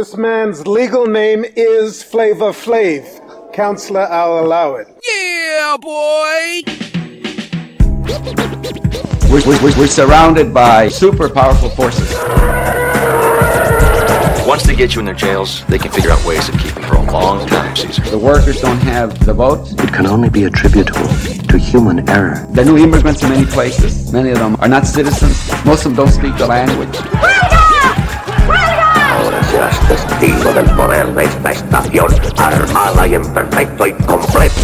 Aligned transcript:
This 0.00 0.16
man's 0.16 0.66
legal 0.66 1.06
name 1.06 1.44
is 1.56 2.02
Flavor 2.02 2.52
Flav. 2.52 3.52
Counselor, 3.52 4.08
I'll 4.08 4.38
allow 4.38 4.76
it. 4.76 4.88
Yeah, 5.06 5.76
boy! 5.76 6.62
We're, 9.30 9.46
we're, 9.46 9.78
we're 9.78 9.86
surrounded 9.86 10.54
by 10.54 10.88
super 10.88 11.28
powerful 11.28 11.68
forces. 11.68 12.10
Once 14.48 14.62
they 14.62 14.74
get 14.74 14.94
you 14.94 15.00
in 15.00 15.04
their 15.04 15.14
jails, 15.14 15.66
they 15.66 15.76
can 15.76 15.92
figure 15.92 16.12
out 16.12 16.24
ways 16.24 16.48
of 16.48 16.58
keeping 16.58 16.82
for 16.82 16.94
a 16.94 17.12
long 17.12 17.46
time, 17.46 17.76
Caesar. 17.76 18.00
The 18.04 18.18
workers 18.18 18.58
don't 18.62 18.78
have 18.78 19.26
the 19.26 19.34
vote. 19.34 19.70
It 19.82 19.92
can 19.92 20.06
only 20.06 20.30
be 20.30 20.44
attributable 20.44 21.08
to 21.48 21.58
human 21.58 22.08
error. 22.08 22.46
The 22.52 22.64
new 22.64 22.78
immigrants 22.78 23.22
in 23.22 23.28
many 23.28 23.44
places, 23.44 24.10
many 24.14 24.30
of 24.30 24.38
them 24.38 24.56
are 24.60 24.68
not 24.68 24.86
citizens. 24.86 25.36
Most 25.66 25.84
of 25.84 25.94
them 25.94 26.06
don't 26.06 26.14
speak 26.14 26.38
the 26.38 26.46
language. 26.46 27.49
Ahora 30.22 30.52
del 30.52 30.76
poder 30.76 31.14
de 31.14 31.24
esta 31.24 31.50
estación, 31.50 32.06
armada 32.36 33.06
y 33.06 33.14
en 33.14 33.32
perfecto 33.32 33.86
y 33.86 33.92
completo. 33.94 34.54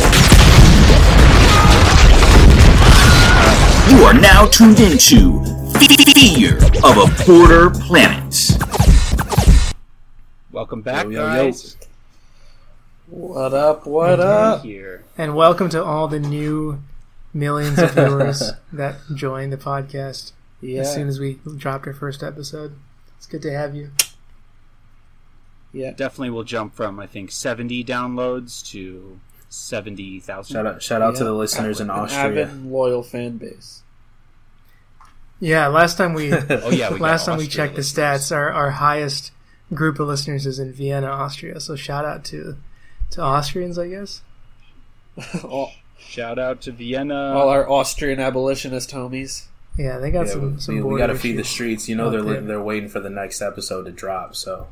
You 3.89 4.05
are 4.05 4.13
now 4.21 4.47
tuned 4.51 4.81
into 4.81 5.41
Fear 5.79 6.57
of 6.85 6.99
a 6.99 7.25
Border 7.25 7.71
Planet. 7.71 8.59
Welcome 10.53 10.83
back, 10.83 11.05
Yo, 11.05 11.11
yo, 11.13 11.21
yo. 11.21 11.27
guys. 11.27 11.77
What 13.09 13.55
up? 13.55 13.87
What 13.87 14.21
up? 14.21 14.63
Here. 14.63 15.05
And 15.17 15.35
welcome 15.35 15.71
to 15.71 15.83
all 15.83 16.07
the 16.07 16.21
new 16.21 16.81
millions 17.33 17.79
of 17.79 17.93
viewers 17.93 18.53
that 18.75 18.97
joined 19.15 19.55
the 19.55 19.57
podcast 19.57 20.33
Yeah, 20.61 20.83
as 20.83 20.93
soon 20.93 21.09
as 21.09 21.19
we 21.19 21.39
dropped 21.57 21.87
our 21.87 21.95
first 21.95 22.23
episode. 22.23 22.75
It's 23.17 23.27
good 23.27 23.41
to 23.43 23.53
have 23.53 23.75
you. 23.75 23.91
Yeah. 25.73 25.91
Definitely 25.93 26.31
will 26.31 26.45
jump 26.45 26.75
from 26.75 26.99
I 27.01 27.07
think 27.07 27.31
70 27.31 27.85
downloads 27.85 28.67
to 28.71 29.21
70,000. 29.49 30.53
Shout 30.55 30.67
out, 30.67 30.83
shout 30.83 31.03
out 31.03 31.17
to 31.17 31.25
the 31.25 31.33
listeners 31.33 31.81
in 31.81 31.91
Austria. 31.91 32.45
avid 32.47 32.65
loyal 32.67 33.03
fan 33.03 33.37
base. 33.39 33.83
Yeah, 35.39 35.67
last 35.69 35.99
time 35.99 36.15
we 36.15 36.33
Oh 36.51 36.71
yeah, 36.71 36.93
we 36.93 36.99
last 36.99 37.27
time 37.27 37.37
we 37.39 37.45
Austria 37.45 37.67
checked 37.67 37.77
the 37.77 37.83
stats, 37.83 38.35
our, 38.35 38.51
our 38.51 38.71
highest 38.73 39.33
group 39.75 39.99
of 40.01 40.09
listeners 40.09 40.47
is 40.47 40.59
in 40.59 40.73
Vienna, 40.73 41.09
Austria. 41.09 41.61
So 41.61 41.77
shout 41.77 42.05
out 42.05 42.25
to 42.27 42.57
to 43.11 43.23
Austrians, 43.23 43.79
I 43.79 43.89
guess. 43.89 44.23
all, 45.45 45.73
Shout 45.99 46.39
out 46.39 46.61
to 46.63 46.73
Vienna. 46.73 47.33
all 47.35 47.49
our 47.49 47.69
Austrian 47.69 48.21
abolitionist 48.21 48.91
homies. 48.91 49.47
Yeah, 49.79 49.99
they 49.99 50.11
got 50.11 50.27
Yeah, 50.27 50.33
some 50.33 50.55
we, 50.55 50.61
some 50.61 50.75
we, 50.77 50.81
border 50.81 50.99
got 50.99 51.07
to 51.09 51.19
feed 51.19 51.37
the 51.37 51.45
streets. 51.45 51.89
You 51.89 51.97
know 51.97 52.07
out 52.07 52.11
they're 52.13 52.23
there. 52.23 52.41
they're 52.41 52.63
waiting 52.63 52.89
for 52.89 53.01
the 53.01 53.11
next 53.11 53.43
episode 53.43 53.85
to 53.85 53.93
drop. 53.93 54.35
So 54.37 54.69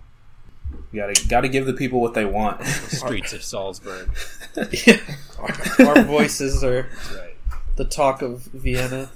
you 0.93 1.01
got 1.01 1.15
to 1.15 1.29
got 1.29 1.41
to 1.43 1.49
give 1.49 1.67
the 1.67 1.73
people 1.73 2.01
what 2.01 2.15
they 2.15 2.25
want. 2.25 2.59
the 2.61 2.65
streets 2.67 3.33
of 3.33 3.43
Salzburg. 3.43 4.11
Yeah. 4.87 5.01
Our, 5.39 5.87
our 5.89 6.03
voices 6.05 6.63
are 6.63 6.89
Right. 7.13 7.35
the 7.75 7.85
talk 7.85 8.23
of 8.23 8.43
Vienna. 8.53 9.11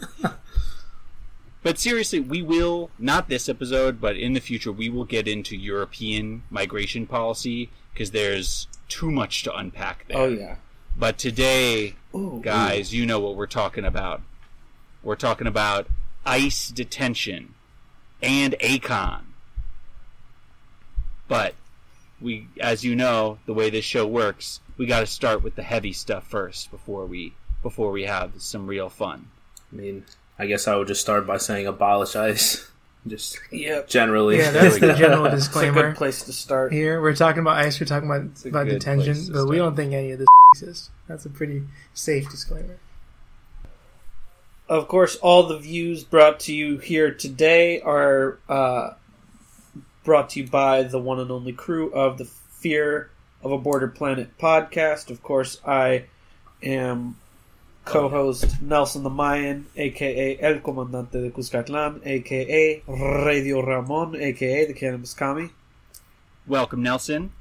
But 1.63 1.79
seriously, 1.79 2.19
we 2.21 2.41
will 2.43 2.91
not 2.99 3.29
this 3.29 3.49
episode, 3.49 4.01
but 4.01 4.17
in 4.17 4.33
the 4.33 4.41
future 4.41 4.73
we 4.73 4.89
will 4.89 5.05
get 5.05 5.29
into 5.29 5.57
European 5.57 6.43
migration 6.51 7.07
policy 7.07 7.71
because 7.93 8.11
there's 8.13 8.67
too 8.89 9.11
much 9.11 9.43
to 9.45 9.55
unpack 9.55 10.07
there. 10.09 10.19
Oh 10.19 10.29
yeah. 10.29 10.57
But 10.97 11.19
today, 11.19 11.95
Ooh, 12.15 12.41
guys, 12.43 12.93
you 12.93 13.07
know 13.07 13.21
what 13.21 13.37
we're 13.37 13.47
talking 13.47 13.85
about. 13.85 14.21
We're 15.03 15.15
talking 15.17 15.47
about 15.47 15.87
ICE 16.27 16.69
detention 16.71 17.55
and 18.21 18.55
Akon. 18.61 19.21
But 21.29 21.55
we, 22.21 22.49
as 22.61 22.85
you 22.85 22.97
know, 22.97 23.39
the 23.47 23.55
way 23.55 23.71
this 23.71 23.85
show 23.85 24.07
works, 24.07 24.61
we 24.77 24.87
got 24.87 25.01
to 25.01 25.07
start 25.07 25.43
with 25.43 25.55
the 25.55 25.63
heavy 25.63 25.93
stuff 25.93 26.27
first 26.27 26.71
before 26.71 27.07
we 27.07 27.35
before 27.63 27.91
we 27.91 28.05
have 28.05 28.33
some 28.39 28.67
real 28.67 28.89
fun. 28.89 29.29
I 29.73 29.77
mean, 29.77 30.05
I 30.39 30.47
guess 30.47 30.67
I 30.67 30.77
would 30.77 30.89
just 30.89 31.01
start 31.01 31.27
by 31.27 31.37
saying 31.37 31.67
abolish 31.67 32.17
ICE. 32.17 32.71
Just 33.07 33.39
Yep. 33.53 33.89
generally. 33.89 34.39
Yeah, 34.39 34.51
that's 34.51 34.75
the 34.75 34.89
go. 34.89 34.95
general 34.97 35.25
It's 35.27 35.35
a 35.35 35.37
disclaimer. 35.37 35.83
good 35.91 35.97
place 35.97 36.25
to 36.25 36.33
start. 36.33 36.73
Here 36.73 37.01
we're 37.01 37.15
talking 37.15 37.41
about 37.41 37.57
ICE. 37.59 37.81
We're 37.81 37.87
talking 37.87 38.09
about 38.11 38.45
a 38.45 38.49
about 38.49 38.67
detention, 38.67 39.15
place 39.15 39.27
to 39.29 39.33
but 39.33 39.47
we 39.47 39.57
don't 39.57 39.77
think 39.77 39.93
any 39.95 40.11
of 40.13 40.19
this 40.19 40.29
exists. 40.55 40.91
That's 41.07 41.25
a 41.25 41.31
pretty 41.31 41.63
safe 41.95 42.29
disclaimer. 42.29 42.77
Of 44.69 44.89
course, 44.89 45.17
all 45.17 45.45
the 45.45 45.59
views 45.59 46.05
brought 46.05 46.41
to 46.41 46.53
you 46.53 46.79
here 46.79 47.11
today 47.15 47.81
are 47.81 48.39
uh, 48.49 48.91
brought 50.09 50.31
to 50.31 50.41
you 50.41 50.47
by 50.47 50.83
the 50.85 50.99
one 50.99 51.21
and 51.21 51.31
only 51.31 51.53
crew 51.53 51.93
of 51.93 52.17
the 52.17 52.25
Fear 52.25 53.11
of 53.43 53.53
a 53.53 53.59
Border 53.59 53.89
Planet 53.89 54.39
podcast. 54.39 55.11
Of 55.11 55.23
course, 55.23 55.61
I 55.67 56.07
am 56.63 57.19
co-host 57.85 58.63
Nelson 58.63 59.03
the 59.03 59.11
Mayan, 59.11 59.67
aka 59.77 60.39
El 60.41 60.61
Comandante 60.61 61.21
de 61.21 61.31
Cuscatlan, 61.31 62.01
aka 62.07 62.83
Radio 62.87 63.61
Ramon, 63.61 64.17
aka 64.17 64.65
the 64.65 64.73
Cannabis 64.73 65.13
Kami. 65.13 65.51
Welcome, 66.47 66.83
Nelson. 66.83 67.33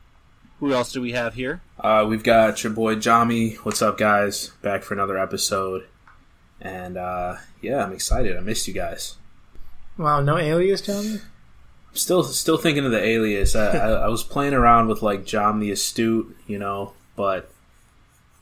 Who 0.60 0.74
else 0.74 0.92
do 0.92 1.00
we 1.00 1.14
have 1.14 1.36
here? 1.36 1.62
Uh, 1.80 2.06
we've 2.06 2.22
got 2.22 2.66
your 2.66 2.74
boy 2.74 2.98
Jomi. 2.98 3.56
What's 3.60 3.82
up, 3.82 3.98
guys? 3.98 4.50
Back 4.62 4.84
for 4.84 4.94
another 4.94 5.18
episode. 5.18 5.88
And 6.60 6.98
uh, 6.98 7.38
yeah, 7.62 7.86
I'm 7.86 7.94
excited. 7.94 8.36
I 8.36 8.42
missed 8.42 8.68
you 8.68 8.74
guys. 8.74 9.16
Wow, 9.98 10.20
no 10.20 10.38
alias, 10.38 10.82
John. 10.82 11.22
Still, 11.98 12.24
still 12.24 12.58
thinking 12.58 12.86
of 12.86 12.92
the 12.92 13.04
alias. 13.04 13.56
I, 13.56 13.68
I, 13.78 13.90
I 13.92 14.08
was 14.08 14.24
playing 14.24 14.54
around 14.54 14.88
with 14.88 15.02
like 15.02 15.26
John 15.26 15.60
the 15.60 15.72
Astute, 15.72 16.36
you 16.48 16.60
know, 16.60 16.94
but 17.16 17.50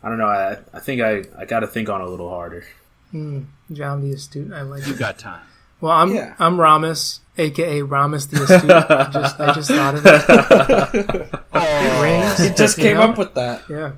I 0.03 0.09
don't 0.09 0.17
know. 0.17 0.27
I, 0.27 0.57
I 0.73 0.79
think 0.79 1.01
I, 1.01 1.23
I 1.37 1.45
got 1.45 1.61
to 1.61 1.67
think 1.67 1.89
on 1.89 2.01
a 2.01 2.07
little 2.07 2.29
harder. 2.29 2.65
Hmm, 3.11 3.43
John 3.71 4.01
the 4.01 4.11
astute. 4.13 4.51
I 4.53 4.61
like 4.61 4.85
You 4.85 4.93
it. 4.93 4.99
got 4.99 5.17
time. 5.17 5.41
Well, 5.81 5.91
I'm 5.91 6.13
Yeah. 6.13 6.35
I'm 6.39 6.57
Ramis, 6.57 7.19
aka 7.37 7.81
Ramis 7.81 8.29
the 8.29 8.43
astute. 8.43 8.71
I 8.71 9.09
just 9.11 9.39
I 9.39 9.53
just 9.53 9.69
thought 9.71 9.95
of 9.95 10.05
it. 10.05 11.31
It 11.57 12.01
rings. 12.01 12.37
He 12.49 12.53
just 12.55 12.77
you 12.77 12.83
came 12.83 12.97
know? 12.97 13.03
up 13.03 13.17
with 13.17 13.33
that. 13.35 13.63
Yeah, 13.69 13.93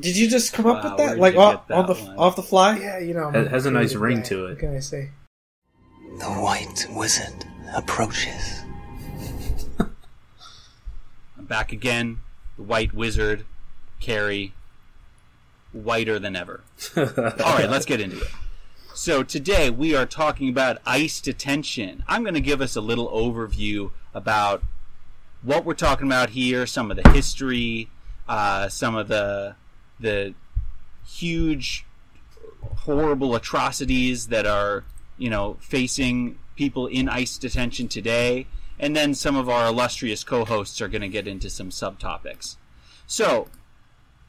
Did 0.00 0.16
you 0.16 0.28
just 0.28 0.52
come 0.54 0.66
up 0.66 0.82
Wow, 0.82 0.90
with 0.90 0.98
that, 0.98 1.18
like 1.18 1.36
off, 1.36 1.68
get 1.68 1.76
on 1.76 1.86
the 1.86 1.94
one? 1.94 2.16
off 2.16 2.36
the 2.36 2.42
fly? 2.42 2.78
yeah. 2.78 2.98
You 2.98 3.14
know, 3.14 3.28
It 3.30 3.48
has 3.50 3.66
a 3.66 3.70
nice 3.70 3.94
ring 3.94 4.18
guy. 4.18 4.22
to 4.24 4.46
it. 4.46 4.48
What 4.50 4.58
can 4.60 4.76
I 4.76 4.80
say? 4.80 5.10
The 6.18 6.24
white 6.26 6.86
wizard 6.90 7.44
approaches. 7.74 8.62
I'm 9.78 11.44
back 11.44 11.72
again. 11.72 12.20
The 12.56 12.62
White 12.62 12.94
Wizard, 12.94 13.44
Kerry, 14.00 14.54
whiter 15.72 16.18
than 16.18 16.36
ever. 16.36 16.62
All 16.96 17.04
right, 17.04 17.68
let's 17.68 17.86
get 17.86 18.00
into 18.00 18.20
it. 18.20 18.28
So 18.94 19.22
today 19.22 19.68
we 19.68 19.94
are 19.94 20.06
talking 20.06 20.48
about 20.48 20.78
ICE 20.86 21.20
detention. 21.20 22.02
I'm 22.08 22.22
going 22.22 22.34
to 22.34 22.40
give 22.40 22.62
us 22.62 22.76
a 22.76 22.80
little 22.80 23.08
overview 23.10 23.90
about 24.14 24.62
what 25.42 25.66
we're 25.66 25.74
talking 25.74 26.06
about 26.06 26.30
here, 26.30 26.66
some 26.66 26.90
of 26.90 26.96
the 26.96 27.08
history, 27.10 27.90
uh, 28.28 28.68
some 28.68 28.96
of 28.96 29.08
the 29.08 29.56
the 30.00 30.34
huge, 31.06 31.84
horrible 32.78 33.34
atrocities 33.34 34.28
that 34.28 34.46
are 34.46 34.84
you 35.18 35.28
know 35.28 35.58
facing 35.60 36.38
people 36.56 36.86
in 36.86 37.08
ICE 37.08 37.38
detention 37.38 37.88
today, 37.88 38.46
and 38.78 38.96
then 38.96 39.14
some 39.14 39.36
of 39.36 39.48
our 39.48 39.66
illustrious 39.66 40.24
co-hosts 40.24 40.80
are 40.80 40.88
going 40.88 41.02
to 41.02 41.08
get 41.08 41.28
into 41.28 41.48
some 41.48 41.70
subtopics. 41.70 42.56
So 43.06 43.48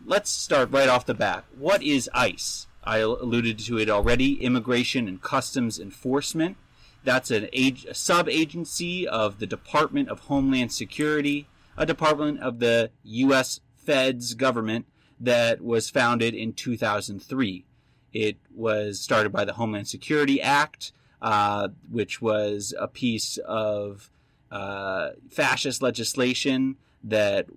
let's 0.06 0.30
start 0.30 0.72
right 0.72 0.90
off 0.90 1.06
the 1.06 1.14
bat. 1.14 1.46
What 1.58 1.82
is 1.82 2.10
ICE? 2.14 2.68
I 2.84 3.00
alluded 3.00 3.60
to 3.60 3.78
it 3.78 3.90
already 3.90 4.42
Immigration 4.42 5.08
and 5.08 5.22
Customs 5.22 5.80
Enforcement. 5.80 6.56
That's 7.04 7.32
an 7.32 7.50
ag- 7.54 7.86
a 7.90 7.94
sub 7.94 8.30
agency 8.30 9.08
of 9.08 9.40
the 9.40 9.48
Department 9.48 10.10
of 10.10 10.22
Homeland 10.22 10.72
Security, 10.72 11.48
a 11.76 11.86
department 11.86 12.40
of 12.40 12.60
the 12.60 12.92
U.S. 13.04 13.60
Feds 13.76 14.34
government 14.34 14.86
that 15.20 15.62
was 15.62 15.90
founded 15.90 16.34
in 16.34 16.54
2003. 16.54 17.66
It 18.14 18.38
was 18.54 19.00
started 19.00 19.32
by 19.32 19.46
the 19.46 19.54
Homeland 19.54 19.88
Security 19.88 20.42
Act, 20.42 20.92
uh, 21.22 21.70
which 21.90 22.22
was 22.22 22.74
a 22.80 22.88
piece 22.88 23.38
of 23.38 24.10
uh, 24.52 25.12
fascist 25.30 25.82
legislation 25.82 26.78
that 27.04 27.48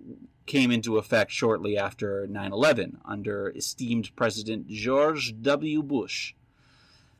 came 0.45 0.71
into 0.71 0.97
effect 0.97 1.31
shortly 1.31 1.77
after 1.77 2.27
9 2.27 2.51
11 2.51 2.97
under 3.05 3.51
esteemed 3.51 4.13
President 4.15 4.67
George 4.67 5.33
W. 5.41 5.81
Bush. 5.81 6.33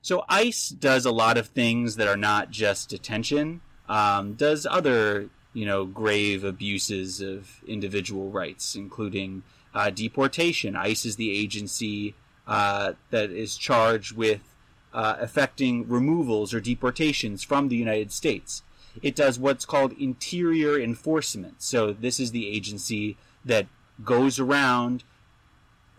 So 0.01 0.25
ICE 0.27 0.69
does 0.69 1.05
a 1.05 1.11
lot 1.11 1.37
of 1.37 1.47
things 1.47 1.95
that 1.97 2.07
are 2.07 2.17
not 2.17 2.49
just 2.49 2.89
detention, 2.89 3.61
um, 3.87 4.33
does 4.33 4.65
other, 4.65 5.29
you 5.53 5.65
know, 5.65 5.85
grave 5.85 6.43
abuses 6.43 7.21
of 7.21 7.61
individual 7.67 8.31
rights, 8.31 8.75
including 8.75 9.43
uh, 9.75 9.91
deportation. 9.91 10.75
ICE 10.75 11.05
is 11.05 11.15
the 11.17 11.31
agency 11.31 12.15
uh, 12.47 12.93
that 13.11 13.29
is 13.29 13.55
charged 13.55 14.17
with 14.17 14.50
uh, 14.93 15.17
effecting 15.19 15.87
removals 15.87 16.53
or 16.53 16.59
deportations 16.59 17.43
from 17.43 17.69
the 17.69 17.75
United 17.77 18.11
States. 18.11 18.63
It 19.01 19.15
does 19.15 19.39
what's 19.39 19.65
called 19.65 19.93
interior 19.93 20.79
enforcement. 20.79 21.61
So 21.61 21.93
this 21.93 22.19
is 22.19 22.31
the 22.31 22.47
agency 22.47 23.17
that 23.45 23.67
goes 24.03 24.39
around 24.39 25.03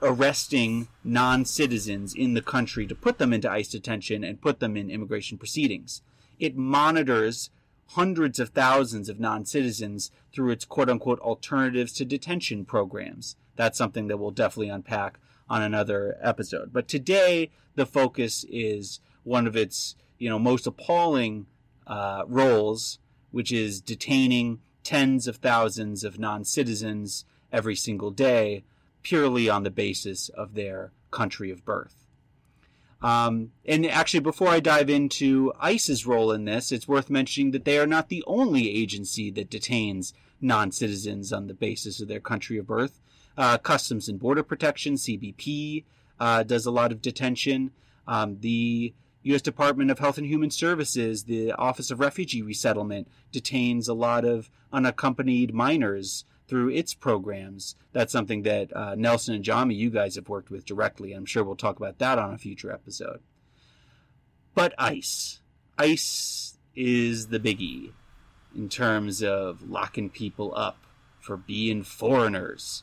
arresting 0.03 0.89
non-citizens 1.05 2.13
in 2.15 2.35
the 2.35 2.43
country 2.43 2.87
to 2.87 2.95
put 2.95 3.19
them 3.19 3.33
into 3.33 3.51
ICE 3.51 3.69
detention 3.69 4.25
and 4.25 4.43
put 4.43 4.61
them 4.61 4.77
in 4.77 4.91
immigration 4.91 5.39
proceedings. 5.39 6.03
It 6.39 6.57
monitors 6.57 7.51
hundreds 7.91 8.39
of 8.41 8.51
thousands 8.51 9.09
of 9.09 9.21
non-citizens 9.21 10.11
through 10.33 10.51
its 10.51 10.65
quote-unquote 10.65 11.21
alternatives 11.21 11.93
to 11.93 12.05
detention 12.05 12.65
programs. 12.65 13.37
That's 13.55 13.79
something 13.79 14.09
that 14.09 14.17
we'll 14.17 14.31
definitely 14.33 14.71
unpack 14.71 15.19
on 15.53 15.61
another 15.61 16.17
episode. 16.23 16.73
But 16.73 16.89
today, 16.89 17.51
the 17.75 17.85
focus 17.85 18.47
is 18.49 19.01
one 19.23 19.47
of 19.47 19.55
its, 19.55 19.97
you 20.19 20.31
know, 20.31 20.39
most 20.39 20.67
appalling 20.67 21.45
uh, 21.87 22.23
roles, 22.27 22.99
which 23.33 23.53
is 23.53 23.83
detaining 23.83 24.61
tens 24.83 25.29
of 25.29 25.37
thousands 25.37 26.05
of 26.05 26.19
non-citizens 26.19 27.27
every 27.53 27.77
single 27.77 28.11
day 28.11 28.65
purely 29.03 29.51
on 29.51 29.63
the 29.63 29.71
basis 29.71 30.31
of 30.31 30.55
their 30.55 30.91
country 31.11 31.51
of 31.51 31.67
birth. 31.67 32.07
Um, 33.03 33.51
and 33.67 33.85
actually, 33.85 34.21
before 34.21 34.49
I 34.49 34.61
dive 34.61 34.89
into 34.89 35.53
ICE's 35.61 36.07
role 36.07 36.33
in 36.33 36.47
this, 36.47 36.73
it's 36.73 36.89
worth 36.89 37.11
mentioning 37.11 37.51
that 37.51 37.67
they 37.67 37.79
are 37.79 37.87
not 37.87 38.09
the 38.09 38.25
only 38.27 38.71
agency 38.71 39.31
that 39.33 39.51
detains 39.51 40.15
non 40.41 40.73
citizens 40.73 41.31
on 41.31 41.47
the 41.47 41.55
basis 41.55 42.01
of 42.01 42.09
their 42.09 42.21
country 42.21 42.57
of 42.57 42.67
birth. 42.67 43.02
Uh, 43.37 43.59
Customs 43.59 44.09
and 44.09 44.19
Border 44.19 44.43
Protection, 44.43 44.95
CBP, 44.95 45.85
uh, 46.21 46.43
does 46.43 46.67
a 46.67 46.71
lot 46.71 46.93
of 46.93 47.03
detention. 47.03 47.73
Um, 48.07 48.39
the 48.41 48.93
U.S. 49.25 49.43
Department 49.43 49.91
of 49.91 49.99
Health 49.99 50.19
and 50.19 50.27
Human 50.27 50.51
Services, 50.51 51.25
the 51.25 51.53
Office 51.53 51.91
of 51.91 52.01
Refugee 52.01 52.43
Resettlement, 52.43 53.09
detains 53.31 53.89
a 53.89 53.95
lot 53.95 54.25
of 54.25 54.51
unaccompanied 54.73 55.55
minors 55.55 56.25
through 56.49 56.71
its 56.71 56.93
programs. 56.93 57.77
That's 57.93 58.13
something 58.13 58.43
that 58.43 58.75
uh, 58.77 58.95
Nelson 58.97 59.35
and 59.35 59.45
Jomi, 59.45 59.77
you 59.77 59.91
guys 59.91 60.17
have 60.17 60.29
worked 60.29 60.51
with 60.51 60.67
directly. 60.67 61.13
I'm 61.13 61.25
sure 61.25 61.45
we'll 61.45 61.57
talk 61.57 61.77
about 61.77 61.99
that 61.99 62.19
on 62.19 62.35
a 62.35 62.39
future 62.39 62.73
episode. 62.73 63.21
But 64.55 64.75
ICE. 64.77 65.41
ICE 65.79 66.59
is 66.75 67.29
the 67.29 67.41
biggie 67.41 67.93
in 68.55 68.69
terms 68.69 69.23
of 69.23 69.69
locking 69.69 70.11
people 70.11 70.53
up 70.55 70.79
for 71.21 71.37
being 71.37 71.83
foreigners. 71.85 72.83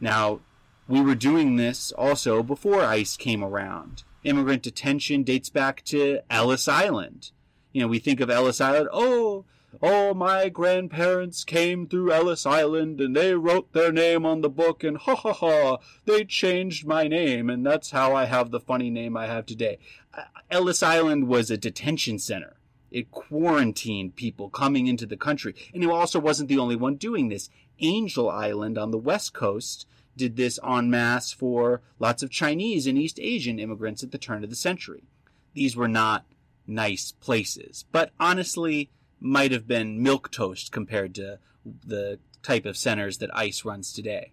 Now, 0.00 0.40
we 0.86 1.00
were 1.00 1.14
doing 1.14 1.56
this 1.56 1.92
also 1.92 2.42
before 2.42 2.82
ICE 2.82 3.16
came 3.16 3.44
around. 3.44 4.04
Immigrant 4.24 4.62
detention 4.62 5.22
dates 5.22 5.50
back 5.50 5.84
to 5.86 6.20
Ellis 6.30 6.68
Island. 6.68 7.30
You 7.72 7.82
know, 7.82 7.88
we 7.88 7.98
think 7.98 8.20
of 8.20 8.30
Ellis 8.30 8.60
Island, 8.60 8.88
oh, 8.92 9.44
Oh, 9.82 10.14
my 10.14 10.48
grandparents 10.48 11.44
came 11.44 11.86
through 11.86 12.10
Ellis 12.10 12.46
Island 12.46 13.00
and 13.00 13.14
they 13.14 13.34
wrote 13.34 13.72
their 13.72 13.92
name 13.92 14.24
on 14.24 14.40
the 14.40 14.48
book 14.48 14.82
and 14.82 14.96
ha 14.96 15.14
ha 15.14 15.32
ha, 15.32 15.78
they 16.06 16.24
changed 16.24 16.86
my 16.86 17.06
name 17.06 17.50
and 17.50 17.64
that's 17.66 17.90
how 17.90 18.16
I 18.16 18.24
have 18.24 18.50
the 18.50 18.60
funny 18.60 18.88
name 18.88 19.16
I 19.16 19.26
have 19.26 19.44
today. 19.44 19.78
Uh, 20.14 20.22
Ellis 20.50 20.82
Island 20.82 21.28
was 21.28 21.50
a 21.50 21.58
detention 21.58 22.18
center. 22.18 22.56
It 22.90 23.10
quarantined 23.10 24.16
people 24.16 24.48
coming 24.48 24.86
into 24.86 25.04
the 25.04 25.18
country. 25.18 25.54
And 25.74 25.84
it 25.84 25.90
also 25.90 26.18
wasn't 26.18 26.48
the 26.48 26.58
only 26.58 26.76
one 26.76 26.96
doing 26.96 27.28
this. 27.28 27.50
Angel 27.80 28.28
Island 28.28 28.78
on 28.78 28.90
the 28.90 28.98
west 28.98 29.32
coast 29.32 29.86
did 30.16 30.36
this 30.36 30.58
en 30.66 30.90
masse 30.90 31.32
for 31.32 31.82
lots 31.98 32.22
of 32.22 32.30
Chinese 32.30 32.86
and 32.86 32.98
East 32.98 33.18
Asian 33.20 33.58
immigrants 33.58 34.02
at 34.02 34.10
the 34.10 34.18
turn 34.18 34.44
of 34.44 34.50
the 34.50 34.56
century. 34.56 35.04
These 35.54 35.76
were 35.76 35.88
not 35.88 36.26
nice 36.66 37.12
places. 37.12 37.84
But 37.90 38.12
honestly, 38.20 38.90
might 39.20 39.52
have 39.52 39.66
been 39.66 40.02
milk 40.02 40.30
toast 40.30 40.70
compared 40.70 41.14
to 41.16 41.38
the 41.64 42.18
type 42.42 42.66
of 42.66 42.76
centers 42.76 43.18
that 43.18 43.34
ICE 43.34 43.64
runs 43.64 43.92
today. 43.92 44.32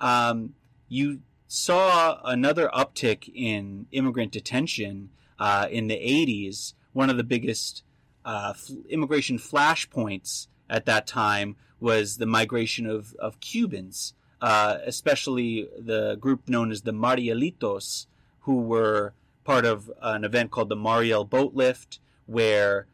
Um, 0.00 0.54
you 0.88 1.20
saw 1.48 2.20
another 2.24 2.68
uptick 2.74 3.30
in 3.34 3.86
immigrant 3.92 4.32
detention 4.32 5.10
uh, 5.38 5.66
in 5.70 5.88
the 5.88 5.96
80s. 5.96 6.74
One 6.92 7.10
of 7.10 7.16
the 7.16 7.24
biggest 7.24 7.82
uh, 8.24 8.52
f- 8.54 8.70
immigration 8.88 9.38
flashpoints 9.38 10.48
at 10.68 10.86
that 10.86 11.06
time 11.06 11.56
was 11.80 12.16
the 12.16 12.26
migration 12.26 12.86
of, 12.86 13.14
of 13.18 13.40
Cubans, 13.40 14.14
uh, 14.40 14.78
especially 14.84 15.68
the 15.78 16.16
group 16.16 16.48
known 16.48 16.70
as 16.70 16.82
the 16.82 16.92
Marielitos, 16.92 18.06
who 18.40 18.60
were 18.60 19.12
part 19.44 19.64
of 19.64 19.90
an 20.02 20.24
event 20.24 20.50
called 20.50 20.68
the 20.68 20.76
Mariel 20.76 21.24
Boat 21.24 21.54
Lift, 21.54 22.00
where 22.26 22.86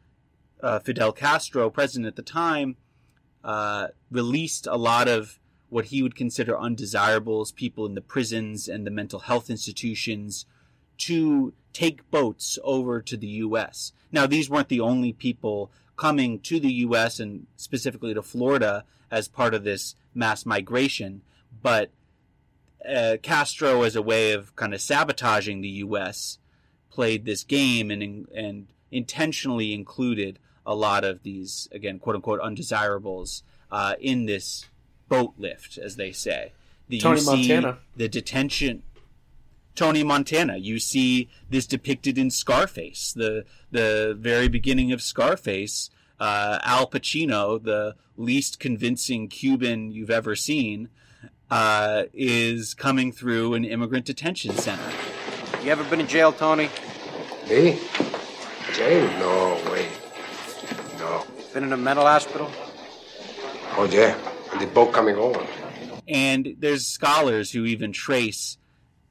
uh, 0.61 0.79
Fidel 0.79 1.11
Castro, 1.11 1.69
president 1.69 2.07
at 2.07 2.15
the 2.15 2.21
time, 2.21 2.77
uh, 3.43 3.87
released 4.11 4.67
a 4.67 4.77
lot 4.77 5.07
of 5.07 5.39
what 5.69 5.85
he 5.85 6.03
would 6.03 6.15
consider 6.15 6.57
undesirables, 6.57 7.51
people 7.51 7.85
in 7.85 7.95
the 7.95 8.01
prisons 8.01 8.67
and 8.67 8.85
the 8.85 8.91
mental 8.91 9.19
health 9.21 9.49
institutions, 9.49 10.45
to 10.97 11.53
take 11.73 12.09
boats 12.11 12.59
over 12.63 13.01
to 13.01 13.17
the 13.17 13.27
U.S. 13.27 13.91
Now, 14.11 14.27
these 14.27 14.49
weren't 14.49 14.69
the 14.69 14.79
only 14.79 15.11
people 15.11 15.71
coming 15.95 16.39
to 16.39 16.59
the 16.59 16.71
U.S. 16.73 17.19
and 17.19 17.47
specifically 17.55 18.13
to 18.13 18.21
Florida 18.21 18.83
as 19.11 19.27
part 19.27 19.53
of 19.53 19.63
this 19.63 19.95
mass 20.13 20.45
migration, 20.45 21.21
but 21.61 21.91
uh, 22.87 23.17
Castro, 23.21 23.83
as 23.83 23.95
a 23.95 24.01
way 24.01 24.31
of 24.31 24.55
kind 24.55 24.73
of 24.73 24.81
sabotaging 24.81 25.61
the 25.61 25.69
U.S., 25.69 26.39
played 26.89 27.25
this 27.25 27.43
game 27.43 27.89
and 27.89 28.27
and 28.35 28.67
intentionally 28.91 29.73
included 29.73 30.39
a 30.65 30.75
lot 30.75 31.03
of 31.03 31.23
these, 31.23 31.67
again, 31.71 31.99
quote 31.99 32.15
unquote, 32.15 32.39
undesirables 32.39 33.43
uh, 33.71 33.95
in 33.99 34.25
this 34.25 34.65
boat 35.09 35.33
lift, 35.37 35.77
as 35.77 35.95
they 35.95 36.11
say. 36.11 36.53
The, 36.87 36.99
Tony 36.99 37.23
Montana. 37.23 37.79
The 37.95 38.07
detention. 38.07 38.83
Tony 39.75 40.03
Montana. 40.03 40.57
You 40.57 40.79
see 40.79 41.29
this 41.49 41.65
depicted 41.65 42.17
in 42.17 42.29
Scarface, 42.29 43.13
the 43.13 43.45
the 43.71 44.15
very 44.19 44.47
beginning 44.47 44.91
of 44.91 45.01
Scarface. 45.01 45.89
Uh, 46.19 46.59
Al 46.63 46.87
Pacino, 46.87 47.61
the 47.61 47.95
least 48.15 48.59
convincing 48.59 49.27
Cuban 49.27 49.91
you've 49.91 50.11
ever 50.11 50.35
seen, 50.35 50.89
uh, 51.51 52.03
is 52.13 52.73
coming 52.73 53.11
through 53.11 53.55
an 53.55 53.65
immigrant 53.65 54.05
detention 54.05 54.55
center. 54.55 54.89
You 55.63 55.71
ever 55.71 55.83
been 55.85 55.99
in 55.99 56.07
jail, 56.07 56.31
Tony? 56.31 56.69
Me? 57.49 57.79
Jail? 58.73 59.07
No 59.19 59.71
way. 59.71 59.87
No. 60.97 61.25
Been 61.53 61.63
in 61.63 61.73
a 61.73 61.77
mental 61.77 62.05
hospital? 62.05 62.49
Oh, 63.75 63.89
yeah. 63.91 64.17
And 64.51 64.61
the 64.61 64.67
boat 64.67 64.93
coming 64.93 65.15
over. 65.15 65.45
And 66.07 66.55
there's 66.59 66.85
scholars 66.85 67.51
who 67.51 67.65
even 67.65 67.91
trace 67.91 68.57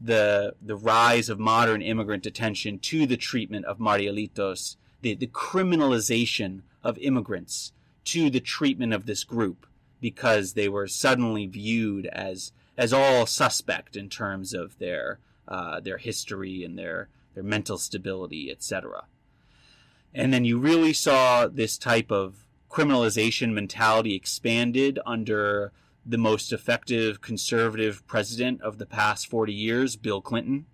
the 0.05 0.55
the 0.61 0.77
rise 0.77 1.29
of 1.29 1.39
modern 1.39 1.83
immigrant 1.83 2.23
detention 2.23 2.79
to 2.79 3.07
the 3.07 3.17
treatment 3.17 3.65
of 3.67 3.79
Marielitos, 3.79 4.77
the, 5.01 5.15
the 5.15 5.29
criminalization 5.29 6.63
of 6.83 6.99
immigrants 6.99 7.73
to 8.05 8.31
the 8.31 8.41
treatment 8.41 8.93
of 8.93 9.07
this 9.07 9.25
group 9.25 9.67
because 10.01 10.55
they 10.55 10.69
were 10.69 10.89
suddenly 10.89 11.47
viewed 11.47 12.07
as 12.07 12.53
as 12.77 12.93
all 12.93 13.27
suspect 13.27 13.97
in 13.97 14.09
terms 14.09 14.53
of 14.53 14.79
their 14.79 15.19
uh, 15.47 15.81
their 15.81 15.99
history 15.99 16.65
and 16.65 16.79
their 16.79 17.09
their 17.35 17.45
mental 17.45 17.79
stability, 17.79 18.51
etc. 18.51 19.05
And 20.15 20.33
then 20.33 20.45
you 20.45 20.59
really 20.59 20.93
saw 20.93 21.47
this 21.47 21.79
type 21.79 22.11
of 22.11 22.45
criminalization 22.71 23.53
mentality 23.53 24.15
expanded 24.15 24.99
under 25.07 25.73
the 26.05 26.19
most 26.19 26.53
effective 26.53 27.21
conservative 27.21 28.07
president 28.07 28.61
of 28.61 28.79
the 28.79 28.87
past 28.87 29.29
40 29.29 29.53
years, 29.53 29.97
Bill 29.97 30.21
Clinton. 30.21 30.67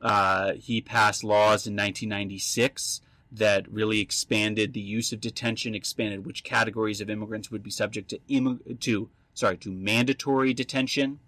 Uh, 0.00 0.54
he 0.54 0.80
passed 0.80 1.24
laws 1.24 1.66
in 1.66 1.74
1996 1.74 3.00
that 3.30 3.70
really 3.70 4.00
expanded 4.00 4.72
the 4.72 4.80
use 4.80 5.12
of 5.12 5.20
detention, 5.20 5.74
expanded 5.74 6.24
which 6.24 6.44
categories 6.44 7.00
of 7.00 7.10
immigrants 7.10 7.50
would 7.50 7.62
be 7.62 7.70
subject 7.70 8.08
to 8.10 8.20
Im- 8.28 8.60
to 8.80 9.10
sorry 9.34 9.56
to 9.58 9.70
mandatory 9.70 10.54
detention, 10.54 11.18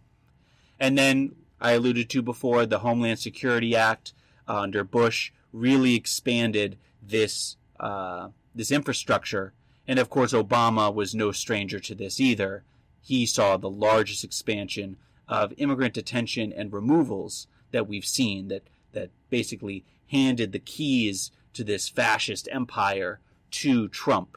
and 0.78 0.96
then 0.96 1.34
I 1.60 1.72
alluded 1.72 2.08
to 2.10 2.22
before 2.22 2.64
the 2.64 2.78
Homeland 2.78 3.18
Security 3.18 3.76
Act 3.76 4.14
uh, 4.48 4.60
under 4.60 4.82
Bush 4.82 5.32
really 5.52 5.94
expanded 5.94 6.78
this 7.02 7.56
uh, 7.78 8.28
this 8.54 8.70
infrastructure, 8.70 9.52
and 9.86 9.98
of 9.98 10.08
course 10.08 10.32
Obama 10.32 10.92
was 10.92 11.14
no 11.14 11.32
stranger 11.32 11.78
to 11.80 11.94
this 11.94 12.18
either. 12.20 12.64
He 13.02 13.26
saw 13.26 13.56
the 13.56 13.70
largest 13.70 14.24
expansion 14.24 14.96
of 15.28 15.54
immigrant 15.56 15.94
detention 15.94 16.52
and 16.52 16.72
removals 16.72 17.46
that 17.72 17.88
we've 17.88 18.04
seen 18.04 18.48
that 18.48 18.64
that 18.92 19.10
basically 19.30 19.84
handed 20.08 20.52
the 20.52 20.58
keys 20.58 21.30
to 21.54 21.64
this 21.64 21.88
fascist 21.88 22.48
empire 22.50 23.20
to 23.50 23.88
Trump. 23.88 24.36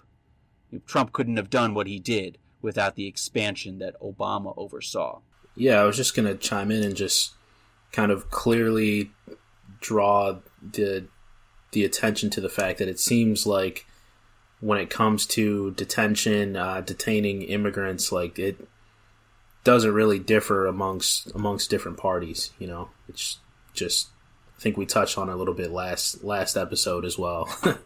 Trump 0.86 1.12
couldn't 1.12 1.38
have 1.38 1.50
done 1.50 1.74
what 1.74 1.88
he 1.88 2.00
did 2.00 2.38
without 2.62 2.96
the 2.96 3.08
expansion 3.08 3.80
that 3.80 4.00
Obama 4.00 4.54
oversaw. 4.58 5.20
Yeah, 5.56 5.82
I 5.82 5.84
was 5.86 5.98
just 5.98 6.16
going 6.16 6.28
to 6.28 6.36
chime 6.36 6.72
in 6.72 6.84
and 6.84 6.96
just 6.96 7.34
kind 7.92 8.12
of 8.12 8.32
clearly 8.32 9.12
draw 9.82 10.40
the 10.62 11.08
the 11.72 11.84
attention 11.84 12.30
to 12.30 12.40
the 12.42 12.50
fact 12.50 12.78
that 12.78 12.88
it 12.88 13.00
seems 13.00 13.48
like 13.48 13.88
when 14.64 14.80
it 14.80 14.90
comes 14.90 15.26
to 15.26 15.72
detention, 15.72 16.56
uh, 16.56 16.82
detaining 16.82 17.42
immigrants, 17.42 18.12
like 18.12 18.40
it 18.40 18.68
doesn't 19.64 19.94
really 19.94 20.20
differ 20.20 20.66
amongst 20.68 21.34
amongst 21.36 21.70
different 21.70 21.98
parties. 21.98 22.52
You 22.60 22.68
know, 22.68 22.90
it's 23.08 23.40
just 23.74 24.08
I 24.58 24.62
think 24.62 24.78
we 24.78 24.86
touched 24.86 25.18
on 25.18 25.30
a 25.30 25.36
little 25.36 25.54
bit 25.54 25.72
last 25.72 26.24
last 26.24 26.56
episode 26.56 27.06
as 27.06 27.18
well. 27.18 27.50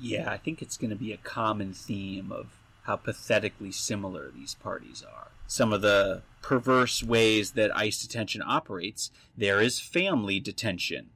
Yeah, 0.00 0.30
I 0.30 0.36
think 0.36 0.62
it's 0.62 0.76
going 0.76 0.90
to 0.90 0.96
be 0.96 1.12
a 1.12 1.16
common 1.16 1.72
theme 1.72 2.30
of 2.30 2.56
how 2.82 2.96
pathetically 2.96 3.72
similar 3.72 4.30
these 4.30 4.54
parties 4.54 5.02
are. 5.02 5.28
Some 5.46 5.72
of 5.72 5.82
the 5.82 6.22
perverse 6.40 7.02
ways 7.02 7.52
that 7.52 7.76
ICE 7.76 8.00
detention 8.00 8.42
operates, 8.46 9.10
there 9.36 9.60
is 9.60 9.80
family 9.80 10.40
detention. 10.40 11.10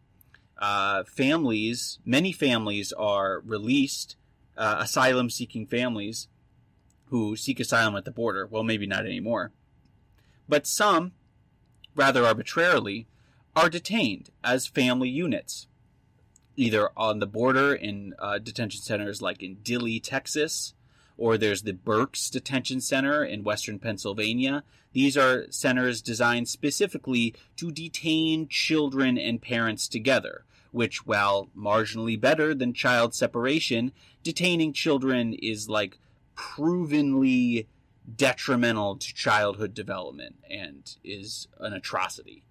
Uh, 0.59 1.05
families, 1.05 1.99
many 2.05 2.33
families 2.33 2.93
are 2.93 3.41
released, 3.47 4.17
uh, 4.57 4.77
asylum 4.81 5.31
seeking 5.31 5.67
families 5.67 6.29
who 7.07 7.37
seek 7.37 7.61
asylum 7.61 7.97
at 7.97 8.05
the 8.05 8.11
border. 8.11 8.47
Well, 8.47 8.63
maybe 8.63 8.87
not 8.87 9.05
anymore. 9.05 9.53
But 10.49 10.67
some, 10.67 11.13
rather 11.95 12.25
arbitrarily, 12.25 13.07
are 13.55 13.69
detained 13.69 14.31
as 14.43 14.67
family 14.67 15.09
units 15.09 15.67
either 16.57 16.91
on 16.97 17.19
the 17.19 17.27
border 17.27 17.75
in 17.75 18.15
uh, 18.19 18.39
detention 18.39 18.81
centers 18.81 19.23
like 19.23 19.43
in 19.43 19.57
Dilley, 19.57 20.03
Texas, 20.03 20.75
or 21.17 21.39
there's 21.39 21.63
the 21.63 21.73
Berks 21.73 22.31
Detention 22.31 22.81
Center 22.81 23.25
in 23.25 23.45
western 23.45 23.79
Pennsylvania. 23.79 24.65
These 24.93 25.17
are 25.17 25.47
centers 25.51 26.03
designed 26.03 26.49
specifically 26.49 27.35
to 27.57 27.71
detain 27.71 28.49
children 28.49 29.17
and 29.17 29.41
parents 29.41 29.89
together, 29.89 30.45
which, 30.73 31.07
while 31.07 31.49
marginally 31.57 32.21
better 32.21 32.55
than 32.55 32.75
child 32.75 33.15
separation, 33.15 33.93
detaining 34.23 34.73
children 34.73 35.35
is 35.35 35.69
like 35.69 35.99
provenly 36.35 37.69
detrimental 38.17 38.97
to 38.97 39.15
childhood 39.15 39.75
development 39.75 40.37
and 40.51 40.97
is 41.05 41.47
an 41.61 41.73
atrocity. 41.73 42.43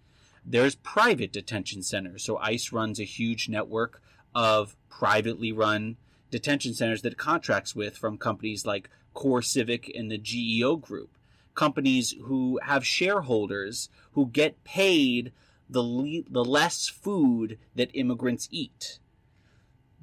There's 0.46 0.75
private 0.75 1.34
detention 1.34 1.84
centers. 1.84 2.24
So 2.24 2.38
ICE 2.38 2.72
runs 2.72 3.00
a 3.00 3.04
huge 3.04 3.50
network 3.50 4.01
of 4.34 4.75
privately 4.90 5.51
run 5.51 5.98
detention 6.30 6.74
centers 6.74 7.01
that 7.01 7.13
it 7.13 7.18
contracts 7.18 7.75
with 7.75 7.98
from 7.98 8.18
companies 8.18 8.66
like 8.66 8.90
CoreCivic 9.16 9.92
and 9.98 10.10
the 10.10 10.18
GEO 10.18 10.78
Group. 10.78 11.12
Companies 11.54 12.16
who 12.24 12.60
have 12.63 12.86
shareholders 12.86 13.90
who 14.13 14.25
get 14.28 14.63
paid 14.63 15.34
the, 15.72 15.82
le- 15.82 16.30
the 16.30 16.46
less 16.46 16.88
food 16.88 17.58
that 17.75 17.90
immigrants 17.96 18.48
eat. 18.51 19.00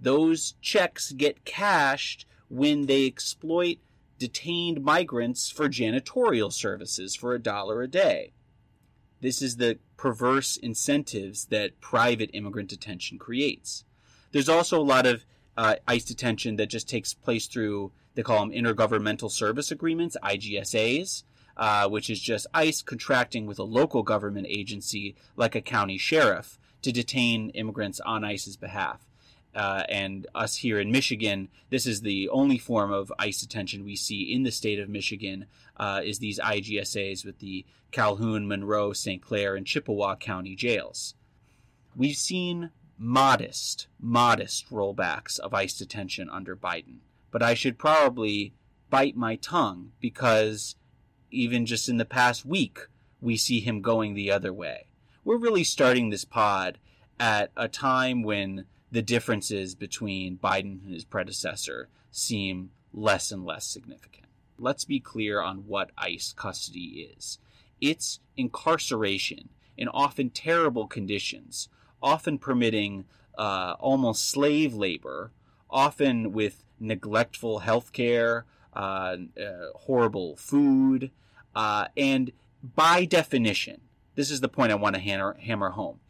Those 0.01 0.55
checks 0.63 1.13
get 1.13 1.45
cashed 1.45 2.27
when 2.49 2.87
they 2.87 3.07
exploit 3.07 3.79
detained 4.19 4.83
migrants 4.83 5.51
for 5.51 5.69
janitorial 5.69 6.53
services 6.53 7.15
for 7.15 7.35
a 7.35 7.39
dollar 7.39 7.83
a 7.83 7.89
day. 7.89 8.33
This 9.21 9.43
is 9.43 9.57
the 9.57 9.79
perverse 9.97 10.57
incentives 10.57 11.47
that 11.47 11.81
private 11.81 12.31
immigrant 12.33 12.69
detention 12.69 13.19
creates. 13.19 13.85
There's 14.33 14.49
also 14.49 14.81
a 14.81 14.83
lot 14.83 15.07
of 15.07 15.25
uh, 15.57 15.77
ICE 15.87 16.05
detention 16.05 16.57
that 16.57 16.69
just 16.69 16.89
takes 16.89 17.15
place 17.15 17.47
through, 17.47 17.93
they 18.15 18.23
call 18.23 18.41
them 18.41 18.51
intergovernmental 18.51 19.31
service 19.31 19.71
agreements, 19.71 20.17
IGSAs, 20.23 21.25
uh, 21.59 21.89
which 21.89 22.09
is 22.09 22.21
just 22.21 22.47
ICE 22.55 22.81
contracting 22.83 23.47
with 23.47 23.59
a 23.59 23.65
local 23.65 24.03
government 24.03 24.47
agency 24.49 25.17
like 25.37 25.55
a 25.55 25.61
county 25.61 25.99
sheriff 25.99 26.59
to 26.83 26.93
detain 26.93 27.51
immigrants 27.51 28.01
on 28.01 28.25
ICE's 28.25 28.57
behalf. 28.57 29.05
Uh, 29.55 29.83
and 29.89 30.27
us 30.35 30.57
here 30.57 30.79
in 30.79 30.93
Michigan, 30.93 31.49
this 31.71 31.87
is 31.87 32.03
the 32.03 32.29
only 32.29 32.59
form 32.59 32.93
of 32.93 33.13
ICE 33.19 33.41
detention 33.41 33.85
we 33.85 33.97
see 33.97 34.33
in 34.33 34.45
the 34.45 34.53
state 34.53 34.79
of 34.79 34.89
Michigan. 34.89 35.47
Uh, 35.77 36.01
is 36.05 36.19
these 36.19 36.39
IGSAs 36.39 37.25
with 37.25 37.39
the 37.39 37.65
Calhoun, 37.91 38.47
Monroe, 38.47 38.93
St. 38.93 39.23
Clair, 39.23 39.57
and 39.57 39.67
Chippewa 39.67 40.17
County 40.17 40.55
jails. 40.55 41.15
We've 41.97 42.17
seen 42.17 42.71
modest, 42.99 43.87
modest 44.01 44.71
rollbacks 44.71 45.39
of 45.39 45.55
ICE 45.55 45.77
detention 45.77 46.29
under 46.29 46.55
Biden, 46.55 46.99
but 47.31 47.43
I 47.43 47.55
should 47.55 47.79
probably 47.79 48.53
bite 48.91 49.17
my 49.17 49.37
tongue 49.37 49.93
because 50.01 50.77
even 51.31 51.67
just 51.67 51.89
in 51.89 51.97
the 51.97 52.05
past 52.05 52.45
week, 52.45 52.81
we 53.21 53.37
see 53.37 53.61
him 53.61 53.81
going 53.81 54.15
the 54.15 54.31
other 54.31 54.53
way. 54.53 54.87
We're 55.25 55.37
really 55.37 55.65
starting 55.65 56.11
this 56.11 56.25
pod 56.25 56.79
at 57.21 57.51
a 57.57 57.69
time 57.69 58.23
when 58.23 58.67
the 58.91 59.03
differences 59.03 59.75
between 59.75 60.39
Biden 60.39 60.85
and 60.85 60.95
his 60.95 61.05
predecessor 61.05 61.89
seem 62.11 62.71
less 62.93 63.31
and 63.31 63.45
less 63.45 63.67
significant. 63.67 64.27
Let's 64.59 64.85
be 64.85 65.01
clear 65.01 65.41
on 65.41 65.67
what 65.67 65.91
ICE 65.99 66.33
custody 66.33 67.11
is 67.17 67.39
it's 67.81 68.21
incarceration 68.37 69.49
in 69.77 69.89
often 69.89 70.31
terrible 70.31 70.87
conditions, 70.87 71.69
often 72.03 72.39
permitting 72.39 73.05
uh, 73.37 73.77
almost 73.79 74.29
slave 74.29 74.75
labor, 74.75 75.31
often 75.71 76.33
with 76.33 76.65
neglectful 76.81 77.61
health 77.61 77.93
care, 77.93 78.45
horrible 79.75 80.37
food, 80.37 81.11
uh, 81.55 81.89
and 81.97 82.33
by 82.63 83.05
definition, 83.05 83.81
this 84.15 84.31
is 84.31 84.41
the 84.41 84.49
point 84.49 84.73
I 84.73 84.77
want 84.77 84.97
to 84.97 85.01
hammer, 85.01 85.37
hammer 85.41 85.71
home 85.71 86.01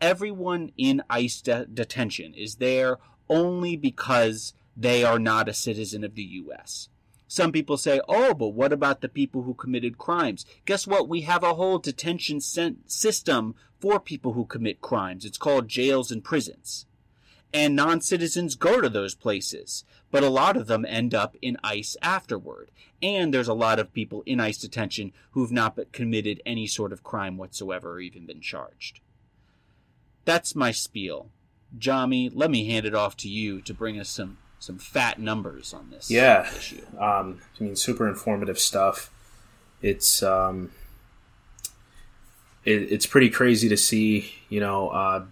everyone 0.00 0.72
in 0.76 1.02
ICE 1.10 1.40
de- 1.42 1.66
detention 1.66 2.34
is 2.34 2.56
there 2.56 2.98
only 3.28 3.76
because 3.76 4.54
they 4.76 5.04
are 5.04 5.18
not 5.18 5.48
a 5.48 5.54
citizen 5.54 6.04
of 6.04 6.14
the 6.14 6.22
U.S. 6.22 6.88
Some 7.26 7.52
people 7.52 7.76
say, 7.76 8.00
oh, 8.08 8.32
but 8.32 8.48
what 8.48 8.72
about 8.72 9.00
the 9.00 9.08
people 9.08 9.42
who 9.42 9.54
committed 9.54 9.98
crimes? 9.98 10.46
Guess 10.64 10.86
what? 10.86 11.08
We 11.08 11.22
have 11.22 11.42
a 11.42 11.54
whole 11.54 11.78
detention 11.78 12.40
system 12.40 13.54
for 13.80 14.00
people 14.00 14.32
who 14.32 14.46
commit 14.46 14.80
crimes. 14.80 15.24
It's 15.24 15.38
called 15.38 15.68
jails 15.68 16.10
and 16.10 16.24
prisons. 16.24 16.86
And 17.52 17.74
non 17.74 18.00
citizens 18.00 18.54
go 18.54 18.80
to 18.80 18.88
those 18.88 19.14
places, 19.14 19.84
but 20.10 20.22
a 20.22 20.30
lot 20.30 20.56
of 20.56 20.66
them 20.66 20.84
end 20.86 21.14
up 21.14 21.36
in 21.42 21.56
ICE 21.62 21.96
afterward. 22.02 22.70
And 23.02 23.32
there's 23.32 23.48
a 23.48 23.54
lot 23.54 23.78
of 23.78 23.92
people 23.92 24.22
in 24.26 24.40
ICE 24.40 24.58
detention 24.58 25.12
who've 25.32 25.52
not 25.52 25.78
committed 25.92 26.42
any 26.44 26.66
sort 26.66 26.92
of 26.92 27.04
crime 27.04 27.36
whatsoever 27.36 27.92
or 27.92 28.00
even 28.00 28.26
been 28.26 28.40
charged. 28.40 29.00
That's 30.24 30.54
my 30.54 30.72
spiel. 30.72 31.30
Jomi, 31.78 32.30
let 32.34 32.50
me 32.50 32.66
hand 32.66 32.86
it 32.86 32.94
off 32.94 33.16
to 33.18 33.28
you 33.28 33.60
to 33.62 33.74
bring 33.74 33.98
us 33.98 34.08
some 34.08 34.38
some 34.60 34.78
fat 34.78 35.20
numbers 35.20 35.72
on 35.72 35.90
this. 35.90 36.10
Yeah, 36.10 36.48
issue. 36.54 36.84
Um, 36.98 37.40
I 37.58 37.62
mean, 37.62 37.76
super 37.76 38.08
informative 38.08 38.58
stuff. 38.58 39.10
It's 39.82 40.22
um, 40.22 40.72
it, 42.64 42.92
it's 42.92 43.06
pretty 43.06 43.30
crazy 43.30 43.68
to 43.68 43.76
see. 43.76 44.32
You 44.48 44.60
know, 44.60 44.88
uh, 44.88 45.24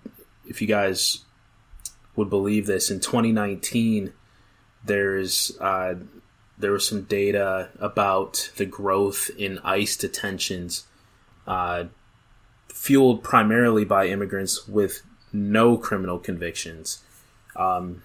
if 0.46 0.60
you 0.60 0.68
guys 0.68 1.24
would 2.14 2.30
believe 2.30 2.66
this, 2.66 2.90
in 2.90 3.00
2019, 3.00 4.12
there's 4.86 5.56
uh, 5.60 5.94
there 6.58 6.72
was 6.72 6.88
some 6.88 7.02
data 7.02 7.68
about 7.78 8.50
the 8.56 8.66
growth 8.66 9.30
in 9.36 9.58
ICE 9.60 9.96
detentions. 9.96 10.86
Uh, 11.46 11.84
fueled 12.76 13.24
primarily 13.24 13.84
by 13.84 14.06
immigrants 14.06 14.68
with 14.68 15.02
no 15.32 15.76
criminal 15.78 16.18
convictions. 16.18 17.02
Um, 17.56 18.02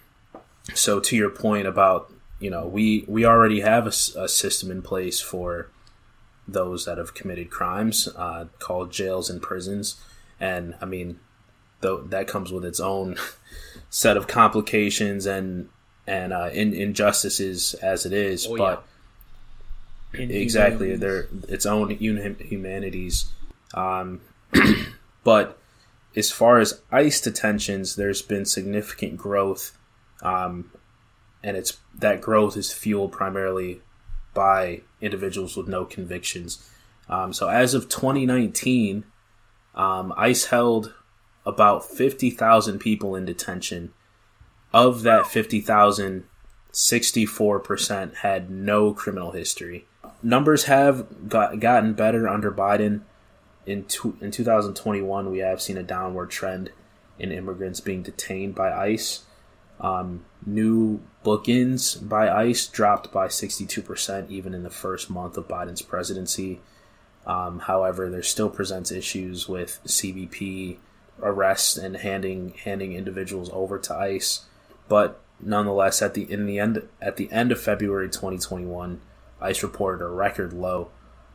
so 0.73 0.99
to 1.01 1.15
your 1.15 1.29
point 1.29 1.67
about 1.67 2.11
you 2.39 2.49
know 2.49 2.65
we 2.65 3.05
we 3.07 3.25
already 3.25 3.59
have 3.61 3.85
a, 3.85 3.93
a 4.19 4.27
system 4.27 4.71
in 4.71 4.81
place 4.81 5.19
for 5.19 5.69
those 6.47 6.85
that 6.85 6.97
have 6.97 7.13
committed 7.13 7.49
crimes 7.49 8.07
uh, 8.15 8.45
called 8.59 8.91
jails 8.91 9.29
and 9.29 9.41
prisons, 9.41 10.01
and 10.39 10.75
I 10.81 10.85
mean 10.85 11.19
though 11.81 12.01
that 12.01 12.27
comes 12.27 12.51
with 12.51 12.63
its 12.63 12.79
own 12.79 13.17
set 13.89 14.17
of 14.17 14.27
complications 14.27 15.25
and 15.25 15.69
and 16.07 16.33
uh, 16.33 16.49
in, 16.51 16.73
injustices 16.73 17.73
as 17.75 18.05
it 18.05 18.13
is, 18.13 18.47
oh, 18.47 18.57
but 18.57 18.85
yeah. 20.13 20.21
exactly 20.21 20.95
they're 20.95 21.27
its 21.47 21.65
own 21.65 21.89
humanities. 21.91 23.31
Um, 23.73 24.21
but 25.23 25.57
as 26.15 26.31
far 26.31 26.59
as 26.59 26.81
ICE 26.91 27.21
detentions, 27.21 27.95
there's 27.95 28.21
been 28.21 28.45
significant 28.45 29.17
growth, 29.17 29.77
um, 30.21 30.71
and 31.43 31.55
it's 31.55 31.77
that 31.97 32.21
growth 32.21 32.57
is 32.57 32.73
fueled 32.73 33.11
primarily 33.11 33.81
by 34.33 34.81
individuals 35.01 35.57
with 35.57 35.67
no 35.67 35.85
convictions. 35.85 36.67
Um, 37.09 37.33
so 37.33 37.49
as 37.49 37.73
of 37.73 37.89
2019, 37.89 39.03
um, 39.75 40.13
ICE 40.17 40.45
held 40.45 40.93
about 41.45 41.83
50,000 41.85 42.79
people 42.79 43.15
in 43.15 43.25
detention. 43.25 43.93
Of 44.73 45.03
that 45.03 45.27
50,000, 45.27 46.23
64% 46.71 48.15
had 48.15 48.49
no 48.49 48.93
criminal 48.93 49.31
history. 49.31 49.85
Numbers 50.23 50.65
have 50.65 51.27
got, 51.27 51.59
gotten 51.59 51.93
better 51.93 52.27
under 52.27 52.51
Biden 52.51 53.01
in 53.65 53.85
two, 53.85 54.17
in 54.21 54.31
2021 54.31 55.29
we 55.29 55.39
have 55.39 55.61
seen 55.61 55.77
a 55.77 55.83
downward 55.83 56.29
trend 56.29 56.71
in 57.19 57.31
immigrants 57.31 57.79
being 57.79 58.01
detained 58.01 58.55
by 58.55 58.71
ICE. 58.71 59.23
Um, 59.79 60.25
new 60.45 61.01
book-ins 61.23 61.95
by 61.95 62.29
ICE 62.29 62.67
dropped 62.67 63.11
by 63.11 63.27
62% 63.27 64.29
even 64.29 64.53
in 64.53 64.63
the 64.63 64.69
first 64.69 65.09
month 65.09 65.37
of 65.37 65.47
Biden's 65.47 65.81
presidency. 65.81 66.61
Um, 67.25 67.59
however, 67.59 68.09
there 68.09 68.23
still 68.23 68.49
presents 68.49 68.91
issues 68.91 69.47
with 69.47 69.79
CBP 69.85 70.77
arrests 71.21 71.77
and 71.77 71.97
handing 71.97 72.53
handing 72.63 72.93
individuals 72.93 73.49
over 73.53 73.77
to 73.77 73.95
ICE. 73.95 74.45
But 74.87 75.21
nonetheless, 75.39 76.01
at 76.01 76.13
the 76.13 76.31
in 76.31 76.45
the 76.45 76.59
end 76.59 76.87
at 77.01 77.17
the 77.17 77.31
end 77.31 77.51
of 77.51 77.61
February 77.61 78.09
2021, 78.09 79.01
ICE 79.41 79.63
reported 79.63 80.03
a 80.03 80.07
record 80.07 80.53
low 80.53 80.89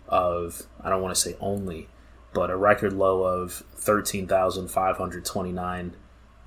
of 0.09 0.62
I 0.81 0.88
don't 0.91 1.03
want 1.03 1.15
to 1.15 1.21
say 1.21 1.37
only, 1.41 1.88
but 2.33 2.50
a 2.50 2.57
record 2.57 2.93
low 2.93 3.25
of 3.25 3.65
13,529 3.75 5.97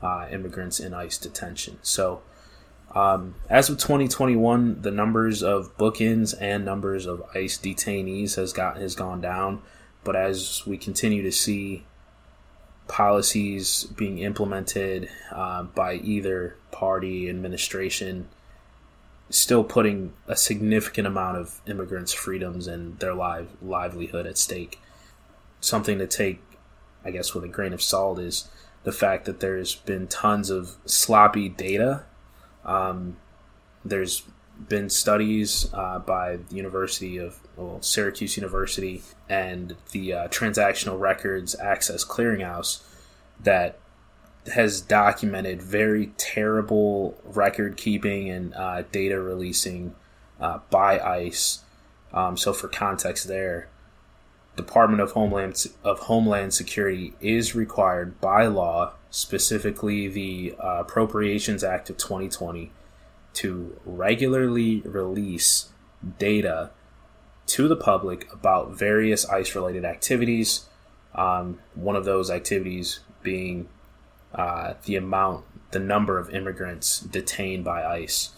uh, 0.01 0.27
immigrants 0.31 0.79
in 0.79 0.93
ICE 0.93 1.17
detention. 1.17 1.77
So, 1.81 2.21
um, 2.95 3.35
as 3.49 3.69
of 3.69 3.77
2021, 3.77 4.81
the 4.81 4.91
numbers 4.91 5.43
of 5.43 5.77
book-ins 5.77 6.33
and 6.33 6.63
numbers 6.63 7.05
of 7.05 7.21
ICE 7.35 7.57
detainees 7.57 8.35
has 8.35 8.53
got 8.53 8.77
has 8.77 8.95
gone 8.95 9.19
down. 9.21 9.61
But 10.03 10.15
as 10.15 10.65
we 10.65 10.77
continue 10.77 11.21
to 11.23 11.31
see 11.31 11.85
policies 12.89 13.83
being 13.95 14.17
implemented 14.17 15.09
uh, 15.31 15.63
by 15.63 15.93
either 15.93 16.57
party 16.71 17.29
administration, 17.29 18.27
still 19.29 19.63
putting 19.63 20.11
a 20.27 20.35
significant 20.35 21.07
amount 21.07 21.37
of 21.37 21.61
immigrants' 21.67 22.11
freedoms 22.11 22.67
and 22.67 22.99
their 22.99 23.13
live 23.13 23.47
livelihood 23.61 24.25
at 24.25 24.37
stake. 24.37 24.81
Something 25.61 25.99
to 25.99 26.07
take, 26.07 26.41
I 27.05 27.11
guess, 27.11 27.33
with 27.33 27.43
a 27.43 27.47
grain 27.47 27.73
of 27.73 27.81
salt 27.81 28.19
is 28.19 28.49
the 28.83 28.91
fact 28.91 29.25
that 29.25 29.39
there's 29.39 29.75
been 29.75 30.07
tons 30.07 30.49
of 30.49 30.75
sloppy 30.85 31.47
data. 31.47 32.03
Um, 32.65 33.17
there's 33.85 34.23
been 34.67 34.89
studies 34.89 35.69
uh, 35.73 35.99
by 35.99 36.37
the 36.37 36.55
University 36.55 37.17
of 37.17 37.39
well, 37.55 37.81
Syracuse 37.81 38.35
University 38.35 39.01
and 39.29 39.75
the 39.91 40.13
uh, 40.13 40.27
Transactional 40.27 40.99
Records 40.99 41.55
Access 41.59 42.03
Clearinghouse 42.03 42.83
that 43.41 43.79
has 44.53 44.81
documented 44.81 45.61
very 45.61 46.07
terrible 46.17 47.17
record 47.23 47.77
keeping 47.77 48.29
and 48.29 48.53
uh, 48.55 48.83
data 48.91 49.19
releasing 49.19 49.95
uh, 50.39 50.59
by 50.69 50.99
ICE. 50.99 51.59
Um, 52.13 52.37
so, 52.37 52.53
for 52.53 52.67
context, 52.67 53.27
there, 53.27 53.69
Department 54.55 55.01
of 55.01 55.11
Homeland 55.11 55.67
of 55.83 55.99
Homeland 55.99 56.53
Security 56.53 57.13
is 57.21 57.55
required 57.55 58.19
by 58.19 58.47
law, 58.47 58.93
specifically 59.11 60.07
the 60.07 60.55
uh, 60.59 60.79
Appropriations 60.79 61.63
Act 61.63 61.89
of 61.89 61.97
2020, 61.97 62.71
to 63.35 63.79
regularly 63.85 64.81
release 64.81 65.69
data 66.17 66.71
to 67.47 67.67
the 67.67 67.75
public 67.75 68.31
about 68.31 68.71
various 68.77 69.27
ICE 69.27 69.55
related 69.55 69.85
activities. 69.85 70.65
Um, 71.15 71.59
one 71.73 71.95
of 71.95 72.05
those 72.05 72.29
activities 72.29 72.99
being 73.23 73.67
uh, 74.33 74.75
the 74.85 74.95
amount, 74.95 75.45
the 75.71 75.79
number 75.79 76.19
of 76.19 76.29
immigrants 76.29 76.99
detained 76.99 77.63
by 77.63 77.83
ICE. 77.83 78.29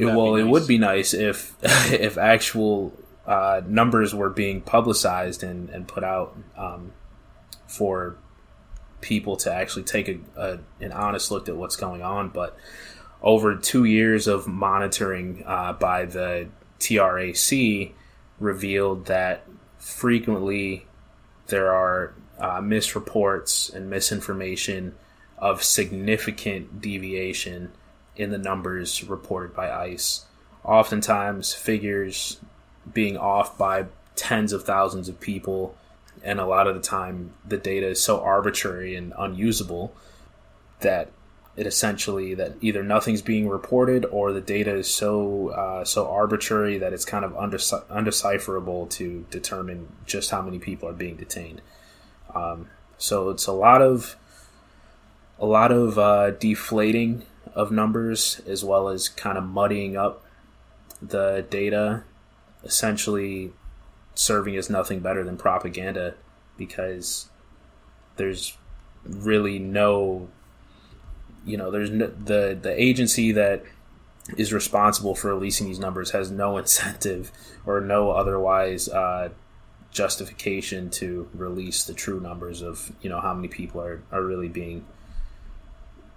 It- 0.00 0.04
well, 0.16 0.34
be 0.34 0.40
it 0.42 0.46
would 0.46 0.66
be 0.66 0.78
nice 0.78 1.14
if 1.14 1.54
if 1.92 2.18
actual 2.18 2.92
uh, 3.26 3.62
numbers 3.66 4.14
were 4.14 4.30
being 4.30 4.60
publicized 4.60 5.42
and, 5.42 5.68
and 5.70 5.88
put 5.88 6.04
out 6.04 6.36
um, 6.56 6.92
for 7.66 8.16
people 9.00 9.36
to 9.36 9.52
actually 9.52 9.82
take 9.82 10.08
a, 10.08 10.18
a, 10.36 10.58
an 10.80 10.92
honest 10.92 11.30
look 11.30 11.48
at 11.48 11.56
what's 11.56 11.76
going 11.76 12.02
on. 12.02 12.28
But 12.28 12.56
over 13.26 13.56
two 13.56 13.82
years 13.82 14.28
of 14.28 14.46
monitoring 14.46 15.42
uh, 15.46 15.72
by 15.72 16.04
the 16.04 16.46
TRAC 16.78 17.92
revealed 18.38 19.06
that 19.06 19.42
frequently 19.78 20.86
there 21.48 21.72
are 21.72 22.14
uh, 22.38 22.60
misreports 22.60 23.74
and 23.74 23.90
misinformation 23.90 24.94
of 25.38 25.64
significant 25.64 26.80
deviation 26.80 27.72
in 28.14 28.30
the 28.30 28.38
numbers 28.38 29.02
reported 29.02 29.52
by 29.56 29.72
ICE. 29.72 30.24
Oftentimes, 30.62 31.52
figures 31.52 32.38
being 32.94 33.16
off 33.16 33.58
by 33.58 33.86
tens 34.14 34.52
of 34.52 34.62
thousands 34.64 35.08
of 35.08 35.18
people, 35.18 35.76
and 36.22 36.38
a 36.38 36.46
lot 36.46 36.68
of 36.68 36.76
the 36.76 36.80
time, 36.80 37.32
the 37.44 37.58
data 37.58 37.88
is 37.88 38.00
so 38.00 38.20
arbitrary 38.20 38.94
and 38.94 39.12
unusable 39.18 39.92
that 40.78 41.10
it 41.56 41.66
essentially 41.66 42.34
that 42.34 42.52
either 42.60 42.82
nothing's 42.82 43.22
being 43.22 43.48
reported 43.48 44.04
or 44.06 44.32
the 44.32 44.40
data 44.40 44.74
is 44.74 44.88
so 44.88 45.48
uh, 45.48 45.84
so 45.84 46.08
arbitrary 46.08 46.78
that 46.78 46.92
it's 46.92 47.04
kind 47.04 47.24
of 47.24 47.32
undeci- 47.32 47.84
undecipherable 47.86 48.88
to 48.90 49.26
determine 49.30 49.88
just 50.04 50.30
how 50.30 50.42
many 50.42 50.58
people 50.58 50.88
are 50.88 50.92
being 50.92 51.16
detained. 51.16 51.62
Um, 52.34 52.68
so 52.98 53.30
it's 53.30 53.46
a 53.46 53.52
lot 53.52 53.80
of 53.80 54.16
a 55.38 55.46
lot 55.46 55.72
of 55.72 55.98
uh, 55.98 56.32
deflating 56.32 57.24
of 57.54 57.70
numbers 57.70 58.40
as 58.46 58.62
well 58.62 58.88
as 58.88 59.08
kind 59.08 59.38
of 59.38 59.44
muddying 59.44 59.96
up 59.96 60.22
the 61.00 61.46
data, 61.48 62.04
essentially 62.64 63.52
serving 64.14 64.56
as 64.56 64.68
nothing 64.68 65.00
better 65.00 65.24
than 65.24 65.36
propaganda 65.36 66.14
because 66.56 67.28
there's 68.16 68.56
really 69.04 69.58
no 69.58 70.28
you 71.46 71.56
know 71.56 71.70
there's 71.70 71.90
no, 71.90 72.08
the 72.08 72.58
the 72.60 72.74
agency 72.82 73.32
that 73.32 73.62
is 74.36 74.52
responsible 74.52 75.14
for 75.14 75.28
releasing 75.28 75.68
these 75.68 75.78
numbers 75.78 76.10
has 76.10 76.30
no 76.30 76.56
incentive 76.58 77.30
or 77.64 77.80
no 77.80 78.10
otherwise 78.10 78.88
uh, 78.88 79.30
justification 79.90 80.90
to 80.90 81.28
release 81.32 81.84
the 81.84 81.94
true 81.94 82.20
numbers 82.20 82.60
of 82.60 82.92
you 83.00 83.08
know 83.08 83.20
how 83.20 83.32
many 83.32 83.48
people 83.48 83.80
are, 83.80 84.02
are 84.12 84.22
really 84.22 84.48
being 84.48 84.84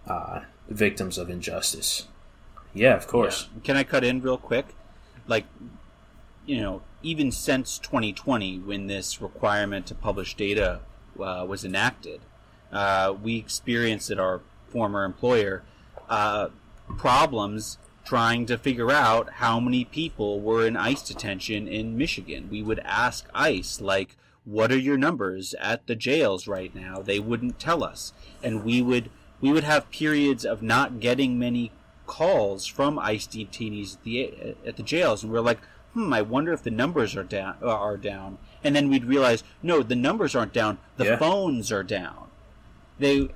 uh, 0.07 0.41
victims 0.67 1.17
of 1.17 1.29
injustice. 1.29 2.07
Yeah, 2.73 2.95
of 2.95 3.07
course. 3.07 3.47
Yeah. 3.55 3.61
Can 3.63 3.77
I 3.77 3.83
cut 3.83 4.03
in 4.03 4.21
real 4.21 4.37
quick? 4.37 4.75
Like, 5.27 5.45
you 6.45 6.61
know, 6.61 6.81
even 7.01 7.31
since 7.31 7.79
2020, 7.79 8.59
when 8.59 8.87
this 8.87 9.21
requirement 9.21 9.85
to 9.87 9.95
publish 9.95 10.35
data 10.35 10.81
uh, 11.19 11.45
was 11.47 11.63
enacted, 11.63 12.21
uh, 12.71 13.13
we 13.21 13.37
experienced 13.37 14.11
at 14.11 14.19
our 14.19 14.41
former 14.69 15.03
employer 15.03 15.63
uh, 16.09 16.49
problems 16.97 17.77
trying 18.05 18.45
to 18.47 18.57
figure 18.57 18.91
out 18.91 19.29
how 19.33 19.59
many 19.59 19.85
people 19.85 20.39
were 20.39 20.65
in 20.65 20.75
ICE 20.75 21.01
detention 21.03 21.67
in 21.67 21.97
Michigan. 21.97 22.47
We 22.49 22.63
would 22.63 22.79
ask 22.79 23.27
ICE, 23.35 23.81
like, 23.81 24.17
what 24.45 24.71
are 24.71 24.77
your 24.77 24.97
numbers 24.97 25.53
at 25.59 25.85
the 25.85 25.95
jails 25.95 26.47
right 26.47 26.73
now? 26.73 27.01
They 27.01 27.19
wouldn't 27.19 27.59
tell 27.59 27.83
us. 27.83 28.13
And 28.41 28.63
we 28.63 28.81
would 28.81 29.09
we 29.41 29.51
would 29.51 29.63
have 29.63 29.89
periods 29.91 30.43
of 30.45 30.61
not 30.61 30.99
getting 30.99 31.37
many 31.39 31.71
calls 32.07 32.65
from 32.65 32.97
ICE 32.97 33.27
detainees 33.27 33.95
at 33.97 34.03
the 34.03 34.55
at 34.65 34.75
the 34.77 34.83
jails, 34.83 35.23
and 35.23 35.31
we're 35.31 35.39
like, 35.41 35.59
hmm, 35.93 36.11
I 36.11 36.21
wonder 36.23 36.51
if 36.51 36.63
the 36.63 36.71
numbers 36.71 37.15
are 37.15 37.23
down 37.23 37.57
are 37.61 37.97
down. 37.97 38.39
And 38.63 38.75
then 38.75 38.89
we'd 38.89 39.05
realize, 39.05 39.43
no, 39.61 39.83
the 39.83 39.95
numbers 39.95 40.35
aren't 40.35 40.53
down. 40.53 40.79
The 40.97 41.05
Yeah. 41.05 41.17
phones 41.17 41.71
are 41.71 41.83
down. 41.83 42.29
They 42.97 43.29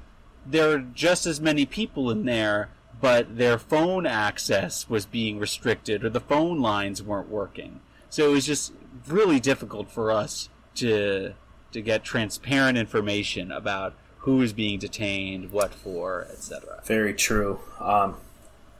there 0.45 0.71
are 0.71 0.79
just 0.79 1.25
as 1.25 1.39
many 1.39 1.65
people 1.65 2.10
in 2.10 2.25
there, 2.25 2.69
but 3.01 3.38
their 3.38 3.58
phone 3.58 4.06
access 4.06 4.89
was 4.89 5.06
being 5.06 5.39
restricted, 5.39 6.03
or 6.03 6.10
the 6.10 6.19
phone 6.19 6.60
lines 6.60 7.01
weren't 7.01 7.29
working. 7.29 7.82
So 8.10 8.29
it 8.29 8.32
was 8.32 8.45
just 8.45 8.73
really 9.08 9.39
difficult 9.39 9.89
for 9.89 10.12
us 10.12 10.49
to 10.75 11.34
to 11.71 11.82
get 11.82 12.03
transparent 12.03 12.77
information 12.77 13.51
about 13.51 13.95
who 14.19 14.41
is 14.41 14.53
being 14.53 14.79
detained, 14.79 15.51
what 15.51 15.73
for, 15.73 16.27
etc. 16.32 16.82
Very 16.86 17.13
true. 17.13 17.60
Um, 17.79 18.15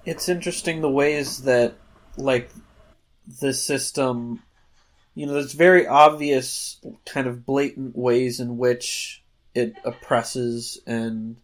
it's 0.06 0.30
interesting 0.30 0.82
the 0.82 0.90
ways 0.90 1.44
that 1.44 1.74
like 2.18 2.52
the 3.42 3.54
system 3.54 4.44
you 5.16 5.26
know 5.26 5.34
there's 5.34 5.54
very 5.54 5.88
obvious 5.88 6.80
kind 7.06 7.28
of 7.28 7.46
blatant 7.46 7.96
ways 7.96 8.40
in 8.40 8.58
which 8.58 9.24
it 9.56 9.76
oppresses 9.86 10.80
and 10.86 11.38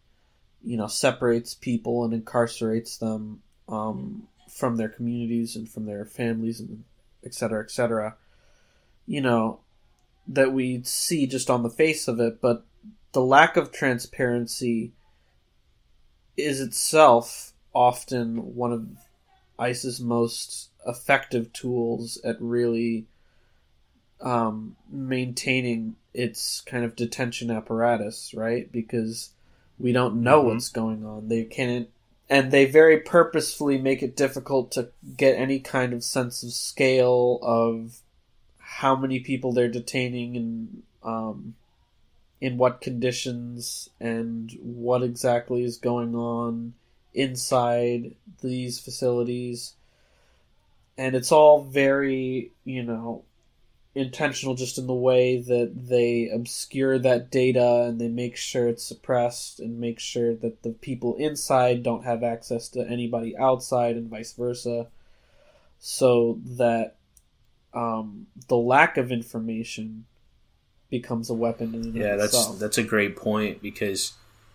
you 0.63 0.77
know 0.77 0.87
separates 0.87 1.53
people 1.53 2.03
and 2.03 2.13
incarcerates 2.25 2.99
them 2.99 3.41
um, 3.67 4.27
from 4.49 4.75
their 4.75 4.89
communities 4.89 5.55
and 5.55 5.69
from 5.69 5.85
their 5.85 6.05
families 6.05 6.59
and 6.59 6.83
et 7.23 7.33
cetera 7.33 7.63
et 7.63 7.71
cetera 7.71 8.15
you 9.05 9.21
know 9.21 9.59
that 10.27 10.53
we 10.53 10.81
see 10.83 11.25
just 11.25 11.49
on 11.49 11.63
the 11.63 11.69
face 11.69 12.07
of 12.07 12.19
it 12.19 12.41
but 12.41 12.65
the 13.11 13.21
lack 13.21 13.57
of 13.57 13.71
transparency 13.71 14.91
is 16.37 16.61
itself 16.61 17.53
often 17.73 18.55
one 18.55 18.71
of 18.71 18.87
ICE's 19.57 19.99
most 19.99 20.69
effective 20.87 21.51
tools 21.51 22.19
at 22.23 22.41
really 22.41 23.05
um, 24.21 24.75
maintaining 24.89 25.95
its 26.13 26.61
kind 26.61 26.83
of 26.83 26.95
detention 26.95 27.51
apparatus, 27.51 28.33
right? 28.33 28.71
Because 28.71 29.31
we 29.79 29.91
don't 29.91 30.21
know 30.21 30.43
Mhm. 30.43 30.45
what's 30.45 30.69
going 30.69 31.05
on. 31.05 31.27
They 31.27 31.43
can't 31.45 31.89
and 32.31 32.51
they 32.51 32.65
very 32.65 32.99
purposefully 32.99 33.79
make 33.79 34.03
it 34.03 34.15
difficult 34.15 34.71
to 34.71 34.89
get 35.17 35.35
any 35.35 35.59
kind 35.59 35.93
of 35.93 36.03
sense 36.03 36.43
of 36.43 36.53
scale 36.53 37.39
of 37.41 38.01
how 38.59 38.95
many 38.95 39.19
people 39.19 39.51
they're 39.51 39.67
detaining 39.67 40.37
and 40.37 40.83
um, 41.01 41.55
in 42.39 42.57
what 42.57 42.81
conditions 42.81 43.89
and 43.99 44.51
what 44.61 45.01
exactly 45.01 45.63
is 45.63 45.77
going 45.77 46.13
on 46.13 46.73
inside 47.15 48.13
these 48.41 48.79
facilities 48.79 49.73
and 50.99 51.15
it's 51.15 51.31
all 51.31 51.63
very 51.63 52.51
you 52.63 52.83
know 52.83 53.23
intentional 53.95 54.55
just 54.55 54.77
in 54.77 54.87
the 54.87 54.93
way 54.93 55.41
that 55.41 55.71
they 55.75 56.29
obscure 56.33 56.99
that 56.99 57.31
data 57.31 57.85
and 57.87 57.99
they 57.99 58.07
make 58.07 58.35
sure 58.37 58.67
it's 58.67 58.83
suppressed 58.83 59.59
and 59.59 59.79
make 59.79 59.99
sure 59.99 60.35
that 60.35 60.61
the 60.61 60.69
people 60.69 61.15
inside 61.15 61.81
don't 61.81 62.05
have 62.05 62.23
access 62.23 62.69
to 62.69 62.87
anybody 62.87 63.35
outside 63.37 63.95
and 63.95 64.09
vice 64.09 64.33
versa 64.33 64.87
so 65.79 66.39
that 66.45 66.95
um, 67.73 68.27
the 68.47 68.57
lack 68.57 68.97
of 68.97 69.11
information 69.11 70.05
becomes 70.89 71.29
a 71.29 71.33
weapon 71.33 71.73
in 71.73 71.95
Yeah, 71.95 72.15
that's 72.15 72.35
itself. 72.35 72.59
that's 72.59 72.77
a 72.77 72.83
great 72.83 73.15
point 73.15 73.61
because 73.61 74.13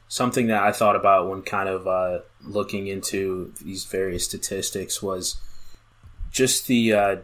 something 0.09 0.47
that 0.49 0.63
I 0.63 0.73
thought 0.73 0.97
about 0.97 1.29
when 1.29 1.43
kind 1.43 1.69
of 1.69 1.87
uh, 1.87 2.21
looking 2.43 2.87
into 2.87 3.53
these 3.63 3.85
various 3.85 4.25
statistics 4.25 5.03
was 5.03 5.37
just 6.31 6.67
the 6.67 6.93
uh, 6.93 7.17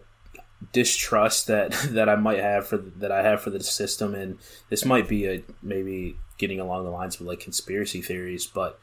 distrust 0.73 1.47
that 1.47 1.73
that 1.91 2.09
I 2.09 2.17
might 2.17 2.41
have 2.41 2.67
for 2.67 2.79
that 2.79 3.13
I 3.13 3.23
have 3.23 3.43
for 3.43 3.51
the 3.51 3.63
system, 3.63 4.15
and 4.15 4.39
this 4.69 4.85
might 4.85 5.09
be 5.09 5.27
a 5.27 5.43
maybe 5.63 6.17
getting 6.39 6.61
along 6.61 6.85
the 6.85 6.91
lines 6.91 7.21
of 7.21 7.27
like 7.27 7.41
conspiracy 7.41 8.03
theories, 8.03 8.47
but 8.47 8.79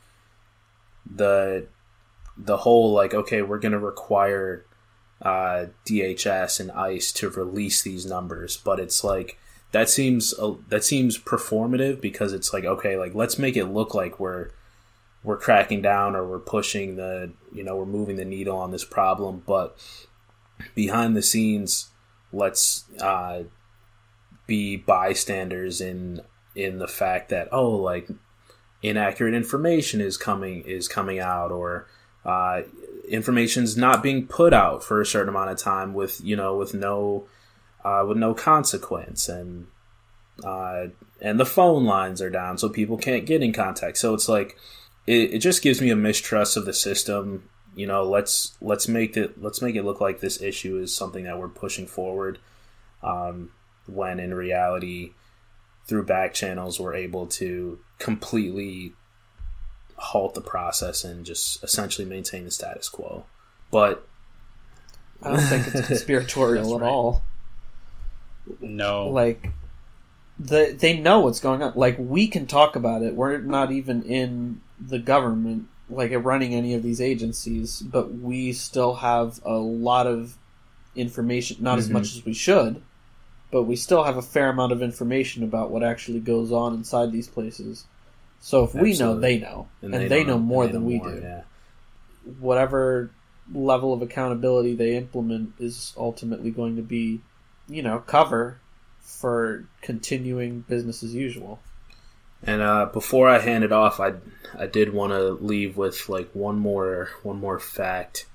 the 1.10 1.68
the 2.38 2.58
whole 2.58 2.92
like 2.92 3.14
okay, 3.14 3.42
we're 3.42 3.60
to 3.72 3.80
require 3.80 4.66
uh, 5.22 5.66
DHS 5.86 6.60
and 6.60 6.72
ICE 6.72 7.12
to 7.14 7.30
release 7.30 7.82
these 7.82 8.06
numbers, 8.06 8.58
but 8.58 8.80
it's 8.80 9.04
like 9.04 9.40
that 9.72 9.90
seems 9.90 10.34
uh, 10.40 10.54
that 10.70 10.84
seems 10.84 11.18
performative 11.18 12.00
because 12.02 12.34
it's 12.34 12.54
like 12.54 12.66
okay, 12.66 12.98
like 12.98 13.16
let's 13.16 13.40
make 13.40 13.58
it 13.58 13.66
look 13.66 13.94
like 13.94 14.20
we're 14.20 14.52
we're 15.24 15.38
cracking 15.38 15.82
down 15.82 16.16
or 16.16 16.26
we're 16.26 16.40
pushing 16.40 16.96
the 16.96 17.32
you 17.52 17.64
know 17.64 17.76
we're 17.76 17.86
moving 17.86 18.16
the 18.16 18.26
needle 18.26 18.58
on 18.58 18.72
this 18.72 18.86
problem, 18.86 19.44
but 19.46 19.78
behind 20.76 21.16
the 21.16 21.22
scenes, 21.22 21.90
let's 22.32 22.86
uh, 23.00 23.44
be 24.46 24.78
bystanders 24.78 25.82
in 25.82 26.22
in 26.56 26.80
the 26.80 26.88
fact 26.88 27.30
that 27.30 27.48
oh 27.52 27.70
like 27.70 28.10
inaccurate 28.82 29.34
information 29.34 30.02
is 30.02 30.18
coming 30.18 30.64
is 30.66 30.88
coming 30.88 31.20
out 31.20 31.52
or 31.52 31.88
uh, 32.26 32.62
information's 33.08 33.78
not 33.78 34.04
being 34.04 34.28
put 34.28 34.54
out 34.54 34.84
for 34.84 35.00
a 35.00 35.06
certain 35.06 35.30
amount 35.30 35.50
of 35.50 35.58
time 35.58 35.94
with 35.94 36.20
you 36.24 36.36
know 36.36 36.56
with 36.56 36.74
no 36.74 37.28
uh, 37.84 38.04
with 38.08 38.18
no 38.18 38.34
consequence 38.34 39.30
and 39.30 39.68
uh, 40.44 40.88
and 41.22 41.40
the 41.40 41.46
phone 41.46 41.86
lines 41.86 42.22
are 42.22 42.30
down 42.30 42.58
so 42.58 42.70
people 42.70 42.98
can't 42.98 43.26
get 43.26 43.42
in 43.42 43.54
contact. 43.54 43.98
So 43.98 44.14
it's 44.14 44.30
like 44.30 44.58
it, 45.06 45.36
it 45.36 45.40
just 45.40 45.62
gives 45.62 45.82
me 45.82 45.90
a 45.90 45.96
mistrust 45.96 46.58
of 46.58 46.66
the 46.66 46.74
system 46.74 47.50
you 47.78 47.88
know 47.88 48.04
let's 48.04 48.58
let's 48.62 48.88
make 48.88 49.16
it 49.16 49.42
let's 49.42 49.62
make 49.62 49.76
it 49.76 49.86
look 49.86 50.02
like 50.02 50.20
this 50.20 50.42
issue 50.42 50.78
is 50.78 50.94
something 50.94 51.24
that 51.24 51.38
we're 51.38 51.48
pushing 51.48 51.88
forward 51.88 52.40
um, 53.04 53.52
when 53.86 54.20
in 54.20 54.34
reality 54.34 55.14
through 55.86 56.04
back 56.04 56.34
channels 56.34 56.80
we're 56.80 56.94
able 56.94 57.26
to 57.28 57.80
completely 58.00 58.94
halt 59.96 60.34
the 60.34 60.42
process 60.42 61.04
and 61.04 61.26
just 61.26 61.64
essentially 61.64 62.08
maintain 62.08 62.44
the 62.44 62.52
status 62.52 62.90
quo 62.90 63.26
but 63.72 64.08
I 65.22 65.32
don't 65.32 65.40
think 65.40 65.68
it's 65.68 65.88
conspiratorial 65.88 66.76
at 66.76 66.82
right. 66.82 66.90
all. 66.90 67.24
No. 68.60 69.10
Like 69.10 69.50
the 70.40 70.76
they 70.78 71.00
know 71.00 71.22
what's 71.22 71.40
going 71.40 71.64
on. 71.64 71.74
Like 71.76 71.98
we 71.98 72.28
can 72.28 72.46
talk 72.46 72.76
about 72.76 73.02
it. 73.02 73.16
We're 73.16 73.40
not 73.40 73.72
even 73.72 74.04
in 74.04 74.62
the 74.80 75.00
government 75.00 75.68
like 75.90 76.12
running 76.14 76.54
any 76.54 76.74
of 76.74 76.84
these 76.84 77.00
agencies, 77.00 77.82
but 77.82 78.14
we 78.14 78.52
still 78.54 78.96
have 78.96 79.40
a 79.46 79.56
lot 79.56 80.08
of 80.08 80.38
information, 80.96 81.58
not 81.62 81.78
as 81.78 81.88
Mhm. 81.88 81.94
much 81.94 82.16
as 82.16 82.26
we 82.26 82.34
should, 82.34 82.82
but 83.52 83.64
we 83.64 83.76
still 83.76 84.04
have 84.04 84.18
a 84.18 84.22
fair 84.22 84.50
amount 84.50 84.72
of 84.72 84.82
information 84.82 85.44
about 85.44 85.72
what 85.72 85.84
actually 85.84 86.20
goes 86.20 86.52
on 86.52 86.74
inside 86.74 87.12
these 87.12 87.28
places. 87.28 87.86
So 88.40 88.64
if 88.64 88.74
we 88.74 88.98
know, 88.98 89.20
they 89.20 89.40
know, 89.40 89.68
and, 89.82 89.94
they, 89.94 90.24
know, 90.24 90.38
more 90.38 90.66
they 90.66 90.74
than 90.74 90.82
know 90.82 90.88
we 90.88 90.98
more, 90.98 91.12
do. 91.12 91.22
yeah. 91.22 91.42
Whatever 92.40 93.10
level 93.54 93.94
of 93.94 94.02
accountability 94.02 94.76
they 94.76 94.96
implement 94.98 95.54
is 95.60 95.94
ultimately 95.98 96.52
going 96.52 96.76
to 96.76 96.82
be, 96.82 97.22
you 97.70 97.82
know, 97.82 98.00
cover 98.00 98.60
for 99.02 99.64
continuing 99.82 100.62
business 100.68 101.02
as 101.02 101.14
usual. 101.16 101.60
And 102.44 102.62
uh, 102.62 102.86
before 102.94 103.28
I 103.28 103.40
hand 103.40 103.64
it 103.64 103.72
off, 103.72 104.00
I 104.00 104.14
I 104.58 104.68
did 104.68 104.94
want 104.94 105.12
to 105.14 105.32
leave 105.32 105.78
with 105.78 106.08
like 106.08 106.30
one 106.34 106.60
more 106.60 107.10
one 107.24 107.40
more 107.40 107.60
fact, 107.60 108.26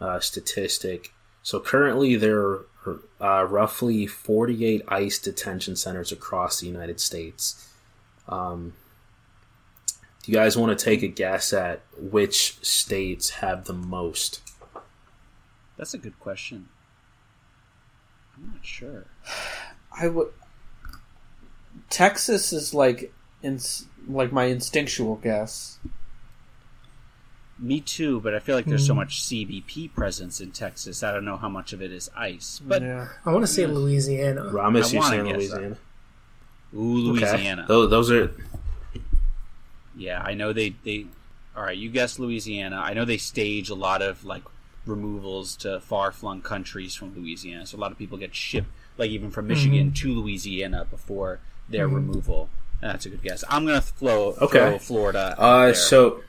uh, 0.00 0.20
statistic. 0.20 1.12
So 1.42 1.60
currently 1.60 2.16
there 2.16 2.40
are 2.40 2.66
uh, 3.20 3.44
roughly 3.44 4.06
48 4.06 4.82
ICE 4.88 5.18
detention 5.18 5.76
centers 5.76 6.12
across 6.12 6.60
the 6.60 6.66
United 6.66 7.00
States. 7.00 7.72
Um, 8.28 8.74
do 10.22 10.32
you 10.32 10.38
guys 10.38 10.56
want 10.56 10.76
to 10.76 10.84
take 10.84 11.02
a 11.02 11.08
guess 11.08 11.52
at 11.52 11.82
which 11.96 12.58
states 12.64 13.30
have 13.30 13.66
the 13.66 13.72
most? 13.72 14.40
That's 15.76 15.94
a 15.94 15.98
good 15.98 16.18
question. 16.18 16.68
I'm 18.36 18.52
not 18.54 18.64
sure. 18.66 19.06
I 19.98 20.08
would. 20.08 20.32
Texas 21.90 22.52
is 22.52 22.74
like, 22.74 23.12
in 23.46 23.58
like 24.08 24.32
my 24.32 24.44
instinctual 24.44 25.16
guess. 25.16 25.78
Me 27.58 27.80
too, 27.80 28.20
but 28.20 28.34
I 28.34 28.38
feel 28.38 28.54
like 28.54 28.66
there's 28.66 28.86
so 28.86 28.92
Mm. 28.92 28.96
much 28.96 29.22
CBP 29.22 29.88
presence 29.94 30.40
in 30.42 30.50
Texas. 30.50 31.02
I 31.02 31.10
don't 31.12 31.24
know 31.24 31.38
how 31.38 31.48
much 31.48 31.72
of 31.72 31.80
it 31.80 31.90
is 31.90 32.10
ICE. 32.14 32.60
But 32.66 32.82
yeah. 32.82 33.08
I 33.24 33.32
want 33.32 33.44
to 33.44 33.52
say 33.52 33.66
Louisiana. 33.66 34.42
Ramis, 34.52 34.88
I 34.88 34.90
you 34.92 34.98
wanna 34.98 35.10
saying 35.10 35.24
guess 35.24 35.50
that. 35.50 35.56
Louisiana? 35.60 35.76
ooh, 36.74 37.10
Okay. 37.12 37.20
Louisiana. 37.32 37.64
Those, 37.66 37.90
those 37.90 38.10
are 38.10 38.30
Yeah, 39.96 40.20
I 40.22 40.34
know 40.34 40.52
they 40.52 40.70
they. 40.84 41.06
All 41.56 41.62
right, 41.62 41.76
you 41.78 41.88
guess 41.88 42.18
Louisiana. 42.18 42.76
I 42.76 42.92
know 42.92 43.06
they 43.06 43.16
stage 43.16 43.70
a 43.70 43.74
lot 43.74 44.02
of 44.02 44.22
like 44.26 44.42
removals 44.84 45.56
to 45.56 45.80
far 45.80 46.12
flung 46.12 46.42
countries 46.42 46.94
from 46.94 47.14
Louisiana. 47.16 47.64
So 47.66 47.78
a 47.78 47.80
lot 47.80 47.90
of 47.90 47.96
people 47.98 48.18
get 48.18 48.34
shipped, 48.34 48.68
like 48.98 49.08
even 49.10 49.30
from 49.30 49.46
Michigan 49.46 49.92
to 49.94 50.12
Louisiana 50.12 50.84
before 50.90 51.40
their 51.70 51.88
Mhm. 51.88 51.94
removal. 51.94 52.50
And 52.82 52.90
that's 52.90 53.06
a 53.06 53.10
good 53.10 53.22
guess. 53.22 53.42
I'm 53.48 53.64
gonna 53.66 53.80
throw, 53.80 54.34
Okay. 54.40 54.58
throw 54.58 54.78
Florida. 54.78 55.34
out 55.38 55.38
Uh, 55.38 55.64
there. 55.66 55.74
so 55.74 56.20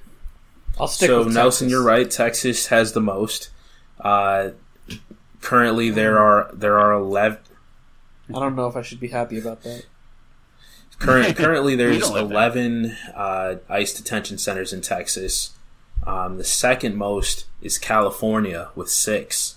I'll 0.80 0.88
stick 0.88 1.08
so 1.08 1.20
with 1.24 1.34
Nelson, 1.34 1.66
Texas. 1.68 1.72
you're 1.72 1.84
right. 1.84 2.10
Texas 2.10 2.68
has 2.68 2.94
the 2.94 3.02
most. 3.02 3.50
Uh, 4.00 4.50
currently, 5.42 5.90
there 5.90 6.20
are 6.20 6.50
there 6.54 6.80
are 6.80 6.94
eleven. 6.94 7.40
I 8.30 8.40
don't 8.40 8.56
know 8.56 8.68
if 8.68 8.76
I 8.76 8.82
should 8.82 9.00
be 9.00 9.08
happy 9.10 9.40
about 9.40 9.64
that. 9.64 9.86
Current, 11.00 11.36
currently, 11.38 11.76
there's 11.76 12.00
don't 12.00 12.14
live 12.14 12.28
there. 12.30 12.38
eleven 12.38 12.98
uh, 13.16 13.56
ICE 13.70 13.94
detention 13.94 14.38
centers 14.38 14.72
in 14.74 14.82
Texas. 14.82 15.52
Um, 16.06 16.38
the 16.38 16.44
second 16.44 16.96
most 16.96 17.46
is 17.62 17.78
California 17.78 18.70
with 18.76 18.90
six. 18.90 19.56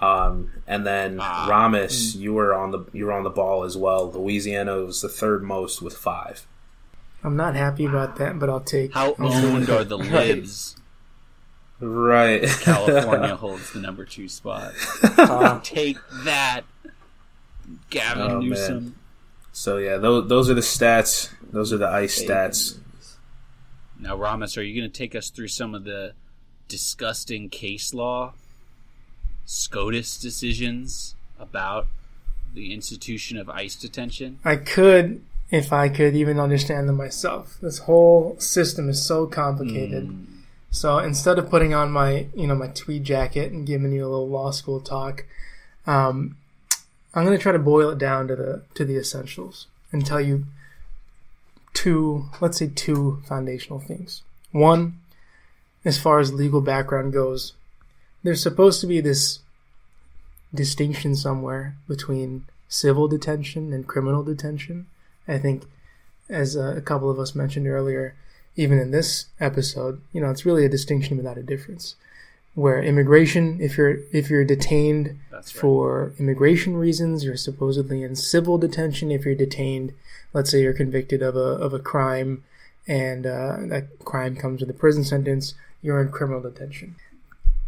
Um, 0.00 0.50
and 0.66 0.84
then 0.86 1.18
Ah. 1.20 1.46
Ramis, 1.50 2.16
you 2.16 2.34
were 2.34 2.54
on 2.54 2.70
the 2.72 2.84
you 2.92 3.06
were 3.06 3.12
on 3.12 3.22
the 3.22 3.30
ball 3.30 3.64
as 3.64 3.76
well. 3.76 4.10
Louisiana 4.10 4.76
was 4.78 5.00
the 5.02 5.08
third 5.08 5.42
most 5.42 5.80
with 5.80 5.96
five. 5.96 6.46
I'm 7.22 7.36
not 7.36 7.54
happy 7.54 7.84
about 7.86 8.16
that, 8.16 8.38
but 8.38 8.50
I'll 8.50 8.60
take. 8.60 8.92
how 8.92 9.14
I'll 9.18 9.32
owned 9.32 9.64
it. 9.64 9.70
are 9.70 9.84
the 9.84 9.96
libs? 9.98 10.76
Right, 11.80 12.42
California 12.60 13.34
holds 13.44 13.72
the 13.72 13.80
number 13.80 14.04
two 14.04 14.28
spot. 14.28 14.72
Uh, 15.18 15.60
Take 15.62 15.96
that, 16.24 16.62
Gavin 17.90 18.22
Oh, 18.22 18.28
man. 18.40 18.48
Newsom. 18.48 18.96
So 19.52 19.78
yeah, 19.78 19.96
those 19.96 20.28
those 20.28 20.50
are 20.50 20.54
the 20.54 20.60
stats. 20.60 21.30
Those 21.50 21.72
are 21.72 21.78
the 21.78 21.88
ICE 21.88 22.24
stats. 22.24 22.78
Now, 23.98 24.16
Ramis, 24.16 24.56
are 24.58 24.62
you 24.62 24.78
going 24.78 24.90
to 24.90 24.96
take 24.96 25.14
us 25.14 25.30
through 25.30 25.48
some 25.48 25.74
of 25.74 25.84
the 25.84 26.12
disgusting 26.68 27.48
case 27.48 27.94
law, 27.94 28.34
SCOTUS 29.46 30.18
decisions 30.18 31.14
about 31.38 31.86
the 32.54 32.72
institution 32.72 33.36
of 33.36 33.50
ICE 33.50 33.74
detention? 33.76 34.38
I 34.44 34.56
could, 34.56 35.22
if 35.50 35.72
I 35.72 35.88
could 35.88 36.14
even 36.14 36.38
understand 36.38 36.88
them 36.88 36.96
myself. 36.96 37.58
This 37.60 37.78
whole 37.80 38.36
system 38.38 38.88
is 38.88 39.04
so 39.04 39.26
complicated. 39.26 40.04
Hmm. 40.04 40.24
So 40.70 40.98
instead 40.98 41.38
of 41.38 41.50
putting 41.50 41.72
on 41.72 41.92
my, 41.92 42.26
you 42.34 42.46
know, 42.46 42.54
my 42.56 42.68
tweed 42.68 43.04
jacket 43.04 43.52
and 43.52 43.66
giving 43.66 43.92
you 43.92 44.04
a 44.04 44.08
little 44.08 44.28
law 44.28 44.50
school 44.50 44.80
talk, 44.80 45.24
um, 45.86 46.36
I'm 47.14 47.24
going 47.24 47.36
to 47.36 47.42
try 47.42 47.52
to 47.52 47.58
boil 47.58 47.90
it 47.90 47.98
down 47.98 48.26
to 48.28 48.36
the 48.36 48.62
to 48.74 48.84
the 48.84 48.96
essentials 48.96 49.68
and 49.92 50.04
tell 50.04 50.20
you 50.20 50.46
two, 51.74 52.26
let's 52.40 52.58
say 52.58 52.70
two 52.74 53.22
foundational 53.28 53.78
things. 53.78 54.22
One, 54.50 54.98
as 55.84 55.98
far 55.98 56.18
as 56.18 56.32
legal 56.32 56.60
background 56.60 57.12
goes, 57.12 57.52
there's 58.24 58.42
supposed 58.42 58.80
to 58.80 58.86
be 58.86 59.00
this 59.00 59.40
distinction 60.52 61.14
somewhere 61.14 61.76
between 61.86 62.46
civil 62.68 63.06
detention 63.06 63.72
and 63.72 63.86
criminal 63.86 64.24
detention. 64.24 64.86
I 65.28 65.38
think, 65.38 65.64
as 66.28 66.56
a, 66.56 66.78
a 66.78 66.80
couple 66.80 67.10
of 67.10 67.18
us 67.18 67.34
mentioned 67.34 67.68
earlier, 67.68 68.16
even 68.56 68.78
in 68.78 68.90
this 68.90 69.26
episode, 69.38 70.00
you 70.12 70.20
know, 70.20 70.30
it's 70.30 70.46
really 70.46 70.64
a 70.64 70.70
distinction 70.70 71.16
without 71.16 71.38
a 71.38 71.42
difference. 71.42 71.96
Where 72.54 72.82
immigration, 72.82 73.58
if 73.60 73.76
you're 73.76 73.98
if 74.12 74.30
you're 74.30 74.44
detained 74.44 75.18
for 75.44 76.12
immigration 76.18 76.76
reasons, 76.76 77.24
you're 77.24 77.36
supposedly 77.36 78.02
in 78.04 78.14
civil 78.14 78.58
detention. 78.58 79.10
If 79.10 79.24
you're 79.24 79.34
detained, 79.34 79.92
let's 80.32 80.50
say 80.50 80.62
you're 80.62 80.72
convicted 80.72 81.20
of 81.20 81.34
a 81.34 81.40
of 81.40 81.74
a 81.74 81.80
crime, 81.80 82.44
and 82.86 83.26
uh, 83.26 83.56
that 83.62 84.04
crime 84.04 84.36
comes 84.36 84.60
with 84.60 84.70
a 84.70 84.74
prison 84.74 85.02
sentence, 85.02 85.54
you're 85.82 86.00
in 86.00 86.12
criminal 86.12 86.40
detention. 86.40 86.94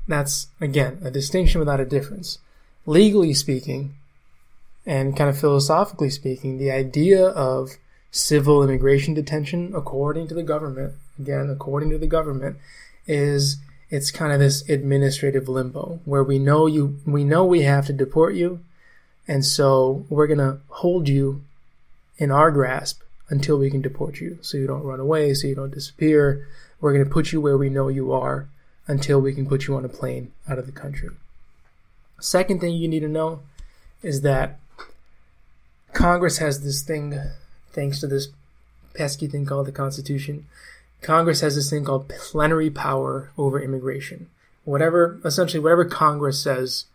That's 0.08 0.48
again 0.60 0.98
a 1.02 1.10
distinction 1.10 1.58
without 1.58 1.80
a 1.80 1.84
difference. 1.84 2.38
Legally 2.86 3.34
speaking, 3.34 3.94
and 4.86 5.16
kind 5.16 5.28
of 5.28 5.38
philosophically 5.38 6.10
speaking, 6.10 6.58
the 6.58 6.70
idea 6.70 7.26
of 7.26 7.72
civil 8.12 8.62
immigration 8.62 9.14
detention, 9.14 9.72
according 9.74 10.28
to 10.28 10.34
the 10.34 10.42
government, 10.42 10.94
again, 11.18 11.50
according 11.50 11.90
to 11.90 11.98
the 11.98 12.06
government, 12.06 12.56
is 13.06 13.56
it's 13.90 14.10
kind 14.10 14.32
of 14.32 14.38
this 14.38 14.68
administrative 14.68 15.48
limbo 15.48 16.00
where 16.04 16.24
we 16.24 16.38
know 16.38 16.66
you, 16.66 16.98
we 17.04 17.24
know 17.24 17.44
we 17.44 17.62
have 17.62 17.86
to 17.86 17.92
deport 17.92 18.34
you, 18.34 18.60
and 19.26 19.44
so 19.44 20.06
we're 20.08 20.28
gonna 20.28 20.60
hold 20.68 21.08
you 21.08 21.42
in 22.18 22.30
our 22.30 22.52
grasp 22.52 23.02
until 23.28 23.58
we 23.58 23.70
can 23.70 23.82
deport 23.82 24.20
you, 24.20 24.38
so 24.40 24.56
you 24.56 24.68
don't 24.68 24.84
run 24.84 25.00
away, 25.00 25.34
so 25.34 25.48
you 25.48 25.54
don't 25.56 25.74
disappear. 25.74 26.46
We're 26.80 26.92
gonna 26.92 27.10
put 27.10 27.32
you 27.32 27.40
where 27.40 27.58
we 27.58 27.68
know 27.68 27.88
you 27.88 28.12
are 28.12 28.48
until 28.86 29.20
we 29.20 29.34
can 29.34 29.46
put 29.46 29.66
you 29.66 29.76
on 29.76 29.84
a 29.84 29.88
plane 29.88 30.32
out 30.48 30.58
of 30.58 30.66
the 30.66 30.72
country. 30.72 31.10
Second 32.20 32.60
thing 32.60 32.74
you 32.74 32.88
need 32.88 33.00
to 33.00 33.08
know 33.08 33.40
is 34.02 34.22
that 34.22 34.58
Congress 35.92 36.38
has 36.38 36.62
this 36.62 36.82
thing, 36.82 37.18
thanks 37.72 38.00
to 38.00 38.06
this 38.06 38.28
pesky 38.94 39.26
thing 39.26 39.44
called 39.46 39.66
the 39.66 39.72
Constitution. 39.72 40.46
Congress 41.02 41.40
has 41.40 41.54
this 41.54 41.70
thing 41.70 41.84
called 41.84 42.08
plenary 42.08 42.70
power 42.70 43.30
over 43.36 43.60
immigration. 43.60 44.28
Whatever, 44.64 45.20
essentially, 45.24 45.62
whatever 45.62 45.84
Congress 45.84 46.42
says 46.42 46.86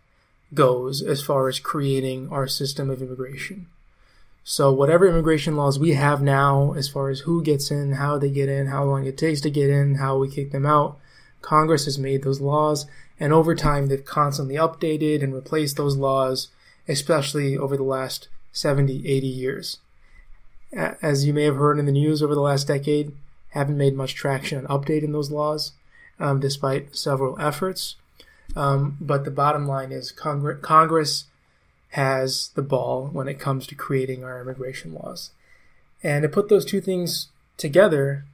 goes 0.54 1.02
as 1.02 1.22
far 1.22 1.48
as 1.48 1.58
creating 1.58 2.28
our 2.30 2.46
system 2.46 2.90
of 2.90 3.00
immigration. 3.00 3.66
So, 4.44 4.72
whatever 4.72 5.06
immigration 5.06 5.56
laws 5.56 5.78
we 5.78 5.92
have 5.92 6.20
now, 6.20 6.72
as 6.72 6.88
far 6.88 7.08
as 7.10 7.20
who 7.20 7.42
gets 7.42 7.70
in, 7.70 7.92
how 7.92 8.18
they 8.18 8.28
get 8.28 8.48
in, 8.48 8.66
how 8.66 8.84
long 8.84 9.06
it 9.06 9.16
takes 9.16 9.40
to 9.42 9.50
get 9.50 9.70
in, 9.70 9.96
how 9.96 10.18
we 10.18 10.28
kick 10.28 10.50
them 10.50 10.66
out, 10.66 10.98
Congress 11.42 11.84
has 11.84 11.98
made 11.98 12.22
those 12.22 12.40
laws, 12.40 12.86
and 13.20 13.32
over 13.32 13.54
time 13.54 13.86
they've 13.86 14.04
constantly 14.04 14.54
updated 14.54 15.22
and 15.22 15.34
replaced 15.34 15.76
those 15.76 15.96
laws, 15.96 16.48
especially 16.88 17.56
over 17.56 17.76
the 17.76 17.82
last 17.82 18.28
70, 18.52 19.06
80 19.06 19.26
years. 19.26 19.78
As 20.72 21.26
you 21.26 21.34
may 21.34 21.44
have 21.44 21.56
heard 21.56 21.78
in 21.78 21.86
the 21.86 21.92
news 21.92 22.22
over 22.22 22.34
the 22.34 22.40
last 22.40 22.66
decade, 22.66 23.14
haven't 23.50 23.76
made 23.76 23.94
much 23.94 24.14
traction 24.14 24.64
on 24.64 24.80
updating 24.80 25.12
those 25.12 25.30
laws, 25.30 25.72
um, 26.18 26.40
despite 26.40 26.96
several 26.96 27.38
efforts. 27.38 27.96
Um, 28.56 28.96
but 29.00 29.24
the 29.24 29.30
bottom 29.30 29.66
line 29.66 29.92
is 29.92 30.12
Congre- 30.12 30.62
Congress 30.62 31.24
has 31.90 32.48
the 32.54 32.62
ball 32.62 33.08
when 33.12 33.28
it 33.28 33.38
comes 33.38 33.66
to 33.66 33.74
creating 33.74 34.24
our 34.24 34.40
immigration 34.40 34.94
laws. 34.94 35.30
And 36.02 36.22
to 36.22 36.28
put 36.28 36.48
those 36.48 36.64
two 36.64 36.80
things 36.80 37.28
together, 37.58 38.24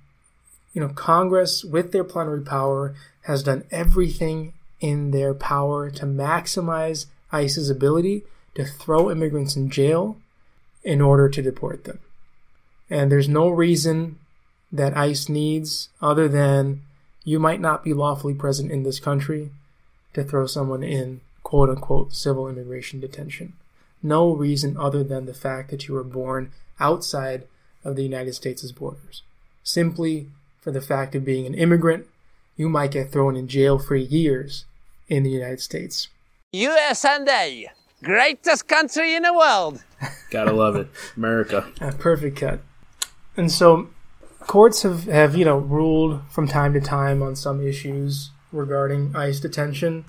you 0.79 0.85
know, 0.87 0.95
Congress, 0.95 1.65
with 1.65 1.91
their 1.91 2.05
plenary 2.05 2.41
power, 2.41 2.95
has 3.23 3.43
done 3.43 3.65
everything 3.73 4.53
in 4.79 5.11
their 5.11 5.35
power 5.35 5.91
to 5.91 6.07
maximize 6.07 7.07
ICE's 7.33 7.69
ability 7.69 8.23
to 8.55 8.65
throw 8.65 9.11
immigrants 9.11 9.57
in 9.57 9.71
jail 9.71 10.17
in 10.85 11.01
order 11.01 11.29
to 11.29 11.43
deport 11.43 11.83
them. 11.83 11.99
And 12.89 13.11
there's 13.11 13.29
no 13.29 13.49
reason 13.49 14.21
that 14.71 14.97
ICE 14.97 15.29
needs 15.29 15.89
other 16.01 16.29
than 16.29 16.83
you 17.25 17.41
might 17.41 17.61
not 17.61 17.83
be 17.83 17.93
lawfully 17.93 18.35
present 18.35 18.71
in 18.71 18.85
this 18.85 19.01
country 19.01 19.51
to 20.15 20.23
throw 20.23 20.47
someone 20.47 20.85
in 20.85 21.23
quote 21.43 21.71
unquote 21.71 22.15
civil 22.15 22.47
immigration 22.47 23.01
detention. 23.01 23.55
No 24.01 24.31
reason 24.31 24.77
other 24.77 25.03
than 25.03 25.27
the 25.27 25.35
fact 25.35 25.73
that 25.73 25.89
you 25.89 25.95
were 25.95 26.05
born 26.05 26.53
outside 26.79 27.49
of 27.83 27.97
the 27.97 28.05
United 28.05 28.35
States' 28.35 28.71
borders. 28.71 29.25
Simply 29.65 30.29
for 30.69 30.73
the 30.73 30.83
fact 30.83 31.15
of 31.15 31.25
being 31.25 31.47
an 31.47 31.55
immigrant, 31.55 32.07
you 32.55 32.69
might 32.69 32.91
get 32.91 33.11
thrown 33.11 33.37
in 33.37 33.49
jail 33.49 33.79
for 33.79 33.97
years 33.97 34.67
in 35.09 35.23
the 35.23 35.31
United 35.31 35.63
States. 35.63 36.09
USA, 36.53 37.73
greatest 38.05 38.69
country 38.69 39.15
in 39.15 39.23
the 39.23 39.33
world. 39.33 39.83
Gotta 40.31 40.53
love 40.53 40.77
it, 40.77 40.89
America. 41.17 41.73
A 41.81 41.93
perfect 41.93 42.37
cut. 42.37 42.61
And 43.35 43.51
so, 43.51 43.89
courts 44.41 44.83
have, 44.83 45.05
have 45.05 45.35
you 45.35 45.47
know 45.47 45.57
ruled 45.57 46.21
from 46.29 46.47
time 46.47 46.75
to 46.75 46.83
time 46.83 47.23
on 47.23 47.35
some 47.35 47.67
issues 47.67 48.29
regarding 48.53 49.17
ICE 49.17 49.41
detention, 49.41 50.05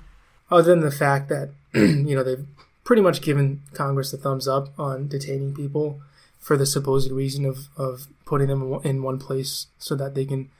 other 0.50 0.74
than 0.74 0.80
the 0.80 0.90
fact 0.90 1.30
that 1.30 1.52
you 1.72 2.14
know 2.14 2.22
they've 2.22 2.46
pretty 2.84 3.00
much 3.00 3.22
given 3.22 3.62
Congress 3.72 4.10
the 4.10 4.18
thumbs 4.18 4.46
up 4.46 4.78
on 4.78 5.08
detaining 5.08 5.54
people 5.54 6.02
for 6.40 6.56
the 6.56 6.66
supposed 6.66 7.10
reason 7.12 7.44
of, 7.44 7.68
of 7.76 8.06
putting 8.24 8.48
them 8.48 8.80
in 8.82 9.02
one 9.02 9.18
place 9.18 9.66
so 9.78 9.94
that 9.94 10.14
they 10.14 10.24
can 10.24 10.50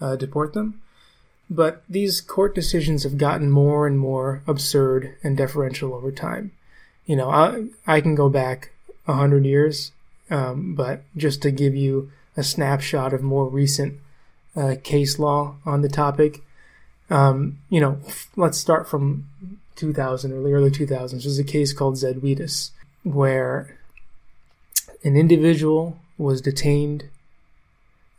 uh, 0.00 0.16
deport 0.16 0.52
them. 0.52 0.80
But 1.48 1.82
these 1.88 2.20
court 2.20 2.54
decisions 2.54 3.04
have 3.04 3.16
gotten 3.16 3.50
more 3.50 3.86
and 3.86 3.98
more 3.98 4.42
absurd 4.46 5.16
and 5.22 5.36
deferential 5.36 5.94
over 5.94 6.12
time. 6.12 6.52
You 7.06 7.16
know, 7.16 7.30
I, 7.30 7.68
I 7.86 8.00
can 8.00 8.14
go 8.14 8.28
back 8.28 8.72
a 9.06 9.14
hundred 9.14 9.46
years, 9.46 9.92
um, 10.28 10.74
but 10.74 11.04
just 11.16 11.40
to 11.42 11.50
give 11.50 11.74
you 11.74 12.10
a 12.36 12.42
snapshot 12.42 13.14
of 13.14 13.22
more 13.22 13.48
recent 13.48 13.98
uh, 14.54 14.74
case 14.82 15.18
law 15.18 15.56
on 15.64 15.80
the 15.80 15.88
topic, 15.88 16.42
um, 17.08 17.58
you 17.70 17.80
know, 17.80 17.98
let's 18.36 18.58
start 18.58 18.86
from 18.86 19.26
2000 19.76 20.32
or 20.32 20.42
the 20.42 20.52
early 20.52 20.70
2000s. 20.70 21.10
There's 21.10 21.38
a 21.38 21.44
case 21.44 21.72
called 21.72 21.94
Zadvydas 21.94 22.72
where 23.04 23.77
an 25.04 25.16
individual 25.16 25.98
was 26.16 26.40
detained 26.40 27.04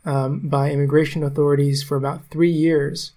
um, 0.04 0.40
by 0.40 0.70
immigration 0.70 1.22
authorities 1.22 1.82
for 1.82 1.96
about 1.96 2.26
three 2.30 2.50
years 2.50 3.12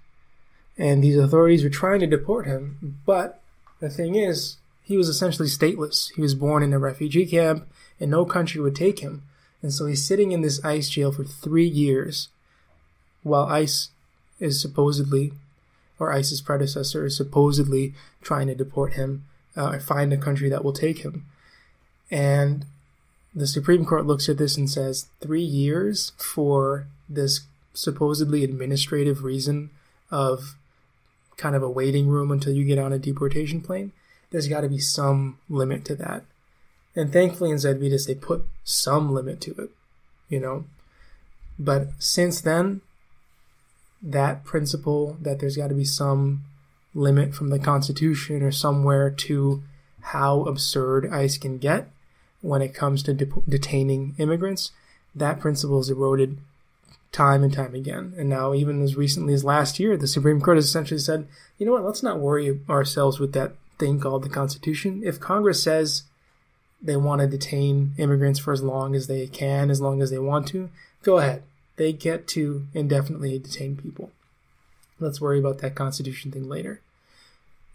and 0.78 1.04
these 1.04 1.18
authorities 1.18 1.64
were 1.64 1.70
trying 1.70 2.00
to 2.00 2.08
deport 2.08 2.46
him. 2.46 3.00
But 3.06 3.42
the 3.80 3.90
thing 3.90 4.16
is, 4.16 4.58
he 4.82 4.98
was 4.98 5.08
essentially 5.08 5.48
stateless. 5.48 6.14
He 6.16 6.22
was 6.22 6.36
born 6.36 6.64
in 6.64 6.74
a 6.74 6.80
refugee 6.80 7.26
camp, 7.26 7.68
and 8.00 8.12
no 8.12 8.26
country 8.26 8.60
would 8.60 8.76
take 8.76 9.00
him. 9.00 9.24
And 9.62 9.72
so 9.72 9.86
he's 9.86 10.06
sitting 10.06 10.32
in 10.32 10.42
this 10.42 10.64
ICE 10.64 10.90
jail 10.90 11.12
for 11.12 11.24
three 11.24 11.68
years, 11.68 12.30
while 13.22 13.46
ICE 13.46 13.90
is 14.40 14.62
supposedly, 14.62 15.34
or 16.00 16.12
ICE's 16.12 16.42
predecessor 16.42 17.06
is 17.06 17.16
supposedly 17.16 17.94
trying 18.22 18.48
to 18.48 18.56
deport 18.56 18.94
him 18.94 19.26
uh, 19.56 19.70
or 19.70 19.80
find 19.80 20.12
a 20.12 20.18
country 20.18 20.50
that 20.50 20.64
will 20.64 20.74
take 20.74 21.00
him. 21.00 21.26
And 22.12 22.66
the 23.36 23.48
Supreme 23.48 23.86
Court 23.86 24.06
looks 24.06 24.30
at 24.30 24.38
this 24.38 24.58
and 24.58 24.70
says, 24.70 25.08
three 25.20 25.44
years 25.44 26.12
for 26.18 26.88
this 27.10 27.42
supposedly 27.74 28.44
administrative 28.44 29.24
reason 29.24 29.72
of 30.12 30.56
kind 31.38 31.56
of 31.56 31.64
a 31.64 31.70
waiting 31.70 32.08
room 32.08 32.32
until 32.32 32.54
you 32.54 32.64
get 32.64 32.78
on 32.78 32.94
a 32.94 33.00
deportation 33.00 33.62
plane, 33.62 33.92
there's 34.30 34.48
got 34.48 34.62
to 34.62 34.70
be 34.70 34.80
some 34.80 35.38
limit 35.50 35.84
to 35.86 35.96
that. 35.96 36.24
And 36.96 37.12
thankfully 37.12 37.50
in 37.50 37.58
Zadvydas, 37.58 38.06
they 38.06 38.16
put 38.16 38.46
some 38.64 39.12
limit 39.12 39.42
to 39.42 39.52
it, 39.58 39.72
you 40.30 40.40
know. 40.40 40.66
But 41.58 41.90
since 41.98 42.40
then, 42.40 42.82
that 44.02 44.44
principle 44.44 45.18
that 45.22 45.40
there's 45.40 45.58
got 45.58 45.70
to 45.70 45.76
be 45.76 45.86
some 45.86 46.44
limit 46.94 47.34
from 47.34 47.50
the 47.50 47.58
Constitution 47.58 48.44
or 48.44 48.52
somewhere 48.52 49.10
to 49.10 49.64
how 50.02 50.42
absurd 50.44 51.10
ICE 51.12 51.38
can 51.40 51.58
get 51.58 51.90
when 52.44 52.62
it 52.62 52.76
comes 52.76 53.02
to 53.04 53.14
de- 53.14 53.26
detaining 53.48 54.14
immigrants, 54.20 54.72
that 55.16 55.40
principle 55.40 55.80
is 55.80 55.90
eroded 55.90 56.38
time 57.12 57.44
and 57.44 57.54
time 57.54 57.74
again. 57.74 58.14
And 58.18 58.30
now, 58.30 58.54
even 58.54 58.84
as 58.84 58.98
recently 58.98 59.34
as 59.34 59.44
last 59.44 59.80
year, 59.80 59.96
the 59.96 60.08
Supreme 60.08 60.42
Court 60.42 60.58
has 60.58 60.66
essentially 60.66 61.00
said, 61.00 61.28
you 61.58 61.66
know 61.66 61.72
what, 61.72 61.86
let's 61.86 62.04
not 62.04 62.20
worry 62.20 62.60
ourselves 62.70 63.20
with 63.20 63.34
that 63.34 63.54
thing 63.80 64.00
called 64.00 64.24
the 64.24 64.30
Constitution. 64.30 65.02
If 65.06 65.20
Congress 65.20 65.64
says 65.64 66.04
they 66.82 66.98
want 66.98 67.22
to 67.22 67.28
detain 67.28 67.94
immigrants 67.98 68.40
for 68.40 68.52
as 68.52 68.62
long 68.62 68.94
as 68.94 69.08
they 69.08 69.26
can, 69.28 69.72
as 69.72 69.80
long 69.80 70.02
as 70.02 70.12
they 70.12 70.20
want 70.20 70.48
to, 70.50 70.70
go 71.02 71.18
ahead. 71.20 71.44
They 71.78 71.94
get 71.94 72.28
to 72.30 72.68
indefinitely 72.74 73.40
detain 73.40 73.78
people. 73.78 74.12
Let's 75.00 75.22
worry 75.22 75.40
about 75.40 75.60
that 75.60 75.76
Constitution 75.76 76.32
thing 76.32 76.50
later. 76.50 76.82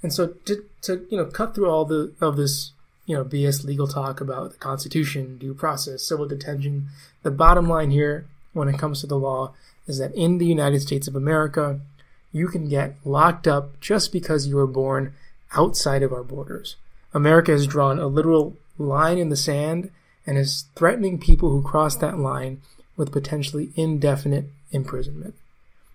And 0.03 0.13
so 0.13 0.29
to, 0.45 0.65
to 0.83 1.07
you 1.11 1.17
know 1.17 1.25
cut 1.25 1.55
through 1.55 1.71
all 1.71 1.85
the 1.85 2.13
of 2.21 2.37
this 2.37 2.73
you 3.09 3.17
know 3.17 3.25
BS 3.25 3.65
legal 3.65 3.89
talk 3.89 4.21
about 4.21 4.53
the 4.53 4.59
Constitution, 4.59 5.39
due 5.39 5.55
process, 5.55 6.05
civil 6.05 6.29
detention, 6.29 6.89
the 7.23 7.31
bottom 7.33 7.67
line 7.67 7.91
here 7.91 8.27
when 8.53 8.69
it 8.69 8.79
comes 8.79 9.01
to 9.01 9.07
the 9.07 9.19
law 9.19 9.55
is 9.87 9.99
that 9.99 10.15
in 10.15 10.37
the 10.37 10.47
United 10.47 10.81
States 10.81 11.09
of 11.09 11.17
America, 11.17 11.81
you 12.33 12.49
can 12.49 12.69
get 12.69 12.95
locked 13.05 13.49
up 13.49 13.81
just 13.81 14.13
because 14.13 14.47
you 14.47 14.57
were 14.57 14.67
born 14.67 15.15
outside 15.55 16.03
of 16.03 16.13
our 16.13 16.23
borders. 16.23 16.77
America 17.15 17.51
has 17.51 17.67
drawn 17.67 17.99
a 17.99 18.07
literal 18.07 18.55
line 18.77 19.17
in 19.17 19.31
the 19.31 19.37
sand 19.37 19.91
and 20.27 20.37
is 20.37 20.67
threatening 20.75 21.19
people 21.19 21.49
who 21.49 21.63
cross 21.63 21.97
that 21.97 22.19
line 22.19 22.61
with 22.99 23.11
potentially 23.11 23.71
indefinite 23.75 24.51
imprisonment. 24.71 25.35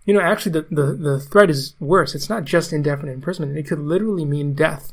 You 0.06 0.16
know, 0.16 0.22
actually, 0.22 0.54
the, 0.54 0.66
the, 0.72 0.94
the 0.94 1.20
threat 1.20 1.52
is 1.52 1.76
worse. 1.80 2.16
It's 2.16 2.30
not 2.30 2.44
just 2.44 2.74
indefinite 2.74 3.12
imprisonment, 3.12 3.56
it 3.56 3.68
could 3.68 3.80
literally 3.80 4.26
mean 4.26 4.56
death. 4.56 4.92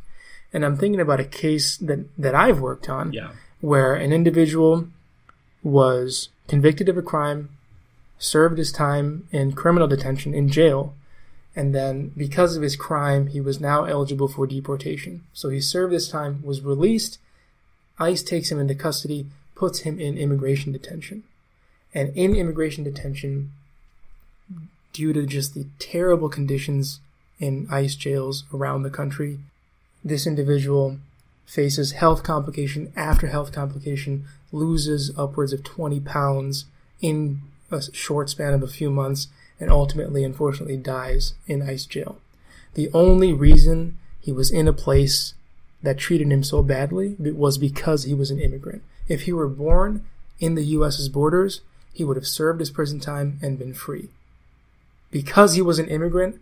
And 0.52 0.64
I'm 0.64 0.76
thinking 0.76 1.00
about 1.00 1.20
a 1.20 1.24
case 1.24 1.76
that, 1.78 2.06
that 2.18 2.34
I've 2.34 2.60
worked 2.60 2.88
on 2.88 3.12
Yeah. 3.12 3.30
where 3.60 3.94
an 3.94 4.12
individual 4.12 4.88
was 5.62 6.30
convicted 6.48 6.88
of 6.88 6.96
a 6.96 7.02
crime, 7.02 7.50
served 8.18 8.58
his 8.58 8.72
time 8.72 9.26
in 9.30 9.52
criminal 9.52 9.86
detention 9.88 10.34
in 10.34 10.48
jail, 10.48 10.94
and 11.56 11.74
then 11.74 12.12
because 12.16 12.56
of 12.56 12.62
his 12.62 12.76
crime, 12.76 13.28
he 13.28 13.40
was 13.40 13.60
now 13.60 13.84
eligible 13.84 14.28
for 14.28 14.46
deportation. 14.46 15.22
So 15.32 15.48
he 15.48 15.60
served 15.60 15.92
his 15.92 16.08
time, 16.08 16.42
was 16.44 16.62
released. 16.62 17.18
ICE 17.98 18.22
takes 18.22 18.50
him 18.50 18.58
into 18.58 18.74
custody, 18.74 19.26
puts 19.54 19.80
him 19.80 19.98
in 19.98 20.16
immigration 20.16 20.72
detention. 20.72 21.24
And 21.94 22.16
in 22.16 22.34
immigration 22.36 22.84
detention, 22.84 23.52
due 24.92 25.12
to 25.12 25.26
just 25.26 25.54
the 25.54 25.66
terrible 25.78 26.28
conditions 26.28 27.00
in 27.38 27.66
ICE 27.70 27.94
jails 27.94 28.44
around 28.54 28.82
the 28.82 28.90
country, 28.90 29.38
this 30.04 30.26
individual 30.26 30.98
faces 31.50 31.92
health 31.92 32.22
complication 32.22 32.92
after 32.94 33.26
health 33.26 33.52
complication, 33.52 34.24
loses 34.52 35.10
upwards 35.18 35.52
of 35.52 35.64
20 35.64 35.98
pounds 36.00 36.66
in 37.00 37.40
a 37.72 37.82
short 37.92 38.30
span 38.30 38.54
of 38.54 38.62
a 38.62 38.68
few 38.68 38.88
months, 38.88 39.26
and 39.58 39.70
ultimately, 39.70 40.22
unfortunately, 40.22 40.76
dies 40.76 41.34
in 41.48 41.62
ICE 41.62 41.84
jail. 41.86 42.18
The 42.74 42.88
only 42.94 43.32
reason 43.32 43.98
he 44.20 44.30
was 44.30 44.50
in 44.50 44.68
a 44.68 44.72
place 44.72 45.34
that 45.82 45.98
treated 45.98 46.30
him 46.30 46.44
so 46.44 46.62
badly 46.62 47.16
was 47.18 47.58
because 47.58 48.04
he 48.04 48.14
was 48.14 48.30
an 48.30 48.40
immigrant. 48.40 48.82
If 49.08 49.22
he 49.22 49.32
were 49.32 49.48
born 49.48 50.04
in 50.38 50.54
the 50.54 50.64
U.S.'s 50.64 51.08
borders, 51.08 51.62
he 51.92 52.04
would 52.04 52.16
have 52.16 52.28
served 52.28 52.60
his 52.60 52.70
prison 52.70 53.00
time 53.00 53.40
and 53.42 53.58
been 53.58 53.74
free. 53.74 54.08
Because 55.10 55.54
he 55.54 55.62
was 55.62 55.80
an 55.80 55.88
immigrant, 55.88 56.40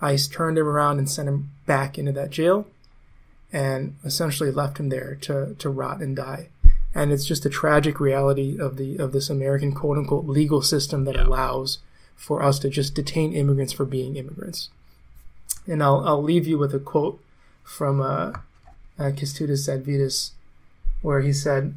ICE 0.00 0.28
turned 0.28 0.56
him 0.56 0.68
around 0.68 0.98
and 0.98 1.10
sent 1.10 1.28
him 1.28 1.50
back 1.66 1.98
into 1.98 2.12
that 2.12 2.30
jail 2.30 2.66
and 3.56 3.96
essentially 4.04 4.50
left 4.50 4.78
him 4.78 4.90
there 4.90 5.16
to, 5.22 5.54
to 5.58 5.70
rot 5.70 6.02
and 6.02 6.14
die. 6.14 6.48
And 6.94 7.10
it's 7.10 7.24
just 7.24 7.46
a 7.46 7.50
tragic 7.50 7.98
reality 7.98 8.58
of 8.60 8.76
the 8.76 8.98
of 8.98 9.12
this 9.12 9.30
American 9.30 9.72
quote 9.72 9.96
unquote 9.96 10.26
legal 10.26 10.60
system 10.60 11.04
that 11.06 11.16
allows 11.16 11.78
for 12.16 12.42
us 12.42 12.58
to 12.60 12.68
just 12.68 12.94
detain 12.94 13.32
immigrants 13.32 13.72
for 13.72 13.86
being 13.86 14.16
immigrants. 14.16 14.68
And 15.66 15.82
I'll 15.82 16.06
I'll 16.06 16.22
leave 16.22 16.46
you 16.46 16.58
with 16.58 16.74
a 16.74 16.78
quote 16.78 17.18
from 17.64 18.00
uh, 18.00 18.32
uh, 18.98 19.12
Zadvydas, 19.12 20.32
where 21.00 21.20
he 21.20 21.32
said, 21.32 21.74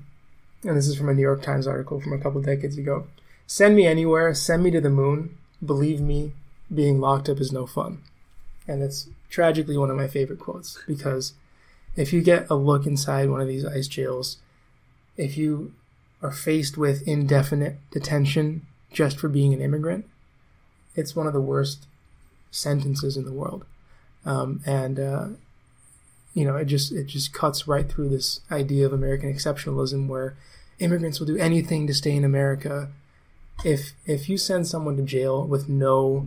and 0.63 0.77
this 0.77 0.87
is 0.87 0.97
from 0.97 1.09
a 1.09 1.13
New 1.13 1.21
York 1.21 1.41
Times 1.41 1.67
article 1.67 2.01
from 2.01 2.13
a 2.13 2.19
couple 2.19 2.41
decades 2.41 2.77
ago: 2.77 3.07
"Send 3.47 3.75
me 3.75 3.85
anywhere, 3.87 4.33
send 4.33 4.63
me 4.63 4.71
to 4.71 4.81
the 4.81 4.89
moon. 4.89 5.37
Believe 5.65 6.01
me, 6.01 6.33
being 6.73 6.99
locked 6.99 7.29
up 7.29 7.39
is 7.39 7.53
no 7.53 7.65
fun." 7.65 8.03
And 8.67 8.83
it's 8.83 9.07
tragically 9.29 9.77
one 9.77 9.89
of 9.89 9.97
my 9.97 10.07
favorite 10.07 10.39
quotes 10.39 10.77
because 10.87 11.33
if 11.95 12.13
you 12.13 12.21
get 12.21 12.49
a 12.49 12.55
look 12.55 12.85
inside 12.85 13.29
one 13.29 13.41
of 13.41 13.47
these 13.47 13.65
ICE 13.65 13.87
jails, 13.87 14.37
if 15.17 15.37
you 15.37 15.73
are 16.21 16.31
faced 16.31 16.77
with 16.77 17.07
indefinite 17.07 17.77
detention 17.91 18.65
just 18.91 19.19
for 19.19 19.29
being 19.29 19.53
an 19.53 19.61
immigrant, 19.61 20.05
it's 20.95 21.15
one 21.15 21.27
of 21.27 21.33
the 21.33 21.41
worst 21.41 21.87
sentences 22.51 23.15
in 23.15 23.25
the 23.25 23.31
world. 23.31 23.65
Um, 24.25 24.61
and 24.65 24.99
uh, 24.99 25.27
you 26.33 26.45
know, 26.45 26.55
it 26.55 26.65
just 26.65 26.91
it 26.91 27.07
just 27.07 27.33
cuts 27.33 27.67
right 27.67 27.89
through 27.89 28.09
this 28.09 28.41
idea 28.51 28.85
of 28.85 28.93
American 28.93 29.33
exceptionalism, 29.33 30.07
where 30.07 30.35
immigrants 30.79 31.19
will 31.19 31.27
do 31.27 31.37
anything 31.37 31.87
to 31.87 31.93
stay 31.93 32.15
in 32.15 32.23
America. 32.23 32.89
If 33.63 33.93
if 34.05 34.29
you 34.29 34.37
send 34.37 34.67
someone 34.67 34.97
to 34.97 35.03
jail 35.03 35.45
with 35.45 35.69
no 35.69 36.25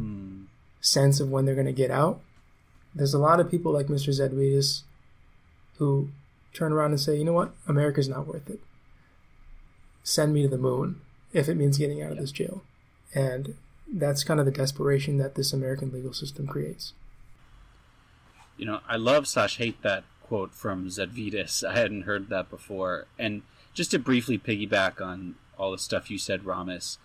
sense 0.81 1.20
of 1.20 1.31
when 1.31 1.44
they're 1.44 1.55
going 1.55 1.66
to 1.66 1.72
get 1.72 1.90
out, 1.90 2.20
there's 2.94 3.14
a 3.14 3.18
lot 3.18 3.40
of 3.40 3.51
people 3.51 3.72
like 3.72 3.87
Mr. 3.87 4.09
Zadvydas 4.09 4.83
who 5.78 6.11
turn 6.52 6.72
around 6.72 6.90
and 6.90 7.00
say, 7.00 7.16
you 7.16 7.24
know 7.24 7.32
what, 7.32 7.54
America's 7.66 8.08
not 8.08 8.26
worth 8.26 8.48
it. 8.48 8.61
Send 10.02 10.32
me 10.32 10.42
to 10.42 10.48
the 10.48 10.58
moon 10.58 11.00
if 11.32 11.48
it 11.48 11.56
means 11.56 11.78
getting 11.78 12.02
out 12.02 12.12
of 12.12 12.18
this 12.18 12.32
jail. 12.32 12.62
And 13.14 13.56
that's 13.92 14.24
kind 14.24 14.40
of 14.40 14.46
the 14.46 14.52
desperation 14.52 15.18
that 15.18 15.35
this 15.35 15.52
American 15.52 15.92
legal 15.92 16.12
system 16.12 16.46
creates. 16.46 16.92
You 18.56 18.66
know, 18.66 18.80
I 18.88 18.96
love 18.96 19.26
slash 19.26 19.56
hate 19.56 19.82
that 19.82 20.04
quote 20.22 20.52
from 20.54 20.88
Zadvydas. 20.88 21.66
I 21.66 21.76
hadn't 21.76 22.02
heard 22.02 22.28
that 22.28 22.50
before. 22.50 23.06
And 23.18 23.42
just 23.74 23.90
to 23.92 23.98
briefly 23.98 24.38
piggyback 24.38 25.00
on 25.00 25.37
all 25.58 25.72
the 25.72 25.78
stuff 25.78 26.11
you 26.11 26.18
said, 26.18 26.42
Ramis, 26.42 26.98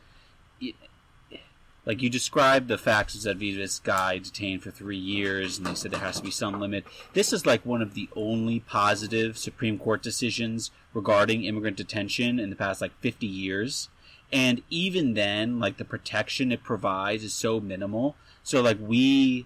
like 1.87 2.01
you 2.01 2.09
described 2.09 2.67
the 2.67 2.77
facts 2.77 3.15
of 3.15 3.21
Zadvydas 3.21 3.81
guy 3.81 4.17
detained 4.17 4.61
for 4.61 4.71
three 4.71 4.97
years, 4.97 5.57
and 5.57 5.65
they 5.65 5.73
said 5.73 5.91
there 5.91 6.01
has 6.01 6.17
to 6.17 6.23
be 6.23 6.31
some 6.31 6.59
limit. 6.59 6.85
This 7.13 7.31
is 7.31 7.45
like 7.45 7.65
one 7.65 7.81
of 7.81 7.93
the 7.93 8.09
only 8.13 8.59
positive 8.59 9.37
Supreme 9.37 9.79
Court 9.79 10.03
decisions 10.03 10.69
regarding 10.93 11.45
immigrant 11.45 11.77
detention 11.77 12.39
in 12.39 12.49
the 12.49 12.57
past 12.57 12.81
like 12.81 12.91
50 12.99 13.25
years. 13.25 13.87
And 14.33 14.63
even 14.69 15.13
then, 15.13 15.61
like 15.61 15.77
the 15.77 15.85
protection 15.85 16.51
it 16.51 16.61
provides 16.61 17.23
is 17.23 17.33
so 17.33 17.61
minimal. 17.61 18.17
So 18.43 18.61
like 18.61 18.79
we 18.81 19.45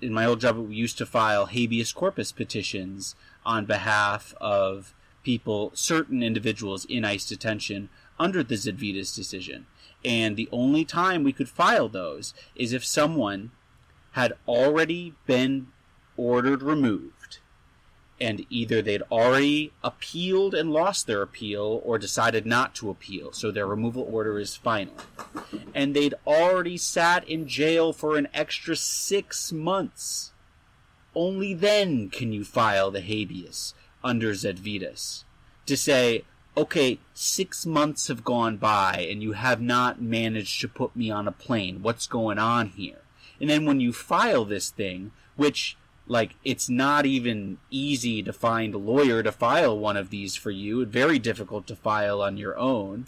in 0.00 0.12
my 0.12 0.24
old 0.24 0.40
job, 0.40 0.56
we 0.56 0.74
used 0.74 0.98
to 0.98 1.06
file 1.06 1.46
habeas 1.46 1.92
corpus 1.92 2.32
petitions 2.32 3.14
on 3.46 3.66
behalf 3.66 4.34
of 4.40 4.94
people, 5.22 5.70
certain 5.74 6.24
individuals 6.24 6.84
in 6.86 7.04
ICE 7.04 7.24
detention 7.24 7.88
under 8.18 8.42
the 8.42 8.56
Zadvydas 8.56 9.14
decision. 9.14 9.66
And 10.04 10.36
the 10.36 10.48
only 10.52 10.84
time 10.84 11.24
we 11.24 11.32
could 11.32 11.48
file 11.48 11.88
those 11.88 12.34
is 12.54 12.72
if 12.72 12.84
someone 12.84 13.50
had 14.12 14.34
already 14.46 15.14
been 15.26 15.68
ordered 16.16 16.62
removed 16.62 17.38
and 18.20 18.44
either 18.50 18.82
they'd 18.82 19.02
already 19.10 19.72
appealed 19.82 20.54
and 20.54 20.72
lost 20.72 21.06
their 21.06 21.22
appeal 21.22 21.80
or 21.84 21.98
decided 21.98 22.44
not 22.44 22.74
to 22.74 22.90
appeal, 22.90 23.32
so 23.32 23.50
their 23.50 23.66
removal 23.66 24.06
order 24.10 24.38
is 24.38 24.56
final. 24.56 24.94
And 25.74 25.94
they'd 25.94 26.14
already 26.26 26.76
sat 26.76 27.28
in 27.28 27.46
jail 27.46 27.92
for 27.92 28.16
an 28.16 28.28
extra 28.34 28.74
six 28.74 29.52
months. 29.52 30.32
Only 31.14 31.54
then 31.54 32.10
can 32.10 32.32
you 32.32 32.44
file 32.44 32.90
the 32.90 33.00
habeas 33.00 33.74
under 34.02 34.32
Zadvydas 34.32 35.24
to 35.66 35.76
say, 35.76 36.24
okay, 36.58 36.98
six 37.14 37.64
months 37.64 38.08
have 38.08 38.24
gone 38.24 38.56
by 38.56 39.06
and 39.08 39.22
you 39.22 39.32
have 39.32 39.60
not 39.60 40.02
managed 40.02 40.60
to 40.60 40.68
put 40.68 40.94
me 40.96 41.08
on 41.08 41.28
a 41.28 41.32
plane. 41.32 41.82
What's 41.82 42.08
going 42.08 42.38
on 42.38 42.70
here? 42.70 43.02
And 43.40 43.48
then 43.48 43.64
when 43.64 43.78
you 43.78 43.92
file 43.92 44.44
this 44.44 44.70
thing, 44.70 45.12
which 45.36 45.76
like 46.08 46.34
it's 46.44 46.68
not 46.68 47.06
even 47.06 47.58
easy 47.70 48.22
to 48.22 48.32
find 48.32 48.74
a 48.74 48.78
lawyer 48.78 49.22
to 49.22 49.30
file 49.30 49.78
one 49.78 49.96
of 49.96 50.10
these 50.10 50.34
for 50.34 50.50
you 50.50 50.84
very 50.86 51.18
difficult 51.18 51.66
to 51.66 51.76
file 51.76 52.22
on 52.22 52.38
your 52.38 52.56
own 52.58 53.06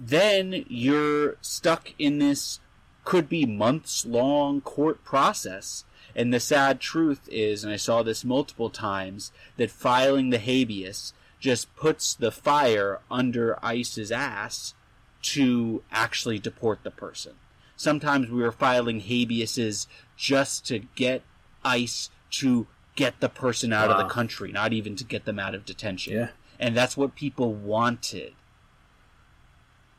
then 0.00 0.64
you're 0.66 1.36
stuck 1.42 1.92
in 1.98 2.18
this 2.18 2.58
could 3.04 3.28
be 3.28 3.44
months 3.44 4.06
long 4.06 4.62
court 4.62 5.04
process 5.04 5.84
and 6.16 6.32
the 6.32 6.40
sad 6.40 6.80
truth 6.80 7.28
is 7.30 7.62
and 7.62 7.72
i 7.72 7.76
saw 7.76 8.02
this 8.02 8.24
multiple 8.24 8.70
times 8.70 9.30
that 9.58 9.70
filing 9.70 10.30
the 10.30 10.38
habeas 10.38 11.12
just 11.44 11.74
puts 11.76 12.14
the 12.14 12.32
fire 12.32 13.00
under 13.10 13.58
ice's 13.62 14.10
ass 14.10 14.74
to 15.20 15.82
actually 15.92 16.38
deport 16.38 16.82
the 16.82 16.90
person 16.90 17.34
sometimes 17.76 18.30
we 18.30 18.42
were 18.42 18.52
filing 18.52 19.00
habeases 19.00 19.86
just 20.16 20.66
to 20.66 20.80
get 20.94 21.22
ICE 21.64 22.10
to 22.30 22.66
get 22.96 23.20
the 23.20 23.28
person 23.28 23.72
out 23.72 23.90
of 23.90 23.98
the 23.98 24.12
country, 24.12 24.52
not 24.52 24.72
even 24.72 24.96
to 24.96 25.04
get 25.04 25.24
them 25.24 25.38
out 25.38 25.54
of 25.54 25.64
detention. 25.64 26.14
Yeah. 26.14 26.28
And 26.58 26.76
that's 26.76 26.96
what 26.96 27.14
people 27.14 27.52
wanted. 27.52 28.34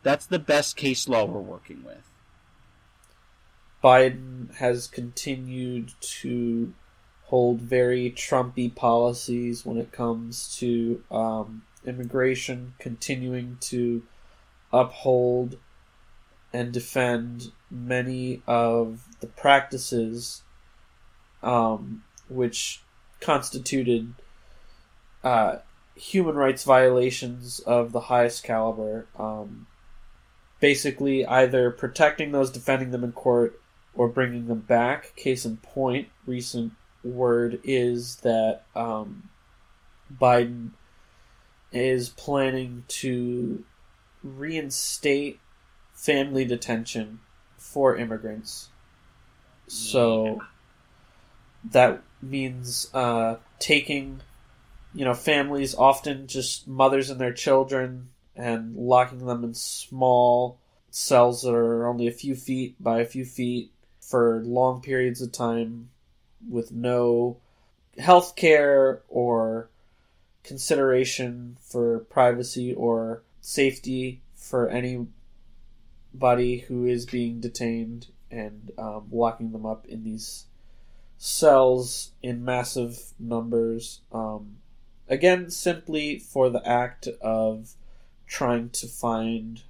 That's 0.04 0.26
the 0.26 0.40
best 0.40 0.76
case 0.76 1.08
law 1.08 1.26
we're 1.26 1.42
working 1.42 1.84
with. 1.84 2.10
Biden 3.84 4.56
has 4.56 4.88
continued 4.88 5.94
to 6.00 6.74
hold 7.26 7.60
very 7.60 8.12
Trumpy 8.12 8.74
policies 8.74 9.66
when 9.66 9.78
it 9.78 9.92
comes 9.92 10.56
to 10.58 11.04
um, 11.10 11.64
immigration, 11.86 12.74
continuing 12.80 13.58
to 13.62 14.04
uphold 14.72 15.58
and 16.54 16.72
defend 16.72 17.52
many 17.70 18.42
of 18.48 19.04
the 19.20 19.28
practices 19.28 20.44
um, 21.42 22.04
which 22.30 22.82
constituted 23.20 24.14
uh, 25.24 25.58
human 25.96 26.36
rights 26.36 26.64
violations 26.64 27.60
of 27.60 27.92
the 27.92 28.02
highest 28.02 28.44
caliber. 28.44 29.08
Um, 29.18 29.66
basically, 30.60 31.26
either 31.26 31.72
protecting 31.72 32.32
those 32.32 32.52
defending 32.52 32.92
them 32.92 33.04
in 33.04 33.12
court 33.12 33.60
or 33.96 34.08
bringing 34.08 34.48
them 34.48 34.60
back. 34.60 35.16
Case 35.16 35.46
in 35.46 35.58
point, 35.58 36.08
recent 36.26 36.74
word 37.06 37.62
is 37.64 38.18
that 38.18 38.64
um, 38.76 39.30
Biden 40.14 40.72
is 41.72 42.10
planning 42.10 42.84
to 42.88 43.64
reinstate 44.24 45.40
family 45.94 46.46
detention 46.46 47.20
for 47.58 47.96
immigrants. 47.96 48.70
So 49.68 50.42
that 51.72 52.02
means 52.22 52.90
uh, 52.94 53.38
taking, 53.60 54.22
you 54.94 55.06
know, 55.06 55.14
families, 55.14 55.76
often 55.76 56.28
just 56.28 56.68
mothers 56.68 57.10
and 57.10 57.20
their 57.20 57.34
children, 57.34 58.10
and 58.36 58.76
locking 58.76 59.26
them 59.26 59.44
in 59.44 59.54
small 59.54 60.60
cells 60.90 61.42
that 61.42 61.54
are 61.54 61.88
only 61.88 62.08
a 62.08 62.12
few 62.12 62.36
feet 62.36 62.76
by 62.82 63.00
a 63.00 63.06
few 63.06 63.26
feet 63.26 63.72
for 64.00 64.42
long 64.44 64.82
periods 64.82 65.22
of 65.22 65.32
time 65.32 65.90
with 66.48 66.72
no 66.72 67.38
health 67.98 68.36
care 68.36 69.02
or 69.08 69.70
consideration 70.44 71.58
for 71.62 72.00
privacy 72.00 72.74
or 72.74 73.24
safety 73.42 74.22
for 74.36 74.70
anybody 74.70 75.10
who 76.68 76.86
is 76.86 77.06
being 77.06 77.40
detained 77.40 78.08
and 78.30 78.72
um, 78.78 79.08
locking 79.12 79.52
them 79.52 79.66
up 79.66 79.86
in 79.88 80.04
these 80.04 80.46
cells 81.18 82.12
in 82.22 82.44
massive 82.44 83.14
numbers. 83.18 84.02
Um, 84.12 84.58
again, 85.08 85.50
simply 85.50 86.20
for 86.20 86.50
the 86.50 86.68
act 86.68 87.08
of 87.22 87.74
trying 88.28 88.70
to 88.72 88.88
find 88.88 89.64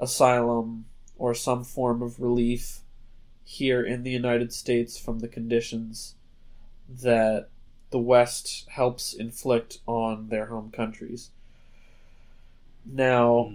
asylum 0.00 0.86
or 1.16 1.34
some 1.34 1.64
form 1.64 2.02
of 2.02 2.20
relief 2.20 2.80
here 3.50 3.82
in 3.82 4.02
the 4.02 4.10
United 4.10 4.52
States 4.52 4.98
from 4.98 5.20
the 5.20 5.26
conditions 5.26 6.14
that 6.86 7.48
the 7.88 7.98
West 7.98 8.66
helps 8.68 9.14
inflict 9.14 9.78
on 9.86 10.28
their 10.28 10.44
home 10.44 10.70
countries. 10.70 11.30
Now, 12.84 13.50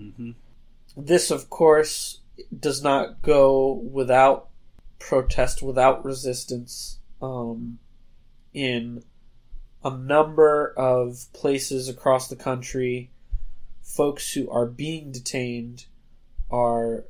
this, 0.97 1.29
of 1.29 1.47
course, 1.51 2.21
does 2.59 2.81
not 2.81 3.21
go 3.21 3.71
without 3.71 4.49
protest, 4.97 5.61
without 5.61 6.03
resistance. 6.03 6.97
Um, 7.21 7.77
in 8.51 9.03
a 9.83 9.95
number 9.95 10.73
of 10.75 11.27
places 11.33 11.87
across 11.87 12.29
the 12.29 12.35
country, 12.35 13.11
folks 13.83 14.33
who 14.33 14.49
are 14.49 14.65
being 14.65 15.11
detained 15.11 15.85
are 16.49 17.05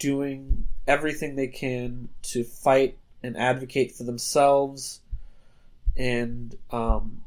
doing 0.00 0.66
everything 0.88 1.36
they 1.36 1.46
can 1.46 2.08
to 2.22 2.42
fight 2.42 2.98
and 3.22 3.36
advocate 3.36 3.92
for 3.94 4.02
themselves 4.02 5.00
and 5.96 6.56
um, 6.72 7.20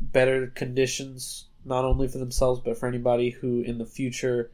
better 0.00 0.46
conditions, 0.48 1.46
not 1.64 1.84
only 1.84 2.06
for 2.06 2.18
themselves 2.18 2.60
but 2.64 2.78
for 2.78 2.86
anybody 2.86 3.30
who 3.30 3.62
in 3.62 3.78
the 3.78 3.86
future 3.86 4.50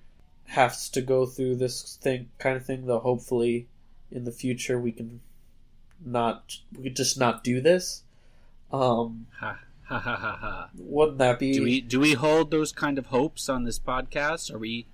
has 0.47 0.89
to 0.91 1.03
go 1.03 1.27
through 1.27 1.57
this 1.57 1.99
thing 2.01 2.29
kind 2.39 2.57
of 2.57 2.65
thing. 2.65 2.87
Though 2.87 3.01
hopefully, 3.01 3.67
in 4.11 4.25
the 4.25 4.33
future 4.33 4.79
we 4.79 4.93
can 4.93 5.21
not 6.05 6.59
we 6.77 6.85
could 6.85 6.97
just 6.97 7.19
not 7.19 7.45
do 7.45 7.61
this. 7.61 8.03
Um, 8.73 9.27
Ha 9.41 9.59
ha 9.85 9.99
ha 9.99 10.17
ha 10.17 10.39
ha. 10.41 10.69
wouldn't 10.79 11.19
that 11.19 11.39
be? 11.39 11.53
Do 11.53 11.63
we 11.65 11.81
do 11.81 12.01
we 12.01 12.15
hold 12.15 12.51
those 12.51 12.73
kind 12.73 12.97
of 12.99 13.07
hopes 13.07 13.49
on 13.49 13.65
this 13.65 13.79
podcast? 13.79 14.53
Are 14.53 14.59
we? 14.59 14.87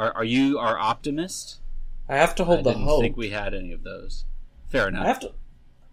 Are, 0.00 0.12
are 0.16 0.24
you 0.24 0.58
our 0.58 0.78
optimist? 0.78 1.58
I 2.08 2.16
have 2.16 2.34
to 2.36 2.44
hold 2.44 2.64
the 2.64 2.70
hope. 2.72 2.72
I 2.72 2.72
the 2.72 2.78
didn't 2.78 2.88
hope. 2.88 3.02
think 3.02 3.16
we 3.18 3.28
had 3.30 3.52
any 3.52 3.70
of 3.72 3.82
those. 3.82 4.24
Fair 4.68 4.88
enough. 4.88 5.04
I 5.04 5.08
have 5.08 5.20
to, 5.20 5.32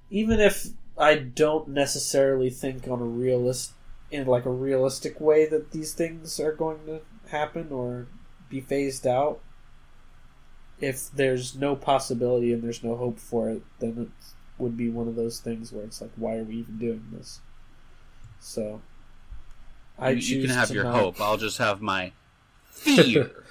even 0.09 0.39
if 0.39 0.67
I 0.97 1.15
don't 1.15 1.67
necessarily 1.67 2.49
think 2.49 2.87
on 2.87 3.01
a 3.01 3.05
realist 3.05 3.73
in 4.09 4.25
like 4.25 4.45
a 4.45 4.49
realistic 4.49 5.19
way 5.19 5.45
that 5.49 5.71
these 5.71 5.93
things 5.93 6.39
are 6.39 6.53
going 6.53 6.85
to 6.85 7.01
happen 7.29 7.67
or 7.71 8.07
be 8.49 8.61
phased 8.61 9.05
out. 9.05 9.41
If 10.79 11.11
there's 11.11 11.55
no 11.55 11.75
possibility 11.75 12.53
and 12.53 12.63
there's 12.63 12.83
no 12.83 12.95
hope 12.95 13.19
for 13.19 13.49
it, 13.49 13.63
then 13.79 13.97
it 13.99 14.33
would 14.57 14.77
be 14.77 14.89
one 14.89 15.09
of 15.09 15.15
those 15.15 15.39
things 15.41 15.73
where 15.73 15.83
it's 15.83 15.99
like, 16.01 16.11
why 16.15 16.37
are 16.37 16.43
we 16.43 16.55
even 16.57 16.77
doing 16.77 17.03
this? 17.11 17.41
So, 18.39 18.81
I 19.99 20.11
you, 20.11 20.37
you 20.37 20.47
can 20.47 20.55
have 20.55 20.69
your 20.71 20.85
not- 20.85 20.95
hope. 20.95 21.19
I'll 21.19 21.35
just 21.37 21.57
have 21.57 21.81
my 21.81 22.13
fear. 22.69 23.31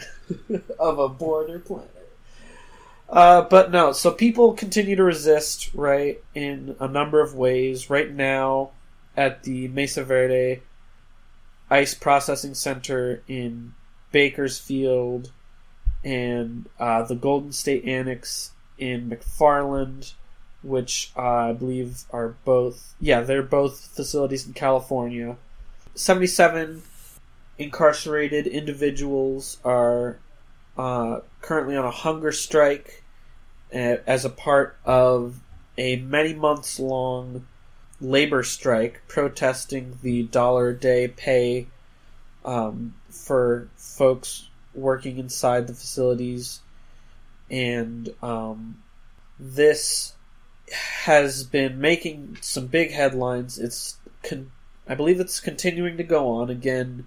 of 0.78 0.98
a 0.98 1.08
border 1.08 1.58
planet. 1.58 1.88
Uh, 3.08 3.42
but 3.42 3.70
no, 3.70 3.92
so 3.92 4.10
people 4.10 4.54
continue 4.54 4.96
to 4.96 5.02
resist, 5.02 5.70
right, 5.74 6.22
in 6.34 6.74
a 6.80 6.88
number 6.88 7.20
of 7.20 7.34
ways. 7.34 7.90
Right 7.90 8.10
now, 8.10 8.70
at 9.16 9.42
the 9.42 9.68
Mesa 9.68 10.02
Verde 10.02 10.62
ICE 11.70 11.94
Processing 11.94 12.54
Center 12.54 13.22
in 13.28 13.74
Bakersfield 14.10 15.30
and 16.04 16.68
uh, 16.78 17.02
the 17.02 17.14
Golden 17.14 17.52
State 17.52 17.84
Annex 17.84 18.52
in 18.78 19.10
McFarland, 19.10 20.14
which 20.62 21.12
uh, 21.16 21.20
I 21.20 21.52
believe 21.52 22.04
are 22.10 22.36
both, 22.44 22.94
yeah, 23.00 23.20
they're 23.20 23.42
both 23.42 23.94
facilities 23.94 24.46
in 24.46 24.54
California. 24.54 25.36
77 25.94 26.82
incarcerated 27.58 28.46
individuals 28.46 29.58
are 29.64 30.18
uh, 30.76 31.20
currently 31.40 31.76
on 31.76 31.84
a 31.84 31.90
hunger 31.90 32.32
strike 32.32 33.02
uh, 33.74 33.96
as 34.06 34.24
a 34.24 34.30
part 34.30 34.76
of 34.84 35.40
a 35.78 35.96
many 35.96 36.34
months 36.34 36.78
long 36.78 37.46
labor 38.00 38.42
strike 38.42 39.02
protesting 39.08 39.98
the 40.02 40.24
dollar 40.24 40.70
a 40.70 40.76
day 40.76 41.08
pay 41.08 41.66
um, 42.44 42.94
for 43.08 43.68
folks 43.76 44.48
working 44.74 45.18
inside 45.18 45.66
the 45.66 45.74
facilities. 45.74 46.60
And 47.50 48.12
um, 48.22 48.82
this 49.38 50.14
has 51.04 51.44
been 51.44 51.80
making 51.80 52.38
some 52.40 52.66
big 52.66 52.90
headlines. 52.90 53.58
It's, 53.58 53.98
con- 54.22 54.50
I 54.88 54.94
believe 54.94 55.20
it's 55.20 55.40
continuing 55.40 55.96
to 55.98 56.02
go 56.02 56.28
on 56.30 56.50
again 56.50 57.06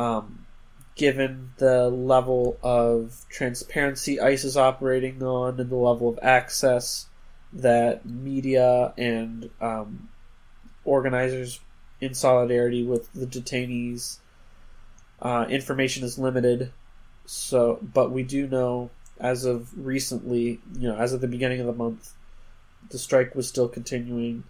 um, 0.00 0.46
given 0.94 1.52
the 1.58 1.90
level 1.90 2.58
of 2.62 3.26
transparency 3.28 4.18
ICE 4.18 4.44
is 4.44 4.56
operating 4.56 5.22
on 5.22 5.60
and 5.60 5.68
the 5.68 5.76
level 5.76 6.08
of 6.08 6.18
access 6.22 7.06
that 7.52 8.06
media 8.06 8.94
and 8.96 9.50
um, 9.60 10.08
organizers 10.84 11.60
in 12.00 12.14
solidarity 12.14 12.82
with 12.82 13.12
the 13.12 13.26
detainees 13.26 14.18
uh, 15.20 15.44
information 15.50 16.02
is 16.02 16.18
limited. 16.18 16.72
So 17.26 17.78
but 17.82 18.10
we 18.10 18.22
do 18.22 18.46
know 18.46 18.88
as 19.20 19.44
of 19.44 19.68
recently 19.76 20.60
you 20.78 20.88
know 20.88 20.96
as 20.96 21.12
of 21.12 21.20
the 21.20 21.28
beginning 21.28 21.60
of 21.60 21.66
the 21.66 21.74
month 21.74 22.14
the 22.88 22.98
strike 22.98 23.34
was 23.34 23.46
still 23.46 23.68
continuing 23.68 24.44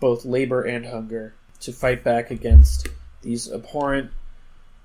both 0.00 0.24
labor 0.24 0.62
and 0.62 0.86
hunger 0.86 1.32
to 1.60 1.72
fight 1.72 2.02
back 2.02 2.32
against 2.32 2.88
these 3.22 3.50
abhorrent 3.52 4.10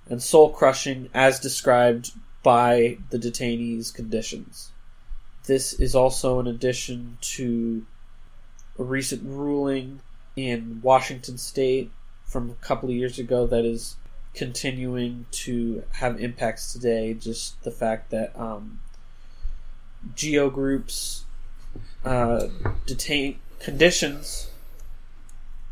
and 0.08 0.22
soul 0.22 0.50
crushing 0.50 1.10
as 1.14 1.40
described 1.40 2.12
by 2.44 2.98
the 3.10 3.18
detainees' 3.18 3.94
conditions. 3.94 4.72
This 5.46 5.74
is 5.74 5.96
also 5.96 6.40
in 6.40 6.48
addition 6.48 7.18
to 7.22 7.86
a 8.78 8.84
recent 8.84 9.24
ruling 9.24 10.02
in 10.36 10.80
Washington 10.84 11.38
state 11.38 11.92
from 12.26 12.50
a 12.50 12.66
couple 12.66 12.90
of 12.90 12.96
years 12.96 13.18
ago 13.18 13.48
that 13.48 13.66
is 13.66 13.96
continuing 14.34 15.26
to 15.32 15.84
have 15.94 16.20
impacts 16.20 16.74
today. 16.74 17.14
Just 17.14 17.62
the 17.64 17.72
fact 17.72 18.12
that 18.12 18.38
um, 18.38 18.80
GEO 20.16 20.50
Group's 20.50 21.24
uh, 22.04 22.48
detain 22.86 23.40
conditions 23.60 24.50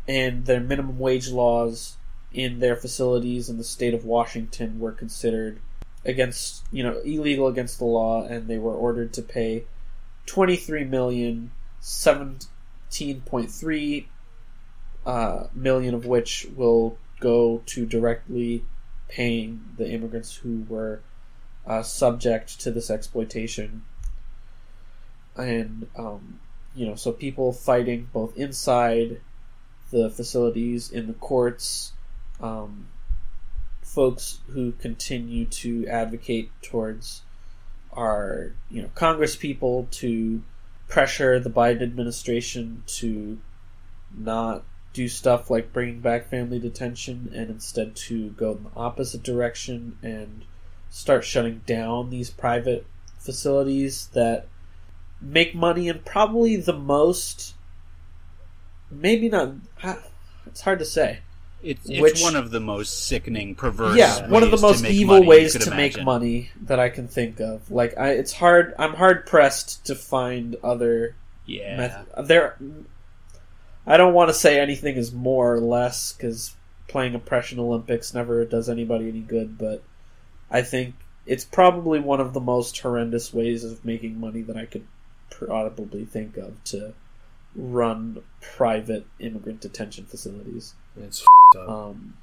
and 0.08 0.46
their 0.46 0.60
minimum 0.60 0.98
wage 0.98 1.28
laws 1.28 1.93
in 2.34 2.58
their 2.58 2.76
facilities 2.76 3.48
in 3.48 3.56
the 3.56 3.64
state 3.64 3.94
of 3.94 4.04
Washington 4.04 4.80
were 4.80 4.92
considered 4.92 5.60
against 6.04 6.64
you 6.70 6.82
know 6.82 6.98
illegal 6.98 7.46
against 7.46 7.78
the 7.78 7.84
law 7.84 8.26
and 8.26 8.48
they 8.48 8.58
were 8.58 8.74
ordered 8.74 9.14
to 9.14 9.22
pay 9.22 9.64
23 10.26 10.84
million 10.84 11.50
17.3 11.80 14.06
uh, 15.06 15.46
million 15.54 15.94
of 15.94 16.04
which 16.04 16.46
will 16.56 16.98
go 17.20 17.62
to 17.66 17.86
directly 17.86 18.64
paying 19.08 19.64
the 19.76 19.88
immigrants 19.88 20.34
who 20.36 20.64
were 20.68 21.00
uh, 21.66 21.82
subject 21.82 22.60
to 22.60 22.70
this 22.70 22.90
exploitation. 22.90 23.82
And 25.36 25.88
um, 25.96 26.40
you 26.74 26.86
know 26.86 26.96
so 26.96 27.12
people 27.12 27.52
fighting 27.52 28.08
both 28.12 28.36
inside 28.36 29.20
the 29.90 30.10
facilities 30.10 30.90
in 30.90 31.06
the 31.06 31.14
courts 31.14 31.93
um, 32.44 32.88
folks 33.82 34.40
who 34.48 34.72
continue 34.72 35.46
to 35.46 35.86
advocate 35.86 36.50
towards 36.60 37.22
our 37.92 38.52
you 38.70 38.82
know 38.82 38.90
Congress 38.94 39.34
people 39.34 39.88
to 39.90 40.42
pressure 40.88 41.40
the 41.40 41.50
Biden 41.50 41.82
administration 41.82 42.82
to 42.86 43.38
not 44.14 44.64
do 44.92 45.08
stuff 45.08 45.50
like 45.50 45.72
bringing 45.72 46.00
back 46.00 46.28
family 46.28 46.58
detention 46.58 47.30
and 47.34 47.50
instead 47.50 47.96
to 47.96 48.30
go 48.30 48.52
in 48.52 48.64
the 48.64 48.70
opposite 48.76 49.22
direction 49.22 49.98
and 50.02 50.44
start 50.90 51.24
shutting 51.24 51.62
down 51.66 52.10
these 52.10 52.30
private 52.30 52.86
facilities 53.18 54.08
that 54.08 54.46
make 55.20 55.54
money 55.54 55.88
and 55.88 56.04
probably 56.04 56.56
the 56.56 56.72
most 56.72 57.54
maybe 58.90 59.28
not 59.28 59.54
it's 60.46 60.60
hard 60.60 60.78
to 60.78 60.84
say 60.84 61.18
It's, 61.64 61.88
it's 61.88 62.00
Which- 62.00 62.22
one 62.22 62.36
of 62.36 62.50
the 62.50 62.60
most 62.60 63.06
sickening, 63.08 63.54
perverse. 63.54 63.96
yeah 63.96 64.28
one 64.28 64.42
of 64.42 64.50
the 64.50 64.58
most 64.58 64.84
evil 64.84 65.24
ways 65.24 65.56
to 65.56 65.70
make 65.74 66.00
money 66.02 66.50
that 66.62 66.78
i 66.78 66.88
can 66.90 67.08
think 67.08 67.40
of 67.40 67.70
like 67.70 67.96
I, 67.98 68.10
it's 68.10 68.32
hard 68.32 68.74
i'm 68.78 68.94
hard 68.94 69.26
pressed 69.26 69.86
to 69.86 69.94
find 69.94 70.56
other 70.62 71.16
Yeah. 71.46 71.76
meth- 71.76 72.26
there 72.28 72.58
i 73.86 73.96
don't 73.96 74.12
want 74.14 74.28
to 74.28 74.34
say 74.34 74.60
anything 74.60 74.96
is 74.96 75.12
more 75.12 75.54
or 75.54 75.60
less 75.60 76.12
because 76.12 76.54
playing 76.88 77.14
oppression 77.14 77.58
olympics 77.58 78.12
never 78.14 78.44
does 78.44 78.68
anybody 78.68 79.08
any 79.08 79.20
good 79.20 79.56
but 79.58 79.82
i 80.50 80.60
think 80.62 80.94
it's 81.26 81.44
probably 81.44 81.98
one 81.98 82.20
of 82.20 82.34
the 82.34 82.40
most 82.40 82.78
horrendous 82.78 83.32
ways 83.32 83.64
of 83.64 83.84
making 83.84 84.20
money 84.20 84.42
that 84.42 84.56
i 84.56 84.66
could 84.66 84.86
probably 85.30 86.04
think 86.04 86.36
of 86.36 86.62
to 86.64 86.92
run 87.56 88.20
private 88.40 89.06
immigrant 89.18 89.60
detention 89.60 90.04
facilities 90.04 90.74
It's 90.96 91.22
f***ed 91.22 91.58
up. 91.60 91.68
um, 91.68 92.16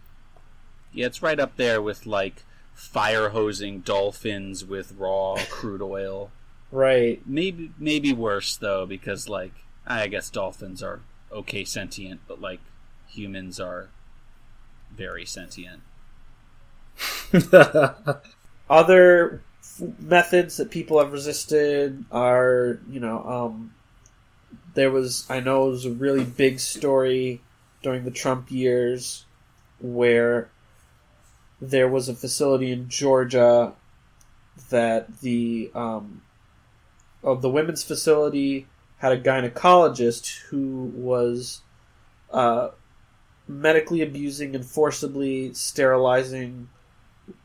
Yeah, 0.94 1.08
it's 1.08 1.22
right 1.22 1.40
up 1.40 1.56
there 1.58 1.82
with 1.82 2.06
like 2.06 2.44
fire 2.74 3.30
hosing 3.30 3.82
dolphins 3.82 4.66
with 4.66 4.94
raw 4.98 5.38
crude 5.50 5.82
oil. 5.82 6.32
right 6.72 7.22
Maybe 7.28 7.72
maybe 7.78 8.14
worse 8.14 8.56
though, 8.56 8.86
because 8.86 9.28
like 9.30 9.54
I 9.86 10.08
guess 10.08 10.30
dolphins 10.30 10.82
are 10.84 11.02
okay 11.32 11.64
sentient, 11.66 12.22
but 12.28 12.40
like 12.42 12.60
humans 13.08 13.60
are 13.60 13.90
very 14.96 15.26
sentient. 15.26 15.82
other 18.70 19.42
f- 19.62 19.82
methods 20.00 20.58
that 20.58 20.70
people 20.72 21.00
have 21.00 21.12
resisted 21.12 22.04
are 22.12 22.80
you 22.90 23.00
know 23.00 23.24
um, 23.24 23.74
there 24.74 24.92
was 24.92 25.26
i 25.30 25.40
know 25.40 25.68
it 25.68 25.72
was 25.72 25.86
a 25.86 25.92
really 25.92 26.24
big 26.24 26.60
story 26.60 27.42
during 27.82 28.04
the 28.04 28.12
trump 28.12 28.52
years 28.52 29.26
where 29.80 30.50
there 31.60 31.88
was 31.88 32.10
a 32.10 32.16
facility 32.16 32.72
in 32.72 32.88
georgia 32.90 33.74
that 34.70 35.20
the 35.22 35.72
um, 35.74 36.22
of 37.24 37.42
the 37.42 37.50
women's 37.50 37.84
facility 37.84 38.68
had 38.98 39.12
a 39.12 39.20
gynecologist 39.20 40.40
who 40.50 40.92
was 40.96 41.62
uh, 42.32 42.70
medically 43.48 44.02
abusing 44.02 44.56
and 44.56 44.66
forcibly 44.66 45.54
sterilizing 45.54 46.70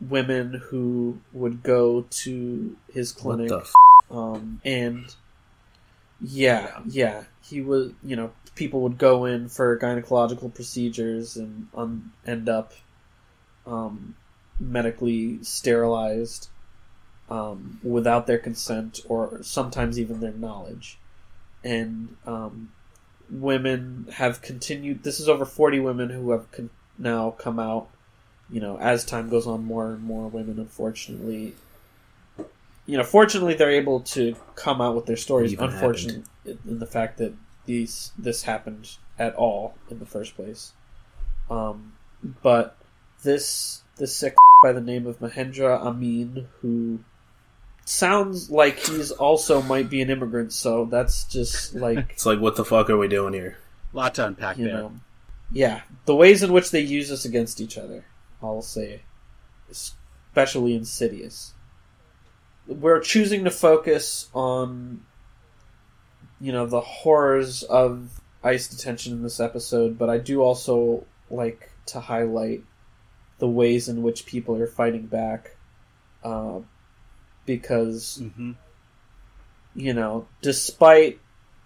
women 0.00 0.62
who 0.68 1.18
would 1.32 1.62
go 1.62 2.02
to 2.10 2.76
his 2.92 3.14
What 3.14 3.36
clinic 3.36 3.48
the 3.48 3.58
f- 3.58 3.74
um, 4.10 4.60
and 4.64 5.14
yeah, 6.20 6.80
yeah, 6.86 7.24
he 7.42 7.60
was. 7.60 7.92
You 8.02 8.16
know, 8.16 8.32
people 8.56 8.80
would 8.80 8.98
go 8.98 9.24
in 9.24 9.48
for 9.48 9.78
gynecological 9.78 10.52
procedures 10.52 11.36
and 11.36 11.68
um, 11.76 12.12
end 12.26 12.48
up 12.48 12.72
um, 13.66 14.16
medically 14.58 15.38
sterilized 15.44 16.48
um, 17.30 17.78
without 17.84 18.26
their 18.26 18.38
consent 18.38 19.00
or 19.08 19.42
sometimes 19.42 20.00
even 20.00 20.20
their 20.20 20.32
knowledge. 20.32 20.98
And 21.62 22.16
um, 22.26 22.72
women 23.30 24.06
have 24.14 24.42
continued. 24.42 25.04
This 25.04 25.20
is 25.20 25.28
over 25.28 25.44
forty 25.44 25.80
women 25.80 26.10
who 26.10 26.32
have 26.32 26.50
con- 26.50 26.70
now 26.98 27.30
come 27.30 27.58
out. 27.58 27.88
You 28.48 28.60
know, 28.60 28.78
as 28.78 29.04
time 29.04 29.28
goes 29.28 29.46
on, 29.46 29.64
more 29.64 29.90
and 29.90 30.02
more 30.02 30.28
women, 30.28 30.60
unfortunately, 30.60 31.54
you 32.86 32.96
know, 32.96 33.02
fortunately, 33.02 33.54
they're 33.54 33.72
able 33.72 34.00
to 34.00 34.36
come 34.54 34.80
out 34.80 34.94
with 34.94 35.06
their 35.06 35.16
stories. 35.16 35.52
Unfortunately, 35.58 36.22
in 36.44 36.78
the 36.78 36.86
fact 36.86 37.18
that 37.18 37.34
these 37.66 38.12
this 38.18 38.42
happened 38.42 38.96
at 39.18 39.34
all 39.34 39.74
in 39.90 39.98
the 39.98 40.06
first 40.06 40.34
place. 40.36 40.72
Um, 41.50 41.92
but 42.42 42.76
this 43.22 43.82
this 43.96 44.14
sick 44.14 44.36
by 44.62 44.72
the 44.72 44.80
name 44.80 45.06
of 45.06 45.18
Mahendra 45.18 45.80
Amin, 45.80 46.48
who 46.60 47.00
sounds 47.84 48.50
like 48.50 48.78
he's 48.78 49.10
also 49.10 49.62
might 49.62 49.88
be 49.88 50.02
an 50.02 50.10
immigrant, 50.10 50.52
so 50.52 50.84
that's 50.84 51.24
just 51.24 51.74
like 51.74 52.06
It's 52.10 52.26
like, 52.26 52.40
what 52.40 52.56
the 52.56 52.64
fuck 52.64 52.90
are 52.90 52.98
we 52.98 53.08
doing 53.08 53.32
here? 53.32 53.58
A 53.92 53.96
lot 53.96 54.14
to 54.16 54.26
unpack 54.26 54.56
there. 54.56 54.66
know, 54.66 54.92
yeah, 55.52 55.82
the 56.04 56.14
ways 56.14 56.42
in 56.42 56.52
which 56.52 56.70
they 56.70 56.80
use 56.80 57.10
us 57.10 57.24
against 57.24 57.60
each 57.60 57.78
other, 57.78 58.04
I'll 58.42 58.62
say, 58.62 59.02
especially 59.70 60.74
insidious. 60.74 61.54
We're 62.66 63.00
choosing 63.00 63.44
to 63.44 63.50
focus 63.50 64.28
on, 64.34 65.04
you 66.40 66.52
know, 66.52 66.66
the 66.66 66.80
horrors 66.80 67.62
of 67.62 68.20
ICE 68.42 68.68
detention 68.68 69.12
in 69.12 69.22
this 69.22 69.40
episode, 69.40 69.98
but 69.98 70.10
I 70.10 70.18
do 70.18 70.42
also 70.42 71.04
like 71.30 71.70
to 71.86 72.00
highlight 72.00 72.62
the 73.38 73.48
ways 73.48 73.88
in 73.88 74.02
which 74.02 74.26
people 74.26 74.56
are 74.56 74.66
fighting 74.66 75.06
back, 75.06 75.56
uh, 76.24 76.60
because 77.44 78.22
hmm 78.36 78.52
you 79.76 79.92
know, 79.92 80.26
despite 80.40 81.20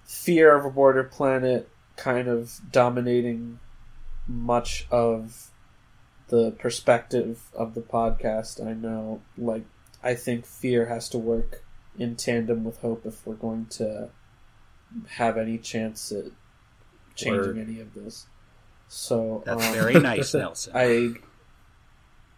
fear 0.04 0.56
of 0.56 0.64
a 0.64 0.70
border 0.70 1.04
planet 1.04 1.68
kind 1.96 2.26
of 2.26 2.60
dominating 2.72 3.60
much 4.26 4.86
of 4.90 5.52
the 6.28 6.50
perspective 6.50 7.42
of 7.54 7.74
the 7.74 7.80
podcast, 7.80 8.64
I 8.66 8.72
know, 8.72 9.22
like, 9.38 9.64
I 10.02 10.14
think 10.14 10.44
fear 10.44 10.86
has 10.86 11.08
to 11.10 11.18
work 11.18 11.62
in 11.96 12.16
tandem 12.16 12.64
with 12.64 12.78
hope 12.78 13.06
if 13.06 13.24
we're 13.24 13.34
going 13.34 13.66
to 13.66 14.10
have 15.08 15.36
any 15.36 15.58
chance 15.58 16.12
at 16.12 16.24
changing 17.14 17.40
Word. 17.40 17.58
any 17.58 17.80
of 17.80 17.94
this. 17.94 18.26
So 18.88 19.42
That's 19.46 19.66
um, 19.66 19.72
very 19.72 19.94
nice, 19.94 20.34
Nelson. 20.34 20.72
I 20.74 21.14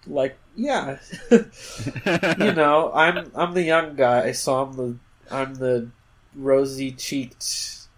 like, 0.06 0.36
yeah, 0.54 0.98
you 1.30 2.52
know, 2.52 2.92
I'm 2.92 3.30
I'm 3.34 3.54
the 3.54 3.62
young 3.62 3.96
guy, 3.96 4.32
so 4.32 4.62
I'm 4.62 4.72
the 4.74 4.96
I'm 5.30 5.54
the 5.54 5.88
rosy 6.34 6.92
cheeked 6.92 7.88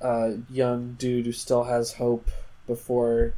uh, 0.00 0.30
young 0.50 0.94
dude 0.94 1.26
who 1.26 1.32
still 1.32 1.64
has 1.64 1.92
hope 1.94 2.30
before 2.66 3.34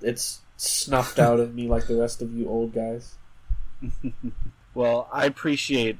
it's 0.00 0.40
snuffed 0.56 1.18
out 1.18 1.40
of 1.40 1.54
me 1.54 1.68
like 1.68 1.86
the 1.86 1.96
rest 1.96 2.22
of 2.22 2.32
you 2.32 2.48
old 2.48 2.72
guys. 2.72 3.16
Well, 4.74 5.08
I 5.12 5.26
appreciate 5.26 5.98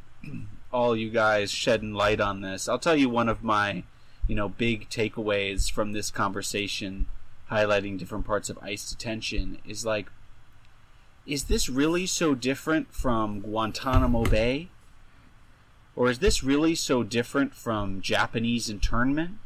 all 0.79 0.97
you 0.97 1.11
guys 1.11 1.51
shedding 1.51 1.93
light 1.93 2.21
on 2.21 2.41
this. 2.41 2.69
I'll 2.69 2.79
tell 2.79 2.95
you 2.95 3.09
one 3.09 3.29
of 3.29 3.43
my, 3.43 3.83
you 4.29 4.37
know, 4.37 4.49
big 4.49 4.89
takeaways 4.89 5.69
from 5.69 5.91
this 5.91 6.09
conversation 6.09 7.07
highlighting 7.51 7.99
different 7.99 8.25
parts 8.25 8.49
of 8.49 8.61
ICE 8.63 8.89
detention 8.89 9.59
is 9.67 9.85
like 9.85 10.09
is 11.27 11.45
this 11.45 11.69
really 11.69 12.07
so 12.07 12.33
different 12.35 12.95
from 12.95 13.41
Guantanamo 13.41 14.25
Bay? 14.25 14.69
Or 15.97 16.09
is 16.09 16.21
this 16.21 16.45
really 16.45 16.77
so 16.77 17.03
different 17.03 17.55
from 17.55 18.01
Japanese 18.01 18.71
internment? 18.71 19.39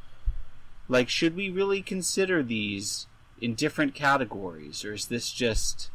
Like 0.87 1.09
should 1.09 1.35
we 1.35 1.49
really 1.49 1.80
consider 1.80 2.43
these 2.43 3.07
in 3.41 3.55
different 3.55 3.95
categories 3.95 4.85
or 4.85 4.93
is 4.93 5.07
this 5.07 5.33
just 5.33 5.91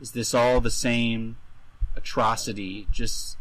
is 0.00 0.12
this 0.12 0.32
all 0.32 0.62
the 0.62 0.70
same 0.70 1.36
atrocity 1.94 2.86
just 2.90 3.36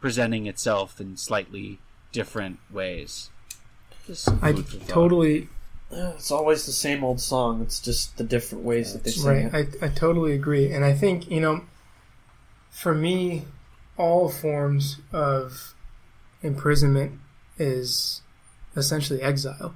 presenting 0.00 0.46
itself 0.46 1.00
in 1.00 1.16
slightly 1.16 1.78
different 2.12 2.58
ways. 2.70 3.30
I 4.08 4.52
food 4.52 4.66
for 4.66 4.76
thought. 4.78 4.88
totally 4.88 5.48
It's 5.90 6.30
always 6.30 6.66
the 6.66 6.72
same 6.72 7.04
old 7.04 7.20
song. 7.20 7.62
It's 7.62 7.80
just 7.80 8.16
the 8.18 8.24
different 8.24 8.64
ways 8.64 8.92
that 8.92 9.04
they 9.04 9.10
sing 9.10 9.52
right. 9.52 9.54
it. 9.54 9.76
I 9.82 9.86
I 9.86 9.88
totally 9.88 10.32
agree, 10.32 10.72
and 10.72 10.84
I 10.84 10.92
think 10.92 11.30
you 11.30 11.40
know, 11.40 11.62
for 12.70 12.94
me, 12.94 13.44
all 13.96 14.28
forms 14.28 14.98
of 15.12 15.74
imprisonment 16.42 17.20
is 17.58 18.22
essentially 18.76 19.22
exile. 19.22 19.74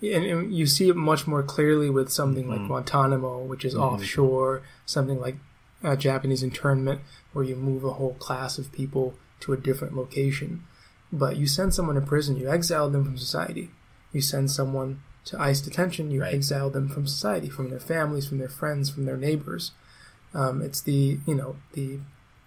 And, 0.00 0.24
and 0.24 0.54
you 0.54 0.66
see 0.66 0.88
it 0.88 0.96
much 0.96 1.28
more 1.28 1.44
clearly 1.44 1.88
with 1.88 2.10
something 2.10 2.48
like 2.48 2.66
Guantanamo, 2.66 3.38
which 3.44 3.64
is 3.64 3.76
offshore, 3.76 4.62
something 4.84 5.20
like 5.20 5.36
uh, 5.84 5.94
Japanese 5.94 6.42
internment, 6.42 7.02
where 7.32 7.44
you 7.44 7.54
move 7.54 7.84
a 7.84 7.92
whole 7.92 8.14
class 8.14 8.58
of 8.58 8.72
people 8.72 9.14
to 9.42 9.52
a 9.52 9.56
different 9.56 9.96
location. 9.96 10.64
But 11.12 11.36
you 11.36 11.46
send 11.46 11.74
someone 11.74 11.96
to 11.96 12.00
prison, 12.00 12.36
you 12.36 12.48
exile 12.48 12.88
them 12.90 13.04
from 13.04 13.18
society. 13.18 13.70
You 14.12 14.20
send 14.20 14.50
someone 14.50 15.02
to 15.26 15.40
ICE 15.40 15.60
detention, 15.60 16.10
you 16.10 16.24
exile 16.24 16.70
them 16.70 16.88
from 16.88 17.06
society, 17.06 17.48
from 17.48 17.70
their 17.70 17.80
families, 17.80 18.26
from 18.26 18.38
their 18.38 18.48
friends, 18.48 18.90
from 18.90 19.04
their 19.04 19.16
neighbors. 19.16 19.72
Um, 20.34 20.62
it's 20.62 20.80
the 20.80 21.18
you 21.26 21.34
know 21.34 21.56
the 21.72 21.98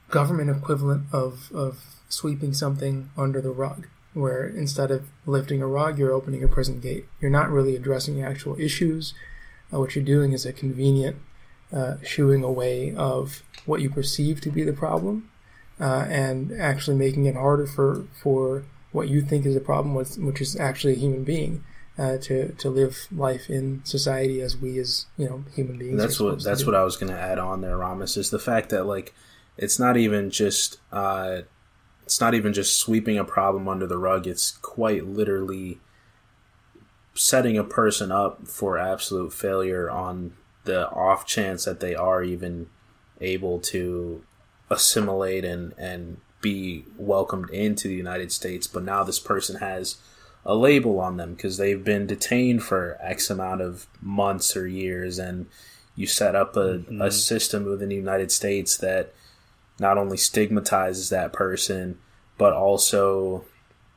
government 0.09 0.49
equivalent 0.49 1.05
of 1.11 1.51
of 1.53 2.01
sweeping 2.09 2.53
something 2.53 3.09
under 3.17 3.41
the 3.41 3.51
rug, 3.51 3.87
where 4.13 4.45
instead 4.47 4.91
of 4.91 5.07
lifting 5.25 5.61
a 5.61 5.67
rug, 5.67 5.99
you're 5.99 6.11
opening 6.11 6.43
a 6.43 6.47
prison 6.47 6.79
gate. 6.79 7.05
You're 7.21 7.31
not 7.31 7.49
really 7.49 7.75
addressing 7.75 8.15
the 8.15 8.27
actual 8.27 8.59
issues. 8.59 9.13
Uh, 9.73 9.79
what 9.79 9.95
you're 9.95 10.05
doing 10.05 10.33
is 10.33 10.45
a 10.45 10.53
convenient 10.53 11.17
uh, 11.73 11.95
shooing 12.03 12.43
away 12.43 12.93
of 12.95 13.43
what 13.65 13.81
you 13.81 13.89
perceive 13.89 14.41
to 14.41 14.49
be 14.49 14.63
the 14.63 14.73
problem, 14.73 15.29
uh, 15.79 16.05
and 16.09 16.51
actually 16.59 16.95
making 16.95 17.25
it 17.25 17.35
harder 17.35 17.67
for 17.67 18.05
for 18.21 18.63
what 18.91 19.09
you 19.09 19.21
think 19.21 19.45
is 19.45 19.55
a 19.55 19.61
problem, 19.61 19.93
with, 19.93 20.17
which 20.17 20.41
is 20.41 20.55
actually 20.55 20.93
a 20.93 20.97
human 20.97 21.23
being. 21.23 21.63
Uh, 21.97 22.17
to 22.17 22.51
to 22.57 22.69
live 22.69 23.07
life 23.09 23.49
in 23.49 23.79
society 23.85 24.41
as 24.41 24.57
we 24.57 24.77
as 24.79 25.05
you 25.15 25.29
know 25.29 25.45
human 25.53 25.77
beings. 25.77 25.97
That's 25.97 26.19
what 26.19 26.43
that's 26.43 26.65
what 26.65 26.75
I 26.75 26.83
was 26.83 26.97
going 26.97 27.09
to 27.09 27.17
add 27.17 27.39
on 27.39 27.61
there, 27.61 27.77
Ramis. 27.77 28.17
Is 28.17 28.31
the 28.31 28.39
fact 28.39 28.69
that 28.71 28.85
like 28.85 29.13
it's 29.55 29.79
not 29.79 29.95
even 29.95 30.29
just 30.29 30.79
uh, 30.91 31.43
it's 32.03 32.19
not 32.19 32.33
even 32.33 32.51
just 32.51 32.77
sweeping 32.77 33.17
a 33.17 33.23
problem 33.23 33.69
under 33.69 33.87
the 33.87 33.97
rug. 33.97 34.27
It's 34.27 34.51
quite 34.51 35.05
literally 35.05 35.79
setting 37.13 37.57
a 37.57 37.63
person 37.63 38.11
up 38.11 38.45
for 38.47 38.77
absolute 38.77 39.31
failure 39.31 39.89
on 39.89 40.33
the 40.65 40.89
off 40.89 41.25
chance 41.25 41.65
that 41.65 41.79
they 41.79 41.95
are 41.95 42.23
even 42.23 42.67
able 43.21 43.59
to 43.59 44.23
assimilate 44.69 45.45
and 45.45 45.73
and 45.77 46.17
be 46.41 46.85
welcomed 46.97 47.49
into 47.49 47.87
the 47.87 47.95
United 47.95 48.31
States. 48.31 48.67
But 48.67 48.83
now 48.83 49.03
this 49.03 49.19
person 49.19 49.57
has 49.57 49.97
a 50.45 50.55
label 50.55 50.99
on 50.99 51.17
them 51.17 51.33
because 51.33 51.57
they've 51.57 51.83
been 51.83 52.05
detained 52.05 52.63
for 52.63 52.97
X 53.01 53.29
amount 53.31 53.61
of 53.61 53.87
months 54.01 54.55
or 54.55 54.67
years, 54.67 55.17
and 55.17 55.47
you 55.95 56.05
set 56.05 56.35
up 56.35 56.55
a, 56.55 56.79
Mm-hmm. 56.79 57.01
a 57.01 57.09
system 57.11 57.65
within 57.65 57.89
the 57.89 57.95
United 57.95 58.31
States 58.31 58.77
that 58.77 59.13
not 59.79 59.97
only 59.97 60.17
stigmatizes 60.17 61.09
that 61.09 61.33
person, 61.33 61.97
but 62.37 62.53
also 62.53 63.45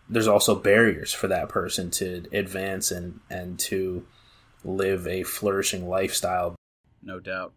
there's 0.09 0.27
also 0.29 0.55
barriers 0.55 1.12
for 1.12 1.29
that 1.29 1.49
person 1.51 1.91
to 1.91 2.25
advance 2.33 2.91
and 2.91 3.21
and 3.29 3.59
to 3.59 4.07
live 4.64 5.07
a 5.07 5.23
flourishing 5.23 5.87
lifestyle. 5.89 6.57
No 7.03 7.21
doubt. 7.21 7.53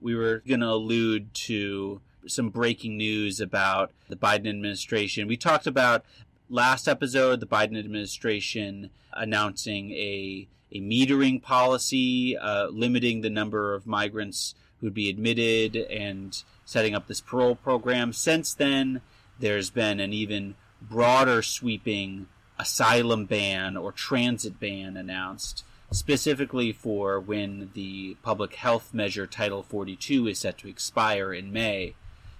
We 0.00 0.14
were 0.14 0.42
going 0.46 0.60
to 0.60 0.68
allude 0.68 1.34
to 1.34 2.00
some 2.26 2.50
breaking 2.50 2.96
news 2.96 3.40
about 3.40 3.92
the 4.08 4.16
Biden 4.16 4.48
administration. 4.48 5.28
We 5.28 5.36
talked 5.36 5.66
about 5.66 6.04
last 6.48 6.88
episode 6.88 7.40
the 7.40 7.46
Biden 7.46 7.78
administration 7.78 8.90
announcing 9.12 9.92
a 9.92 10.48
a 10.70 10.80
metering 10.80 11.42
policy, 11.42 12.36
uh, 12.36 12.66
limiting 12.66 13.22
the 13.22 13.30
number 13.30 13.74
of 13.74 13.86
migrants 13.86 14.54
who 14.78 14.86
would 14.86 14.94
be 14.94 15.08
admitted 15.08 15.76
and 15.76 16.42
setting 16.66 16.94
up 16.94 17.06
this 17.06 17.22
parole 17.22 17.54
program. 17.54 18.12
Since 18.12 18.52
then, 18.52 19.00
there's 19.38 19.70
been 19.70 19.98
an 19.98 20.12
even 20.12 20.56
broader 20.82 21.40
sweeping 21.42 22.26
asylum 22.58 23.24
ban 23.24 23.76
or 23.76 23.92
transit 23.92 24.60
ban 24.60 24.96
announced, 24.96 25.64
specifically 25.90 26.72
for 26.72 27.18
when 27.18 27.70
the 27.74 28.16
public 28.22 28.54
health 28.54 28.92
measure 28.92 29.26
Title 29.26 29.62
42 29.62 30.28
is 30.28 30.38
set 30.38 30.58
to 30.58 30.68
expire 30.68 31.32
in 31.32 31.52
May, 31.52 31.94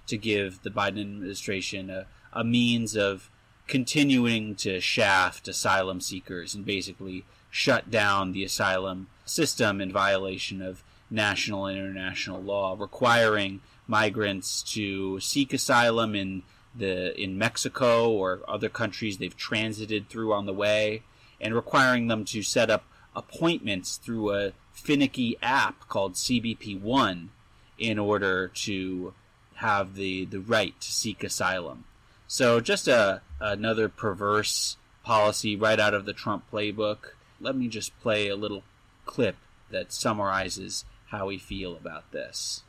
to 0.07 0.17
give 0.17 0.61
the 0.63 0.69
Biden 0.69 1.01
administration 1.01 1.89
a, 1.89 2.05
a 2.33 2.43
means 2.43 2.95
of 2.95 3.29
continuing 3.67 4.55
to 4.55 4.79
shaft 4.79 5.47
asylum 5.47 6.01
seekers 6.01 6.55
and 6.55 6.65
basically 6.65 7.23
shut 7.51 7.89
down 7.91 8.31
the 8.31 8.43
asylum 8.43 9.07
system 9.25 9.79
in 9.79 9.91
violation 9.91 10.61
of 10.61 10.83
national 11.09 11.65
and 11.65 11.77
international 11.77 12.41
law, 12.41 12.75
requiring 12.77 13.61
migrants 13.87 14.61
to 14.61 15.19
seek 15.19 15.53
asylum 15.53 16.15
in 16.15 16.43
the 16.75 17.19
in 17.19 17.37
Mexico 17.37 18.11
or 18.11 18.41
other 18.47 18.69
countries 18.69 19.17
they've 19.17 19.35
transited 19.35 20.07
through 20.07 20.33
on 20.33 20.45
the 20.45 20.53
way, 20.53 21.01
and 21.41 21.55
requiring 21.55 22.07
them 22.07 22.23
to 22.25 22.43
set 22.43 22.69
up 22.69 22.83
appointments 23.19 23.97
through 23.97 24.33
a 24.33 24.53
finicky 24.71 25.37
app 25.41 25.87
called 25.87 26.13
CBP 26.13 26.81
One 26.81 27.29
in 27.77 27.99
order 27.99 28.47
to 28.47 29.13
have 29.55 29.95
the, 29.95 30.25
the 30.25 30.39
right 30.39 30.79
to 30.79 30.91
seek 30.91 31.23
asylum. 31.23 31.83
So 32.27 32.59
just 32.59 32.87
a 32.87 33.21
another 33.39 33.89
perverse 33.89 34.77
policy 35.03 35.55
right 35.55 35.79
out 35.79 35.93
of 35.93 36.05
the 36.05 36.13
Trump 36.13 36.43
playbook. 36.51 37.13
Let 37.41 37.55
me 37.55 37.67
just 37.67 37.97
play 38.01 38.27
a 38.27 38.35
little 38.35 38.63
clip 39.05 39.35
that 39.71 39.91
summarizes 39.91 40.85
how 41.07 41.27
we 41.27 41.37
feel 41.37 41.75
about 41.75 42.11
this. 42.11 42.63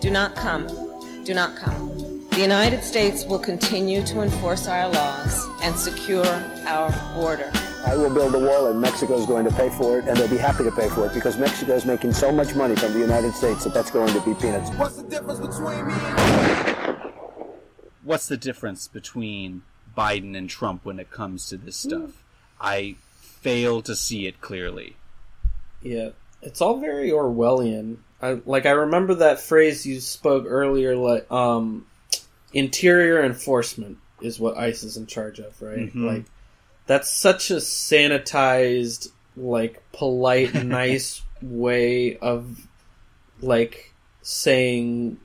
Do 0.00 0.10
not 0.10 0.34
come. 0.34 0.66
Do 1.24 1.34
not 1.34 1.56
come. 1.56 2.28
The 2.30 2.40
United 2.40 2.82
States 2.82 3.24
will 3.24 3.38
continue 3.38 4.04
to 4.06 4.22
enforce 4.22 4.66
our 4.66 4.88
laws 4.88 5.48
and 5.62 5.78
secure 5.78 6.26
our 6.66 6.90
border. 7.14 7.52
I 7.86 7.96
will 7.96 8.12
build 8.12 8.34
a 8.34 8.38
wall 8.38 8.66
and 8.68 8.80
Mexico 8.80 9.14
is 9.18 9.26
going 9.26 9.44
to 9.44 9.52
pay 9.52 9.68
for 9.70 9.98
it 9.98 10.06
and 10.08 10.16
they'll 10.16 10.28
be 10.28 10.36
happy 10.38 10.64
to 10.64 10.72
pay 10.72 10.88
for 10.88 11.06
it 11.06 11.14
because 11.14 11.36
Mexico 11.36 11.74
is 11.74 11.84
making 11.84 12.12
so 12.12 12.32
much 12.32 12.54
money 12.54 12.74
from 12.76 12.92
the 12.92 12.98
United 12.98 13.34
States 13.34 13.64
that 13.64 13.74
that's 13.74 13.90
going 13.90 14.12
to 14.12 14.20
be 14.20 14.34
peanuts. 14.34 14.70
What's 14.70 14.96
the 14.96 15.02
difference 15.04 15.40
between 15.40 15.86
me 15.86 15.94
What's 18.02 18.26
the 18.26 18.36
difference 18.36 18.88
between 18.88 19.62
Biden 19.96 20.36
and 20.36 20.48
Trump 20.48 20.84
when 20.84 20.98
it 20.98 21.10
comes 21.10 21.48
to 21.48 21.56
this 21.56 21.76
stuff? 21.76 22.22
I 22.60 22.96
fail 23.20 23.80
to 23.82 23.94
see 23.96 24.26
it 24.26 24.40
clearly. 24.40 24.96
Yeah, 25.82 26.10
it's 26.42 26.60
all 26.60 26.78
very 26.78 27.10
Orwellian. 27.10 27.98
I 28.20 28.40
like 28.44 28.66
I 28.66 28.70
remember 28.70 29.14
that 29.16 29.40
phrase 29.40 29.86
you 29.86 30.00
spoke 30.00 30.44
earlier, 30.46 30.96
like 30.96 31.30
um, 31.30 31.86
interior 32.52 33.22
enforcement 33.24 33.98
is 34.20 34.38
what 34.38 34.56
ICE 34.56 34.82
is 34.82 34.96
in 34.96 35.06
charge 35.06 35.38
of, 35.38 35.60
right? 35.62 35.78
Mhm. 35.94 36.06
Like 36.06 36.24
that's 36.86 37.10
such 37.10 37.50
a 37.50 37.56
sanitized, 37.56 39.08
like 39.36 39.82
polite, 39.92 40.54
nice 40.64 41.22
way 41.42 42.16
of 42.18 42.66
like 43.40 43.92
saying 44.22 45.18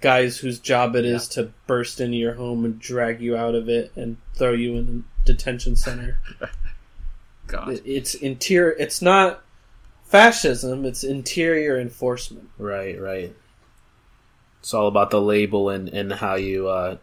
guys 0.00 0.38
whose 0.38 0.58
job 0.60 0.94
it 0.94 1.04
is 1.04 1.26
to 1.28 1.50
burst 1.66 2.00
into 2.00 2.16
your 2.16 2.34
home 2.34 2.64
and 2.64 2.78
drag 2.78 3.20
you 3.20 3.36
out 3.36 3.54
of 3.54 3.68
it 3.68 3.90
and 3.96 4.16
throw 4.34 4.52
you 4.52 4.76
in 4.76 5.04
a 5.24 5.26
detention 5.26 5.74
center. 5.76 6.18
God. 7.46 7.70
It- 7.70 7.82
It's 7.84 8.14
interior. 8.14 8.72
It's 8.78 9.00
not 9.02 9.42
fascism. 10.04 10.84
It's 10.84 11.02
interior 11.04 11.78
enforcement. 11.80 12.48
Right, 12.58 13.00
right. 13.00 13.34
It's 14.60 14.74
all 14.74 14.86
about 14.88 15.10
the 15.10 15.20
label 15.20 15.68
and, 15.70 15.88
and 15.88 16.12
how 16.12 16.34
you 16.36 16.68
uh, 16.68 16.96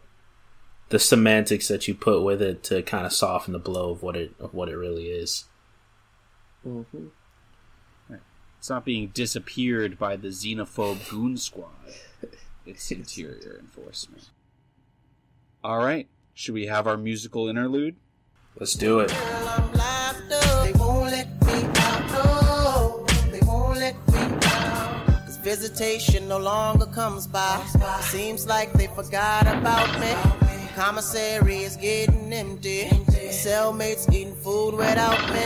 the 0.93 0.99
semantics 0.99 1.69
that 1.69 1.87
you 1.87 1.95
put 1.95 2.21
with 2.21 2.39
it 2.39 2.61
to 2.61 2.83
kind 2.83 3.03
of 3.03 3.11
soften 3.11 3.51
the 3.51 3.57
blow 3.57 3.89
of 3.89 4.03
what 4.03 4.15
it 4.15 4.31
of 4.39 4.53
what 4.53 4.69
it 4.69 4.75
really 4.75 5.07
is. 5.07 5.45
Mm-hmm. 6.63 7.07
It's 8.59 8.69
not 8.69 8.85
being 8.85 9.07
disappeared 9.07 9.97
by 9.97 10.17
the 10.17 10.27
xenophobe 10.27 11.09
goon 11.09 11.35
squad. 11.35 11.71
It's 12.67 12.91
interior 12.91 13.57
enforcement. 13.59 14.29
All 15.63 15.79
right, 15.79 16.07
should 16.35 16.53
we 16.53 16.67
have 16.67 16.85
our 16.85 16.95
musical 16.95 17.47
interlude? 17.47 17.95
Let's 18.59 18.75
do 18.75 18.99
it. 18.99 19.09
They 19.09 20.73
won't 20.77 21.09
let 21.09 21.27
me 21.41 21.63
out, 21.75 22.11
no. 22.11 23.05
They 23.31 23.41
won't 23.41 23.79
let 23.79 23.95
me 24.09 24.19
out. 24.45 25.07
Cause 25.25 25.37
visitation 25.37 26.27
no 26.27 26.37
longer 26.37 26.85
comes 26.85 27.25
by. 27.25 27.65
Seems 28.01 28.45
like 28.45 28.71
they 28.73 28.85
forgot 28.85 29.47
about 29.47 29.99
me. 29.99 30.42
Commissary 30.75 31.57
is 31.57 31.75
getting 31.75 32.33
empty. 32.33 32.85
Cellmates 33.29 34.11
eating 34.11 34.35
food 34.35 34.73
without 34.73 35.19
me. 35.31 35.41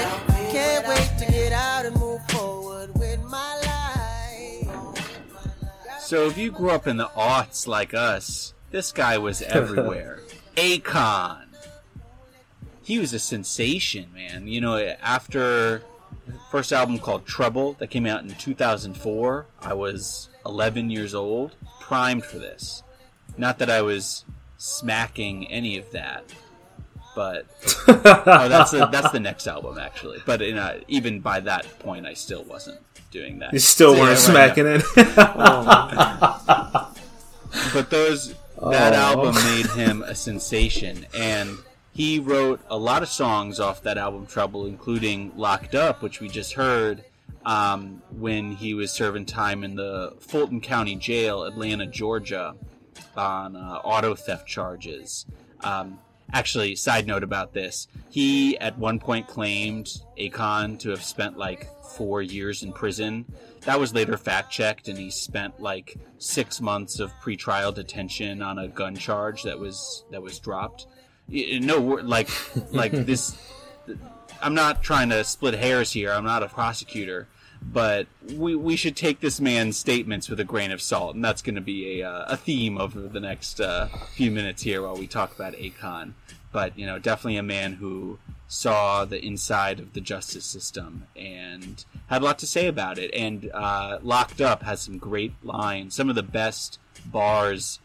Can't 0.51 0.87
wait 0.87 1.11
to 1.19 1.29
get 1.29 1.51
out 1.51 1.85
and 1.85 1.95
move 1.97 2.21
forward 2.29 2.97
with 2.97 3.21
my 3.25 3.55
life. 4.65 5.11
So 5.99 6.27
if 6.27 6.37
you 6.37 6.51
grew 6.51 6.69
up 6.69 6.87
in 6.87 6.95
the 6.95 7.07
aughts 7.07 7.67
like 7.67 7.93
us, 7.93 8.53
this 8.71 8.93
guy 8.93 9.17
was 9.17 9.41
everywhere. 9.41 10.21
Akon. 10.55 11.43
He 12.81 12.97
was 12.97 13.13
a 13.13 13.19
sensation, 13.19 14.07
man. 14.13 14.47
You 14.47 14.61
know, 14.61 14.77
after 14.77 15.83
first 16.49 16.71
album 16.71 16.99
called 16.99 17.25
Trouble 17.25 17.73
that 17.79 17.89
came 17.89 18.05
out 18.05 18.23
in 18.23 18.29
2004, 18.29 19.45
I 19.61 19.73
was 19.73 20.29
11 20.45 20.89
years 20.89 21.13
old, 21.13 21.53
primed 21.81 22.23
for 22.23 22.39
this. 22.39 22.81
Not 23.37 23.59
that 23.59 23.69
I 23.69 23.81
was 23.81 24.23
smacking 24.57 25.47
any 25.51 25.77
of 25.77 25.91
that, 25.91 26.23
but 27.15 27.45
oh, 27.87 27.93
that's 28.49 28.71
the, 28.71 28.87
that's 28.91 29.11
the 29.11 29.19
next 29.19 29.47
album 29.47 29.77
actually. 29.79 30.19
But 30.25 30.41
in 30.41 30.57
a, 30.57 30.79
even 30.87 31.19
by 31.19 31.39
that 31.41 31.79
point, 31.79 32.05
I 32.05 32.13
still 32.13 32.43
wasn't 32.43 32.79
doing 33.11 33.39
that. 33.39 33.53
You 33.53 33.59
still 33.59 33.93
So, 33.93 33.99
weren't 34.01 34.11
yeah, 34.19 34.31
smacking 34.31 34.65
right, 34.65 34.81
it. 34.97 34.97
yeah. 34.97 36.87
but 37.73 37.89
those 37.89 38.29
that 38.69 38.93
Oh. 38.93 38.95
album 38.95 39.35
made 39.35 39.67
him 39.67 40.01
a 40.03 40.15
sensation, 40.15 41.05
and 41.15 41.57
he 41.93 42.19
wrote 42.19 42.59
a 42.69 42.77
lot 42.77 43.03
of 43.03 43.09
songs 43.09 43.59
off 43.59 43.83
that 43.83 43.97
album 43.97 44.25
Trouble, 44.25 44.65
including 44.65 45.31
"Locked 45.35 45.75
Up," 45.75 46.01
which 46.01 46.19
we 46.19 46.27
just 46.29 46.53
heard. 46.53 47.03
um, 47.45 48.01
when 48.11 48.51
he 48.51 48.73
was 48.73 48.91
serving 48.91 49.25
time 49.25 49.63
in 49.63 49.75
the 49.75 50.13
Fulton 50.19 50.59
County 50.59 50.95
Jail, 50.97 51.43
Atlanta, 51.45 51.85
Georgia, 51.85 52.55
on 53.15 53.55
uh, 53.55 53.79
auto 53.83 54.15
theft 54.15 54.47
charges. 54.47 55.25
Um, 55.61 55.99
actually, 56.33 56.75
side 56.75 57.07
note 57.07 57.23
about 57.23 57.53
this: 57.53 57.87
he 58.09 58.57
at 58.59 58.77
one 58.77 58.99
point 58.99 59.27
claimed 59.27 59.89
Akon 60.17 60.79
to 60.79 60.89
have 60.89 61.03
spent 61.03 61.37
like 61.37 61.67
four 61.97 62.21
years 62.21 62.63
in 62.63 62.73
prison. 62.73 63.25
That 63.61 63.79
was 63.79 63.93
later 63.93 64.17
fact 64.17 64.51
checked, 64.51 64.87
and 64.87 64.97
he 64.97 65.09
spent 65.09 65.59
like 65.59 65.97
six 66.19 66.61
months 66.61 66.99
of 66.99 67.11
pretrial 67.21 67.73
detention 67.73 68.41
on 68.41 68.59
a 68.59 68.67
gun 68.67 68.95
charge 68.95 69.43
that 69.43 69.59
was 69.59 70.05
that 70.11 70.21
was 70.21 70.39
dropped. 70.39 70.87
No, 71.29 71.79
like 71.79 72.29
like 72.71 72.91
this. 73.05 73.35
I'm 74.41 74.53
not 74.53 74.83
trying 74.83 75.09
to 75.09 75.23
split 75.23 75.55
hairs 75.55 75.91
here. 75.91 76.11
I'm 76.11 76.23
not 76.23 76.43
a 76.43 76.47
prosecutor, 76.47 77.27
but 77.73 78.07
we 78.33 78.55
we 78.55 78.75
should 78.75 78.95
take 78.95 79.19
this 79.19 79.39
man's 79.39 79.77
statements 79.77 80.29
with 80.29 80.39
a 80.39 80.43
grain 80.43 80.71
of 80.71 80.81
salt, 80.81 81.15
and 81.15 81.23
that's 81.23 81.41
going 81.41 81.55
to 81.55 81.61
be 81.61 82.01
a 82.01 82.09
uh, 82.09 82.25
a 82.27 82.37
theme 82.37 82.77
over 82.77 83.01
the 83.01 83.19
next 83.19 83.59
uh, 83.59 83.87
few 84.13 84.31
minutes 84.31 84.63
here 84.63 84.81
while 84.81 84.95
we 84.95 85.07
talk 85.07 85.35
about 85.35 85.53
Akon. 85.53 86.13
But 86.51 86.77
you 86.77 86.85
know, 86.85 86.97
definitely 86.97 87.37
a 87.37 87.43
man 87.43 87.73
who 87.73 88.19
saw 88.47 89.03
the 89.03 89.23
inside 89.23 89.79
of 89.79 89.93
the 89.93 90.01
justice 90.01 90.45
system 90.45 91.05
and 91.15 91.83
had 92.07 92.21
a 92.21 92.25
lot 92.25 92.39
to 92.39 92.47
say 92.47 92.67
about 92.67 92.97
it. 92.97 93.13
And 93.13 93.51
uh, 93.53 93.99
Locked 94.01 94.39
Up 94.39 94.63
has 94.63 94.81
some 94.81 94.97
great 94.97 95.33
lines, 95.43 95.95
some 95.95 96.09
of 96.09 96.15
the 96.15 96.23
best 96.23 96.79
bars 97.05 97.79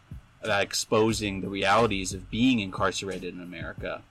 uh, 0.47 0.53
exposing 0.53 1.41
the 1.41 1.49
realities 1.49 2.13
of 2.13 2.29
being 2.29 2.59
incarcerated 2.59 3.33
in 3.33 3.41
America. 3.41 4.01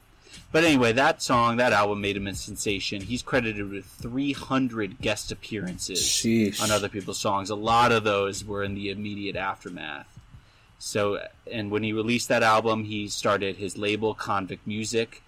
But 0.53 0.65
anyway, 0.65 0.93
that 0.93 1.23
song, 1.23 1.57
that 1.57 1.73
album 1.73 2.03
made 2.03 2.17
him 2.17 2.27
a 2.27 2.35
sensation. 2.35 3.01
He's 3.01 3.23
credited 3.23 3.71
with 3.71 3.87
300 3.87 5.01
guest 5.01 5.33
appearances 5.33 5.99
Sheesh. 6.01 6.63
on 6.63 6.71
other 6.71 6.91
people's 6.91 7.19
songs. 7.19 7.49
A 7.49 7.55
lot 7.55 7.91
of 7.91 8.05
those 8.05 8.45
were 8.45 8.63
in 8.63 8.75
the 8.75 8.91
immediate 8.91 9.35
aftermath. 9.35 10.07
So, 10.79 11.21
and 11.51 11.71
when 11.71 11.83
he 11.83 11.93
released 11.95 12.29
that 12.29 12.43
album, 12.43 12.85
he 12.85 13.09
started 13.09 13.57
his 13.57 13.79
label, 13.79 14.15
Konvict 14.15 14.59
Muzik. 14.67 15.23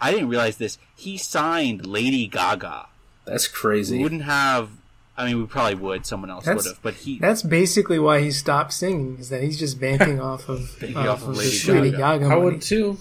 I 0.00 0.10
didn't 0.10 0.28
realize 0.28 0.58
this. 0.58 0.76
He 0.94 1.16
signed 1.16 1.86
Lady 1.86 2.26
Gaga. 2.26 2.86
That's 3.24 3.48
crazy. 3.48 3.96
We 3.96 4.02
wouldn't 4.02 4.22
have. 4.24 4.70
I 5.16 5.26
mean, 5.26 5.38
we 5.40 5.46
probably 5.46 5.76
would. 5.76 6.04
Someone 6.04 6.30
else 6.30 6.46
would 6.46 6.64
have. 6.64 6.80
But 6.82 6.94
he. 6.94 7.18
That's 7.18 7.42
basically 7.42 7.98
why 7.98 8.20
he 8.20 8.30
stopped 8.30 8.72
singing. 8.72 9.18
Is 9.18 9.30
that 9.30 9.42
he's 9.42 9.58
just 9.58 9.80
banking 9.80 10.20
off 10.20 10.48
of, 10.48 10.76
Banking 10.80 10.96
off 10.98 11.08
off 11.08 11.22
of 11.22 11.28
of 11.30 11.36
Lady 11.38 11.50
this 11.50 11.68
Lady 11.68 11.90
Gaga. 11.90 11.98
Gaga. 11.98 12.24
I 12.24 12.28
money. 12.28 12.40
would 12.42 12.62
too. 12.62 12.98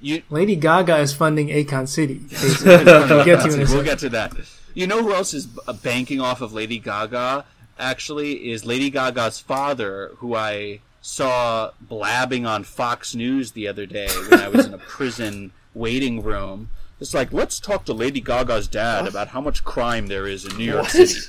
You, 0.00 0.22
Lady 0.30 0.56
Gaga 0.56 0.96
is 0.98 1.12
funding 1.12 1.48
Akon 1.48 1.86
City. 1.86 2.20
we'll 2.64 3.24
get 3.24 3.42
to 3.42 3.66
we'll 3.68 3.84
get 3.84 3.98
to 4.00 4.08
that. 4.10 4.32
You 4.72 4.86
know 4.86 5.02
who 5.02 5.12
else 5.12 5.34
is 5.34 5.48
uh, 5.66 5.72
banking 5.72 6.20
off 6.20 6.40
of 6.40 6.52
Lady 6.52 6.78
Gaga? 6.78 7.44
Actually, 7.78 8.50
is 8.50 8.64
Lady 8.64 8.88
Gaga's 8.90 9.40
father, 9.40 10.12
who 10.16 10.34
I 10.34 10.80
saw 11.02 11.72
blabbing 11.80 12.46
on 12.46 12.64
Fox 12.64 13.14
News 13.14 13.52
the 13.52 13.68
other 13.68 13.86
day 13.86 14.08
when 14.28 14.40
I 14.40 14.48
was 14.48 14.66
in 14.66 14.74
a 14.74 14.78
prison 14.96 15.52
waiting 15.74 16.22
room. 16.22 16.70
It's 17.00 17.14
like, 17.14 17.32
let's 17.32 17.58
talk 17.58 17.84
to 17.86 17.94
Lady 17.94 18.20
Gaga's 18.20 18.68
dad 18.68 19.06
about 19.08 19.28
how 19.28 19.40
much 19.40 19.64
crime 19.64 20.08
there 20.08 20.26
is 20.26 20.44
in 20.44 20.56
New 20.58 20.64
York 20.64 20.82
What? 20.82 20.90
City. 20.90 21.20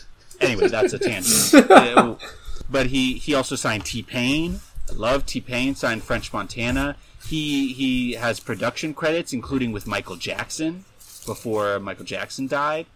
Anyway, 0.41 0.67
that's 0.67 0.93
a 0.93 0.99
tangent. 0.99 2.19
But 2.69 2.88
he, 2.88 3.15
he 3.15 3.34
also 3.34 3.57
signed 3.57 3.84
T 3.84 4.01
Pain. 4.01 4.61
I 4.89 4.93
love 4.93 5.26
T 5.26 5.41
Pain. 5.41 5.76
Signed 5.76 6.03
French 6.03 6.32
Montana. 6.32 6.95
He 7.28 7.74
he 7.74 8.13
has 8.13 8.39
production 8.39 8.93
credits, 8.93 9.32
including 9.34 9.72
with 9.72 9.88
Michael 9.88 10.15
Jackson 10.17 10.86
before 11.26 11.80
Michael 11.80 12.05
Jackson 12.05 12.47
died. 12.47 12.88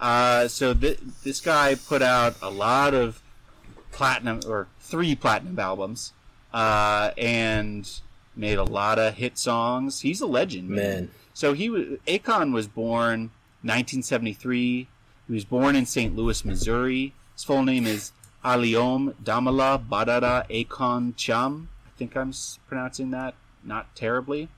Uh, 0.00 0.48
so 0.48 0.72
th- 0.74 0.98
this 1.24 1.40
guy 1.40 1.74
put 1.74 2.02
out 2.02 2.34
a 2.42 2.50
lot 2.50 2.94
of 2.94 3.22
platinum 3.92 4.40
or 4.46 4.66
three 4.80 5.14
platinum 5.14 5.58
albums, 5.58 6.12
uh, 6.52 7.10
and 7.18 8.00
made 8.36 8.58
a 8.58 8.64
lot 8.64 8.98
of 8.98 9.14
hit 9.14 9.36
songs. 9.38 10.00
He's 10.00 10.20
a 10.20 10.26
legend, 10.26 10.68
man. 10.68 10.78
Man. 10.78 11.10
So 11.34 11.52
he 11.52 11.68
was 11.70 11.84
Akon 12.06 12.52
was 12.52 12.66
born 12.66 13.30
1973. 13.62 14.88
He 15.28 15.32
was 15.32 15.44
born 15.44 15.76
in 15.76 15.86
St. 15.86 16.16
Louis, 16.16 16.44
Missouri. 16.44 17.14
His 17.34 17.44
full 17.44 17.62
name 17.62 17.86
is 17.86 18.12
Aliaune 18.44 19.14
Damala 19.22 19.82
Badara 19.86 20.48
Akon 20.50 21.14
Thiam. 21.14 21.66
I 21.86 21.90
think 21.96 22.16
I'm 22.16 22.30
s- 22.30 22.58
pronouncing 22.66 23.10
that 23.12 23.34
not 23.64 23.94
terribly. 23.94 24.48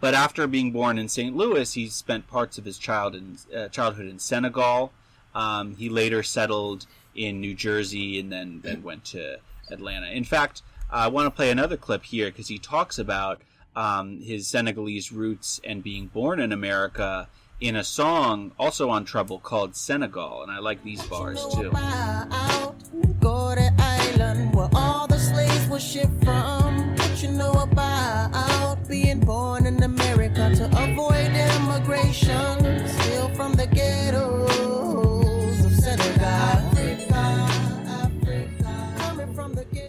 But 0.00 0.14
after 0.14 0.46
being 0.46 0.72
born 0.72 0.98
in 0.98 1.08
St. 1.08 1.34
Louis, 1.34 1.72
he 1.72 1.88
spent 1.88 2.28
parts 2.28 2.58
of 2.58 2.64
his 2.64 2.78
child 2.78 3.14
in, 3.14 3.38
uh, 3.54 3.68
childhood 3.68 4.06
in 4.06 4.18
Senegal. 4.18 4.92
Um, 5.34 5.76
he 5.76 5.88
later 5.88 6.22
settled 6.22 6.86
in 7.14 7.40
New 7.40 7.54
Jersey 7.54 8.18
and 8.18 8.30
then, 8.30 8.60
then 8.62 8.82
went 8.82 9.04
to 9.06 9.38
Atlanta. 9.70 10.10
In 10.10 10.24
fact, 10.24 10.62
I 10.90 11.08
want 11.08 11.26
to 11.26 11.30
play 11.30 11.50
another 11.50 11.76
clip 11.76 12.04
here 12.04 12.26
because 12.26 12.48
he 12.48 12.58
talks 12.58 12.98
about 12.98 13.40
um, 13.74 14.20
his 14.20 14.46
Senegalese 14.46 15.12
roots 15.12 15.60
and 15.64 15.82
being 15.82 16.06
born 16.06 16.40
in 16.40 16.52
America 16.52 17.28
in 17.60 17.76
a 17.76 17.84
song 17.84 18.52
also 18.58 18.90
on 18.90 19.04
Trouble 19.04 19.38
called 19.38 19.74
Senegal. 19.74 20.42
And 20.42 20.52
I 20.52 20.58
like 20.58 20.82
these 20.84 21.02
bars 21.06 21.44
too. 21.54 21.70
You 27.26 27.32
know 27.32 27.52
about 27.52 28.78
being 28.88 29.18
born 29.18 29.66
in 29.66 29.82
America 29.82 30.52
to 30.54 30.64
avoid 30.84 31.30
immigration? 31.34 32.58
From 33.34 33.52
the. 33.52 33.66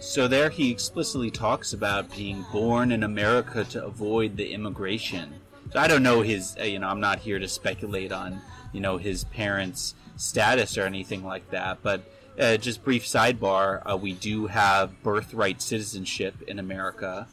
So 0.00 0.26
there 0.26 0.50
he 0.50 0.70
explicitly 0.70 1.30
talks 1.30 1.72
about 1.72 2.10
being 2.10 2.44
born 2.52 2.90
in 2.90 3.04
America 3.04 3.62
to 3.64 3.84
avoid 3.84 4.36
the 4.36 4.52
immigration. 4.52 5.34
So 5.72 5.78
I 5.78 5.86
don't 5.86 6.02
know 6.02 6.22
his, 6.22 6.56
uh, 6.58 6.64
you 6.64 6.80
know, 6.80 6.88
I'm 6.88 6.98
not 7.00 7.20
here 7.20 7.38
to 7.38 7.46
speculate 7.46 8.10
on, 8.10 8.40
you 8.72 8.80
know, 8.80 8.96
his 8.96 9.24
parents' 9.24 9.94
status 10.16 10.76
or 10.76 10.82
anything 10.82 11.24
like 11.24 11.48
that. 11.50 11.78
But 11.82 12.02
uh, 12.38 12.56
just 12.56 12.84
brief 12.84 13.04
sidebar, 13.04 13.82
uh, 13.90 13.96
we 13.96 14.12
do 14.12 14.46
have 14.46 15.02
birthright 15.02 15.60
citizenship 15.60 16.40
in 16.46 16.58
America. 16.58 17.26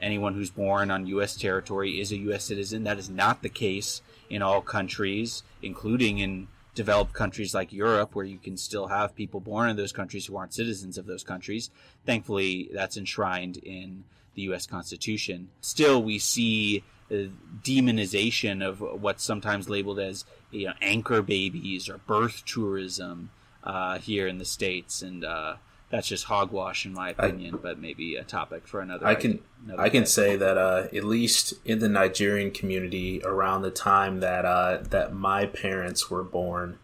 Anyone 0.00 0.34
who's 0.34 0.50
born 0.50 0.90
on 0.90 1.06
U.S. 1.06 1.36
territory 1.36 2.00
is 2.00 2.12
a 2.12 2.16
U.S. 2.18 2.44
citizen. 2.44 2.84
That 2.84 2.98
is 2.98 3.08
not 3.08 3.42
the 3.42 3.48
case 3.48 4.02
in 4.28 4.42
all 4.42 4.60
countries, 4.60 5.42
including 5.62 6.18
in 6.18 6.48
developed 6.74 7.12
countries 7.12 7.54
like 7.54 7.72
Europe, 7.72 8.14
where 8.14 8.24
you 8.24 8.38
can 8.38 8.56
still 8.56 8.88
have 8.88 9.14
people 9.14 9.40
born 9.40 9.68
in 9.68 9.76
those 9.76 9.92
countries 9.92 10.26
who 10.26 10.36
aren't 10.36 10.54
citizens 10.54 10.98
of 10.98 11.06
those 11.06 11.24
countries. 11.24 11.70
Thankfully, 12.06 12.68
that's 12.72 12.96
enshrined 12.96 13.56
in 13.58 14.04
the 14.34 14.42
U.S. 14.42 14.66
Constitution. 14.66 15.48
Still, 15.60 16.02
we 16.02 16.18
see 16.18 16.84
uh, 17.10 17.24
demonization 17.62 18.64
of 18.64 18.80
what's 18.80 19.24
sometimes 19.24 19.68
labeled 19.68 19.98
as 19.98 20.24
you 20.50 20.66
know, 20.66 20.74
anchor 20.80 21.22
babies 21.22 21.88
or 21.88 21.98
birth 21.98 22.44
tourism 22.44 23.30
uh, 23.64 23.98
here 23.98 24.26
in 24.26 24.38
the 24.38 24.44
states, 24.44 25.02
and 25.02 25.24
uh, 25.24 25.56
that's 25.90 26.08
just 26.08 26.24
hogwash 26.24 26.84
in 26.86 26.92
my 26.92 27.10
opinion. 27.10 27.58
but 27.62 27.78
maybe 27.78 28.16
a 28.16 28.24
topic 28.24 28.66
for 28.66 28.80
another. 28.80 29.06
I 29.06 29.14
can 29.14 29.40
another 29.64 29.82
I 29.82 29.88
can 29.88 30.02
day. 30.02 30.08
say 30.08 30.36
that 30.36 30.58
uh, 30.58 30.86
at 30.94 31.04
least 31.04 31.54
in 31.64 31.78
the 31.78 31.88
Nigerian 31.88 32.50
community, 32.50 33.22
around 33.24 33.62
the 33.62 33.70
time 33.70 34.20
that 34.20 34.44
uh, 34.44 34.78
that 34.90 35.14
my 35.14 35.46
parents 35.46 36.10
were 36.10 36.22
born, 36.22 36.78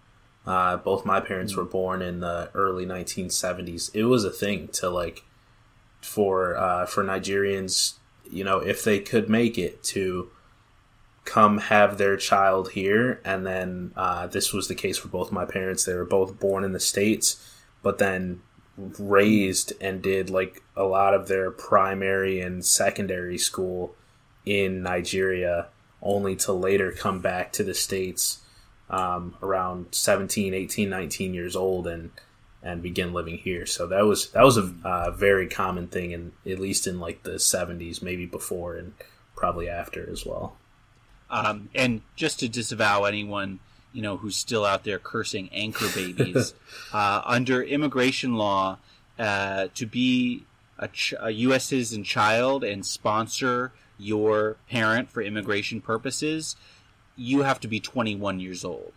uh, 0.46 0.76
both 0.76 1.04
my 1.04 1.20
parents 1.20 1.54
were 1.56 1.64
born 1.64 2.02
in 2.02 2.20
the 2.20 2.50
early 2.54 2.86
1970s. 2.86 3.90
It 3.94 4.04
was 4.04 4.24
a 4.24 4.30
thing 4.30 4.68
to 4.68 4.90
like 4.90 5.24
for 6.00 6.56
uh, 6.56 6.86
for 6.86 7.02
Nigerians, 7.04 7.94
you 8.30 8.44
know, 8.44 8.58
if 8.58 8.84
they 8.84 9.00
could 9.00 9.28
make 9.28 9.58
it 9.58 9.82
to 9.84 10.30
come 11.24 11.58
have 11.58 11.96
their 11.98 12.16
child 12.16 12.72
here, 12.72 13.20
and 13.24 13.46
then 13.46 13.92
uh, 13.96 14.26
this 14.26 14.52
was 14.52 14.68
the 14.68 14.74
case 14.74 14.98
for 14.98 15.08
both 15.08 15.32
my 15.32 15.44
parents. 15.44 15.84
They 15.84 15.94
were 15.94 16.04
both 16.04 16.38
born 16.38 16.64
in 16.64 16.72
the 16.72 16.80
states, 16.80 17.42
but 17.82 17.98
then 17.98 18.42
raised 18.76 19.72
and 19.80 20.02
did 20.02 20.30
like 20.30 20.62
a 20.76 20.84
lot 20.84 21.14
of 21.14 21.28
their 21.28 21.50
primary 21.50 22.40
and 22.40 22.64
secondary 22.64 23.38
school 23.38 23.94
in 24.44 24.82
Nigeria, 24.82 25.68
only 26.02 26.36
to 26.36 26.52
later 26.52 26.92
come 26.92 27.20
back 27.20 27.52
to 27.52 27.64
the 27.64 27.74
states 27.74 28.40
um, 28.90 29.36
around 29.42 29.86
17, 29.92 30.52
18, 30.52 30.90
19 30.90 31.34
years 31.34 31.56
old 31.56 31.86
and 31.86 32.10
and 32.62 32.82
begin 32.82 33.12
living 33.12 33.36
here. 33.36 33.66
So 33.66 33.86
that 33.88 34.06
was 34.06 34.30
that 34.30 34.42
was 34.42 34.56
a 34.56 34.74
uh, 34.84 35.10
very 35.10 35.48
common 35.48 35.86
thing, 35.88 36.14
and 36.14 36.32
at 36.46 36.58
least 36.58 36.86
in 36.86 36.98
like 36.98 37.22
the 37.22 37.32
70s, 37.32 38.02
maybe 38.02 38.26
before 38.26 38.74
and 38.76 38.94
probably 39.36 39.68
after 39.68 40.08
as 40.10 40.24
well. 40.24 40.56
Um, 41.34 41.68
and 41.74 42.02
just 42.16 42.38
to 42.40 42.48
disavow 42.48 43.04
anyone 43.04 43.58
you 43.92 44.02
know 44.02 44.16
who's 44.16 44.36
still 44.36 44.64
out 44.64 44.84
there 44.84 44.98
cursing 44.98 45.48
anchor 45.52 45.86
babies, 45.94 46.54
uh, 46.92 47.22
under 47.24 47.62
immigration 47.62 48.34
law, 48.34 48.78
uh, 49.18 49.68
to 49.74 49.86
be 49.86 50.44
a, 50.78 50.88
ch- 50.88 51.14
a 51.20 51.30
U.S. 51.30 51.64
citizen 51.66 52.02
child 52.04 52.64
and 52.64 52.84
sponsor 52.84 53.72
your 53.98 54.56
parent 54.68 55.10
for 55.10 55.22
immigration 55.22 55.80
purposes, 55.80 56.56
you 57.16 57.42
have 57.42 57.60
to 57.60 57.68
be 57.68 57.78
21 57.80 58.40
years 58.40 58.64
old. 58.64 58.94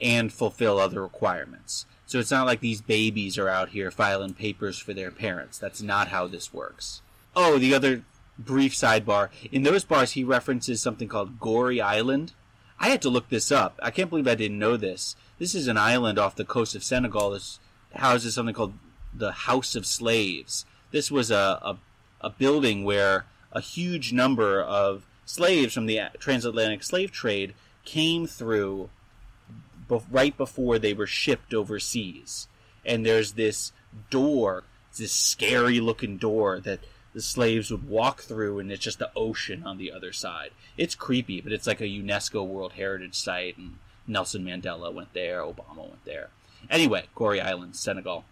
and 0.00 0.32
fulfill 0.32 0.78
other 0.78 1.02
requirements. 1.02 1.84
So 2.06 2.18
it's 2.18 2.30
not 2.30 2.46
like 2.46 2.60
these 2.60 2.80
babies 2.80 3.36
are 3.36 3.48
out 3.48 3.70
here 3.70 3.90
filing 3.90 4.32
papers 4.34 4.78
for 4.78 4.94
their 4.94 5.10
parents. 5.10 5.58
That's 5.58 5.82
not 5.82 6.08
how 6.08 6.26
this 6.26 6.54
works. 6.54 7.02
Oh, 7.36 7.58
the 7.58 7.74
other 7.74 8.02
brief 8.44 8.74
sidebar. 8.74 9.28
In 9.52 9.62
those 9.62 9.84
bars, 9.84 10.12
he 10.12 10.24
references 10.24 10.80
something 10.80 11.08
called 11.08 11.38
Gorée 11.40 11.82
Island. 11.82 12.32
I 12.78 12.88
had 12.88 13.02
to 13.02 13.10
look 13.10 13.28
this 13.28 13.52
up. 13.52 13.78
I 13.82 13.90
can't 13.90 14.10
believe 14.10 14.28
I 14.28 14.34
didn't 14.34 14.58
know 14.58 14.76
this. 14.76 15.16
This 15.38 15.54
is 15.54 15.68
an 15.68 15.76
island 15.76 16.18
off 16.18 16.36
the 16.36 16.44
coast 16.44 16.74
of 16.74 16.84
Senegal 16.84 17.30
that 17.30 17.58
houses 17.94 18.34
something 18.34 18.54
called 18.54 18.74
the 19.12 19.32
House 19.32 19.74
of 19.74 19.86
Slaves. 19.86 20.64
This 20.90 21.10
was 21.10 21.30
a, 21.30 21.58
a, 21.62 21.78
a 22.20 22.30
building 22.30 22.84
where 22.84 23.26
a 23.52 23.60
huge 23.60 24.12
number 24.12 24.62
of 24.62 25.06
slaves 25.24 25.74
from 25.74 25.86
the 25.86 26.00
transatlantic 26.18 26.82
slave 26.82 27.12
trade 27.12 27.54
came 27.84 28.26
through 28.26 28.90
be- 29.88 30.00
right 30.10 30.36
before 30.36 30.78
they 30.78 30.94
were 30.94 31.06
shipped 31.06 31.52
overseas. 31.52 32.48
And 32.84 33.04
there's 33.04 33.32
this 33.32 33.72
door, 34.08 34.64
this 34.96 35.12
scary 35.12 35.80
looking 35.80 36.16
door 36.16 36.60
that 36.60 36.80
the 37.12 37.22
slaves 37.22 37.70
would 37.70 37.88
walk 37.88 38.20
through, 38.22 38.58
and 38.58 38.70
it's 38.70 38.84
just 38.84 38.98
the 38.98 39.10
ocean 39.16 39.64
on 39.64 39.78
the 39.78 39.90
other 39.90 40.12
side. 40.12 40.50
It's 40.76 40.94
creepy, 40.94 41.40
but 41.40 41.52
it's 41.52 41.66
like 41.66 41.80
a 41.80 41.84
UNESCO 41.84 42.46
World 42.46 42.72
Heritage 42.74 43.14
Site, 43.14 43.56
and 43.58 43.76
Nelson 44.06 44.44
Mandela 44.44 44.92
went 44.92 45.12
there, 45.12 45.40
Obama 45.40 45.78
went 45.78 46.04
there. 46.04 46.30
Anyway, 46.68 47.04
Gorée 47.16 47.42
Island, 47.42 47.76
Senegal. 47.76 48.24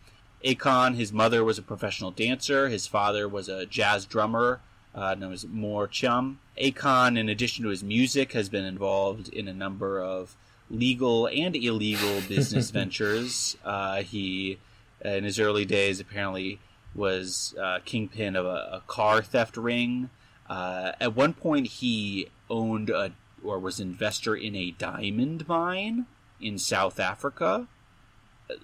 Akon, 0.45 0.95
his 0.95 1.13
mother 1.13 1.43
was 1.43 1.59
a 1.59 1.63
professional 1.63 2.11
dancer. 2.11 2.69
His 2.69 2.87
father 2.87 3.29
was 3.29 3.49
a 3.49 3.67
jazz 3.67 4.07
drummer 4.07 4.61
uh, 4.95 5.15
known 5.15 5.33
as 5.33 5.47
Mor 5.47 5.89
Thiam. 5.89 6.37
Akon, 6.61 7.19
in 7.19 7.29
addition 7.29 7.65
to 7.65 7.71
his 7.71 7.83
music, 7.83 8.33
has 8.33 8.49
been 8.49 8.65
involved 8.65 9.29
in 9.29 9.49
a 9.49 9.55
number 9.55 10.03
of 10.03 10.37
legal 10.71 11.27
and 11.27 11.57
illegal 11.57 12.21
business 12.29 12.71
ventures. 12.73 13.57
Uh, 13.65 14.03
he, 14.03 14.59
in 15.05 15.25
his 15.25 15.39
early 15.39 15.65
days, 15.65 16.01
apparently 16.01 16.59
was 16.99 17.55
uh, 17.61 17.79
kingpin 17.85 18.37
of 18.37 18.45
a, 18.45 18.71
a, 18.73 18.83
car 18.87 19.23
theft 19.23 19.57
ring. 19.57 20.11
Uh, 20.51 20.93
at 21.01 21.15
one 21.15 21.33
point, 21.33 21.67
he 21.67 22.29
owned 22.51 22.91
a 22.91 23.13
or 23.45 23.59
was 23.59 23.79
investor 23.79 24.35
in 24.35 24.57
a 24.57 24.73
diamond 24.73 25.47
mine 25.47 26.07
in 26.41 26.59
South 26.59 26.99
Africa. 26.99 27.69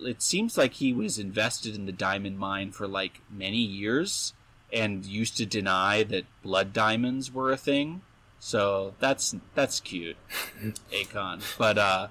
It 0.00 0.20
seems 0.20 0.58
like 0.58 0.74
he 0.74 0.92
was 0.92 1.18
invested 1.18 1.76
in 1.76 1.86
the 1.86 1.92
diamond 1.92 2.38
mine 2.38 2.72
for 2.72 2.88
like 2.88 3.20
many 3.30 3.58
years 3.58 4.32
and 4.72 5.04
used 5.04 5.36
to 5.36 5.46
deny 5.46 6.02
that 6.02 6.24
blood 6.42 6.72
diamonds 6.72 7.32
were 7.32 7.52
a 7.52 7.56
thing. 7.56 8.02
So 8.40 8.94
that's 8.98 9.34
that's 9.54 9.80
cute, 9.80 10.16
Akon. 10.92 11.42
But 11.56 11.78
uh, 11.78 12.08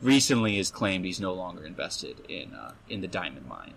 recently 0.00 0.56
has 0.56 0.70
claimed 0.70 1.04
he's 1.04 1.20
no 1.20 1.32
longer 1.32 1.64
invested 1.64 2.16
in 2.28 2.52
uh, 2.52 2.72
in 2.88 3.00
the 3.00 3.08
diamond 3.08 3.46
mine. 3.46 3.74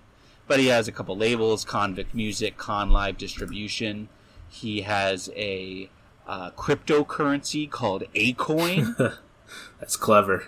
But 0.47 0.59
he 0.59 0.67
has 0.67 0.87
a 0.87 0.91
couple 0.91 1.17
labels: 1.17 1.65
Konvict 1.65 2.13
Muzik, 2.13 2.57
Con 2.57 2.91
Live 2.91 3.17
Distribution. 3.17 4.09
He 4.47 4.81
has 4.81 5.29
a 5.35 5.89
uh, 6.27 6.51
cryptocurrency 6.51 7.69
called 7.69 8.03
Akoin. 8.13 9.17
That's 9.79 9.97
clever. 9.97 10.45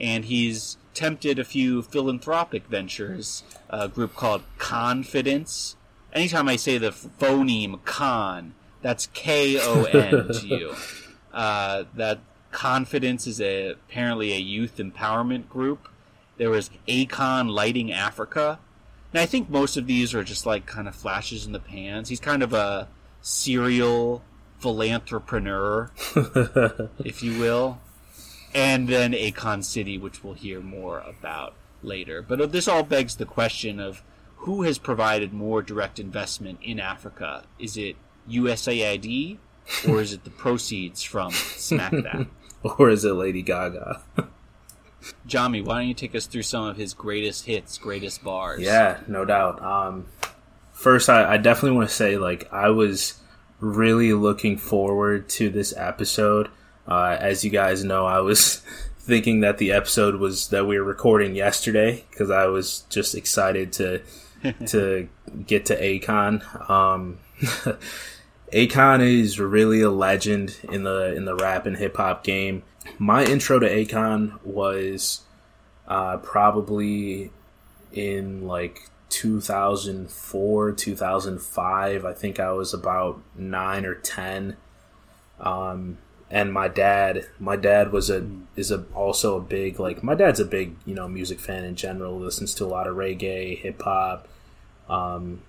And 0.00 0.26
he's 0.26 0.76
tempted 0.94 1.38
a 1.38 1.44
few 1.44 1.82
philanthropic 1.82 2.66
ventures. 2.66 3.42
A 3.68 3.88
group 3.88 4.14
called 4.14 4.42
Konfidence. 4.58 5.74
Anytime 6.12 6.48
I 6.48 6.56
say 6.56 6.78
the 6.78 6.90
phoneme 6.90 7.84
con, 7.84 8.54
that's 8.80 9.08
K 9.08 9.58
O 9.60 9.84
N 9.84 10.28
to 10.32 10.46
you. 10.46 10.74
Uh, 11.30 11.84
that 11.94 12.18
Konfidence 12.52 13.26
is 13.26 13.40
a, 13.40 13.70
apparently 13.70 14.32
a 14.32 14.38
youth 14.38 14.78
empowerment 14.78 15.48
group. 15.48 15.86
There 16.38 16.50
was 16.50 16.70
Akon 16.88 17.50
Lighting 17.50 17.92
Africa. 17.92 18.58
And 19.12 19.20
I 19.20 19.26
think 19.26 19.48
most 19.48 19.76
of 19.76 19.86
these 19.86 20.14
are 20.14 20.24
just 20.24 20.44
like 20.46 20.66
kind 20.66 20.86
of 20.88 20.94
flashes 20.94 21.46
in 21.46 21.52
the 21.52 21.60
pans. 21.60 22.08
He's 22.08 22.20
kind 22.20 22.42
of 22.42 22.52
a 22.52 22.88
serial 23.20 24.22
philanthropreneur, 24.60 25.90
if 27.04 27.22
you 27.22 27.38
will. 27.38 27.80
And 28.54 28.88
then 28.88 29.12
Akon 29.12 29.62
City, 29.64 29.98
which 29.98 30.24
we'll 30.24 30.34
hear 30.34 30.60
more 30.60 31.00
about 31.00 31.54
later. 31.82 32.22
But 32.22 32.40
uh, 32.40 32.46
this 32.46 32.68
all 32.68 32.82
begs 32.82 33.16
the 33.16 33.24
question 33.24 33.78
of 33.78 34.02
who 34.38 34.62
has 34.62 34.78
provided 34.78 35.32
more 35.32 35.62
direct 35.62 35.98
investment 35.98 36.58
in 36.62 36.78
Africa? 36.80 37.44
Is 37.58 37.76
it 37.76 37.96
USAID 38.30 39.38
or 39.88 40.00
is 40.00 40.12
it 40.12 40.24
the 40.24 40.30
proceeds 40.44 41.02
from 41.02 41.32
Smack 41.32 41.90
That? 41.92 42.26
or 42.78 42.90
is 42.90 43.04
it 43.04 43.12
Lady 43.12 43.42
Gaga? 43.42 44.02
Jomi, 45.26 45.64
why 45.64 45.80
don't 45.80 45.88
you 45.88 45.94
take 45.94 46.14
us 46.14 46.26
through 46.26 46.42
some 46.42 46.66
of 46.66 46.76
his 46.76 46.94
greatest 46.94 47.46
hits, 47.46 47.78
greatest 47.78 48.22
bars? 48.24 48.60
Yeah, 48.60 48.98
no 49.06 49.24
doubt. 49.24 49.62
Um, 49.62 50.06
first, 50.72 51.08
I, 51.08 51.34
I 51.34 51.36
definitely 51.36 51.76
want 51.76 51.88
to 51.88 51.94
say, 51.94 52.16
like, 52.16 52.52
I 52.52 52.70
was 52.70 53.20
really 53.60 54.12
looking 54.12 54.56
forward 54.56 55.28
to 55.28 55.50
this 55.50 55.74
episode. 55.76 56.48
Uh, 56.86 57.16
as 57.20 57.44
you 57.44 57.50
guys 57.50 57.84
know, 57.84 58.06
I 58.06 58.20
was 58.20 58.56
thinking 58.98 59.40
that 59.40 59.58
the 59.58 59.72
episode 59.72 60.16
was 60.16 60.48
that 60.48 60.66
we 60.66 60.78
were 60.78 60.84
recording 60.84 61.34
yesterday 61.34 62.04
because 62.10 62.30
I 62.30 62.46
was 62.46 62.82
just 62.88 63.14
excited 63.14 63.72
to 63.74 64.02
to 64.66 65.08
get 65.46 65.66
to 65.66 65.80
Akon. 65.80 66.70
Um, 66.70 67.18
Akon 68.52 69.00
is 69.00 69.38
really 69.38 69.82
a 69.82 69.90
legend 69.90 70.58
in 70.70 70.84
the 70.84 71.14
in 71.14 71.24
the 71.24 71.34
rap 71.34 71.66
and 71.66 71.76
hip 71.76 71.96
hop 71.96 72.24
game. 72.24 72.62
My 72.98 73.24
intro 73.24 73.58
to 73.58 73.68
Akon 73.68 74.38
was 74.44 75.22
uh, 75.86 76.18
probably 76.18 77.30
in 77.92 78.46
like 78.46 78.88
2004, 79.10 80.72
2005. 80.72 82.04
I 82.04 82.12
think 82.12 82.40
I 82.40 82.52
was 82.52 82.74
about 82.74 83.20
nine 83.36 83.84
or 83.84 83.94
ten. 83.94 84.56
Um, 85.40 85.98
and 86.30 86.52
my 86.52 86.68
dad, 86.68 87.26
my 87.38 87.56
dad 87.56 87.90
was 87.90 88.10
a 88.10 88.28
is 88.54 88.70
a 88.70 88.84
also 88.94 89.36
a 89.36 89.40
big 89.40 89.80
like 89.80 90.02
my 90.02 90.14
dad's 90.14 90.40
a 90.40 90.44
big 90.44 90.76
you 90.84 90.94
know 90.94 91.08
music 91.08 91.40
fan 91.40 91.64
in 91.64 91.74
general. 91.74 92.18
Listens 92.18 92.54
to 92.54 92.64
a 92.64 92.66
lot 92.66 92.86
of 92.86 92.96
reggae, 92.96 93.56
hip 93.58 93.80
hop, 93.82 94.28
um, 94.88 95.40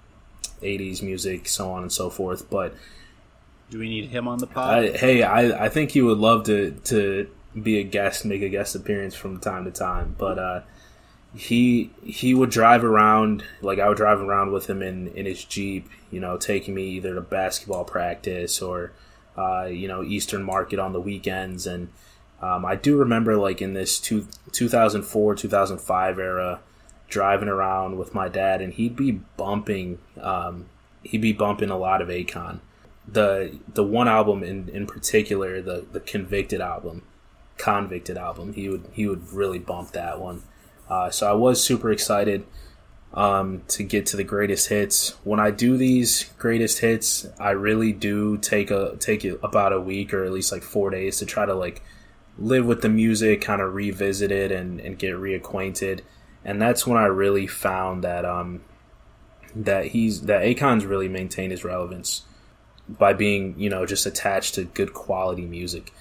80s 0.62 1.02
music, 1.02 1.48
so 1.48 1.72
on 1.72 1.82
and 1.84 1.92
so 1.92 2.10
forth. 2.10 2.50
But 2.50 2.76
do 3.70 3.80
we 3.80 3.90
need 3.90 4.10
him 4.10 4.28
on 4.28 4.40
the 4.40 4.48
pod? 4.48 4.84
I, 4.84 4.98
hey, 4.98 5.24
I, 5.24 5.66
I 5.66 5.70
think 5.70 5.92
he 5.92 6.02
would 6.02 6.18
love 6.18 6.46
to 6.46 6.72
to 6.86 7.30
be 7.62 7.80
a 7.80 7.84
guest, 7.84 8.26
make 8.26 8.42
a 8.42 8.50
guest 8.50 8.76
appearance 8.76 9.16
from 9.16 9.40
time 9.40 9.66
to 9.66 9.72
time. 9.72 10.16
But 10.18 10.40
uh, 10.40 10.62
he 11.36 11.92
he 12.04 12.34
would 12.34 12.50
drive 12.50 12.84
around, 12.84 13.44
like 13.62 13.80
I 13.80 13.88
would 13.88 13.98
drive 13.98 14.22
around 14.22 14.52
with 14.52 14.70
him 14.70 14.82
in 14.82 15.10
in 15.10 15.26
his 15.26 15.44
jeep, 15.44 15.90
you 16.12 16.20
know, 16.20 16.38
taking 16.38 16.74
me 16.74 16.90
either 16.90 17.14
to 17.16 17.22
basketball 17.22 17.86
practice 17.86 18.62
or 18.62 18.92
uh, 19.38 19.66
you 19.66 19.88
know 19.88 20.04
Eastern 20.04 20.44
Market 20.44 20.80
on 20.80 20.94
the 20.94 21.02
weekends, 21.02 21.68
and 21.68 21.90
um, 22.42 22.66
I 22.66 22.76
do 22.76 22.98
remember 22.98 23.38
like 23.38 23.62
in 23.62 23.74
this 23.74 24.00
two, 24.00 24.28
2004 24.52 25.36
2005 25.36 26.20
era 26.20 26.60
driving 27.08 27.50
around 27.50 27.98
with 27.98 28.14
my 28.14 28.28
dad, 28.28 28.62
and 28.62 28.74
he'd 28.74 28.96
be 28.96 29.12
bumping, 29.12 30.00
um, 30.22 30.68
he'd 31.04 31.22
be 31.22 31.34
bumping 31.34 31.70
a 31.70 31.78
lot 31.78 32.02
of 32.02 32.08
Akon. 32.08 32.60
The 33.12 33.60
the 33.74 33.84
one 33.84 34.08
album 34.08 34.44
in, 34.44 34.70
in 34.70 34.86
particular, 34.88 35.62
the 35.62 35.86
the 35.92 36.00
Konvicted 36.00 36.60
album, 36.60 37.04
Konvicted 37.58 38.18
album, 38.18 38.54
he 38.54 38.70
would 38.70 38.86
he 38.94 39.08
would 39.08 39.32
really 39.32 39.60
bump 39.60 39.92
that 39.92 40.20
one. 40.20 40.44
Uh, 40.90 41.10
so 41.10 41.30
I 41.30 41.34
was 41.34 41.64
super 41.64 41.92
excited 41.92 42.46
um, 43.14 43.64
to 43.68 43.84
get 43.84 44.06
to 44.08 44.18
the 44.18 44.24
greatest 44.24 44.70
hits. 44.70 45.16
When 45.24 45.40
I 45.40 45.52
do 45.52 45.78
these 45.78 46.26
greatest 46.38 46.80
hits, 46.80 47.28
I 47.40 47.52
really 47.52 47.92
do 47.94 48.38
take 48.38 48.72
a 48.72 48.96
take 48.98 49.24
about 49.24 49.74
a 49.74 49.80
week 49.80 50.14
or 50.14 50.24
at 50.24 50.32
least 50.32 50.52
like 50.52 50.64
four 50.64 50.90
days 50.90 51.18
to 51.20 51.26
try 51.26 51.46
to 51.46 51.54
like 51.54 51.82
live 52.38 52.66
with 52.66 52.82
the 52.82 52.90
music, 52.90 53.42
kind 53.42 53.62
of 53.62 53.74
revisit 53.74 54.32
it 54.32 54.52
and, 54.52 54.80
and 54.80 54.98
get 54.98 55.14
reacquainted 55.16 56.02
and 56.44 56.62
that's 56.62 56.88
when 56.88 56.98
I 56.98 57.06
really 57.06 57.48
found 57.48 58.04
that 58.04 58.26
um, 58.26 58.62
that 59.56 59.88
he's 59.88 60.22
that 60.22 60.42
Akon's 60.44 60.86
really 60.86 61.10
maintained 61.10 61.52
his 61.52 61.64
relevance 61.64 62.24
by 62.98 63.14
being 63.14 63.56
you 63.58 63.70
know 63.70 63.86
just 63.86 64.06
attached 64.06 64.56
to 64.56 64.64
good 64.64 64.94
quality 64.94 65.46
music. 65.46 65.94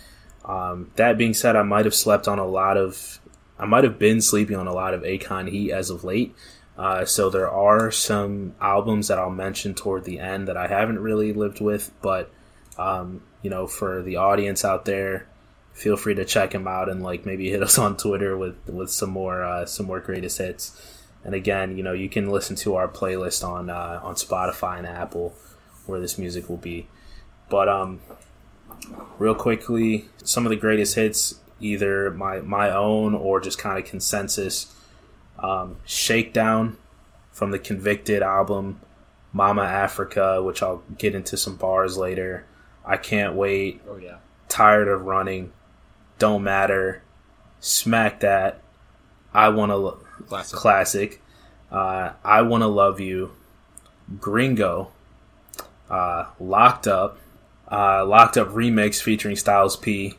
Um, 0.45 0.91
that 0.97 1.18
being 1.18 1.34
said, 1.34 1.57
I 1.57 1.62
might 1.62 1.84
have 1.84 1.95
slept 1.95 2.26
on 2.26 2.39
a 2.39 2.47
lot 2.47 2.76
of 2.76 3.20
I 3.59 3.66
might 3.66 3.84
have 3.84 3.99
been 3.99 4.20
sleeping 4.20 4.57
on 4.57 4.66
a 4.66 4.72
lot 4.72 4.95
of 4.95 5.03
Akon 5.03 5.49
Heat 5.49 5.72
as 5.72 5.91
of 5.91 6.05
late. 6.05 6.34
Uh, 6.76 7.05
so 7.05 7.28
there 7.28 7.51
are 7.51 7.91
some 7.91 8.55
albums 8.61 9.09
that 9.09 9.18
I'll 9.18 9.30
mention 9.30 9.74
toward 9.74 10.05
the 10.05 10.20
end 10.20 10.47
that 10.47 10.57
I 10.57 10.68
haven't 10.68 11.01
really 11.01 11.32
lived 11.32 11.61
with, 11.61 11.91
but 12.01 12.30
um, 12.78 13.20
you 13.43 13.51
know, 13.51 13.66
for 13.66 14.01
the 14.03 14.16
audience 14.16 14.64
out 14.64 14.84
there, 14.84 15.26
feel 15.72 15.97
free 15.97 16.14
to 16.14 16.24
check 16.24 16.53
him 16.55 16.68
out 16.68 16.89
and 16.89 17.03
like 17.03 17.26
maybe 17.26 17.51
hit 17.51 17.62
us 17.62 17.78
on 17.78 17.97
Twitter 17.97 18.36
with 18.36 18.57
with 18.68 18.91
some 18.91 19.11
more 19.11 19.43
uh, 19.43 19.66
some 19.66 19.86
more 19.86 20.01
greatest 20.01 20.39
hits. 20.39 20.95
And 21.24 21.34
again, 21.34 21.76
you 21.76 21.82
know, 21.82 21.93
you 21.93 22.09
can 22.09 22.30
listen 22.30 22.55
to 22.57 22.76
our 22.76 22.89
playlist 22.89 23.47
on 23.47 23.68
uh, 23.68 24.01
on 24.03 24.14
Spotify 24.14 24.78
and 24.78 24.86
Apple 24.86 25.34
where 25.89 26.01
this 26.01 26.18
music 26.18 26.49
will 26.49 26.57
be. 26.59 26.86
But 27.49 27.68
um, 27.68 28.01
real 29.18 29.34
quickly, 29.34 30.07
some 30.22 30.47
of 30.47 30.51
the 30.51 30.57
greatest 30.57 30.95
hits 30.95 31.41
either 31.61 32.11
my 32.11 32.41
my 32.41 32.70
own 32.70 33.14
or 33.14 33.41
just 33.41 33.59
kind 33.59 33.78
of 33.78 33.84
consensus. 33.84 34.74
Um, 35.39 35.76
Shakedown 35.84 36.76
from 37.30 37.53
the 37.53 37.59
Konvicted 37.59 38.22
album, 38.22 38.80
Mama 39.32 39.62
Africa, 39.62 40.43
which 40.43 40.62
I'll 40.62 40.82
get 40.99 41.14
into 41.14 41.36
some 41.36 41.57
bars 41.57 41.97
later. 41.97 42.45
I 42.84 42.97
can't 42.97 43.34
wait. 43.34 43.80
Oh 43.89 43.97
yeah. 43.97 44.16
Tired 44.49 44.89
of 44.89 45.05
running. 45.05 45.53
Don't 46.18 46.43
matter. 46.43 47.03
Smack 47.61 48.20
that. 48.20 48.62
I 49.32 49.49
want 49.51 49.70
to 49.72 50.24
Classic. 50.26 50.59
classic. 50.59 51.22
Uh, 51.70 52.12
I 52.24 52.43
want 52.43 52.62
to 52.62 52.66
love 52.66 52.99
you. 52.99 53.32
Gringo. 54.18 54.91
Uh, 55.91 56.26
locked 56.39 56.86
up. 56.86 57.18
Uh, 57.70 58.05
locked 58.05 58.36
up 58.36 58.49
remix 58.49 59.01
featuring 59.03 59.36
Styles 59.36 59.76
P. 59.76 60.14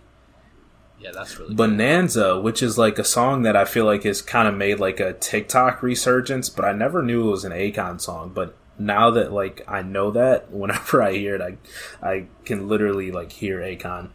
Yeah, 0.99 1.11
that's 1.13 1.39
really 1.39 1.55
Bananza, 1.55 2.41
which 2.41 2.61
is 2.61 2.77
like 2.77 2.99
a 2.99 3.03
song 3.03 3.43
that 3.43 3.55
I 3.55 3.65
feel 3.65 3.85
like 3.85 4.03
has 4.03 4.21
kind 4.21 4.47
of 4.47 4.55
made 4.55 4.79
like 4.79 4.99
a 4.99 5.13
TikTok 5.13 5.81
resurgence, 5.81 6.49
but 6.49 6.65
I 6.65 6.73
never 6.73 7.01
knew 7.01 7.27
it 7.27 7.31
was 7.31 7.45
an 7.45 7.53
Akon 7.53 8.01
song. 8.01 8.31
But 8.33 8.55
now 8.77 9.09
that 9.11 9.31
like 9.31 9.63
I 9.67 9.81
know 9.81 10.11
that, 10.11 10.51
whenever 10.51 11.01
I 11.01 11.13
hear 11.13 11.35
it, 11.35 11.41
I 11.41 11.57
I 12.05 12.25
can 12.45 12.67
literally 12.67 13.11
like 13.11 13.31
hear 13.31 13.59
Akon. 13.59 14.09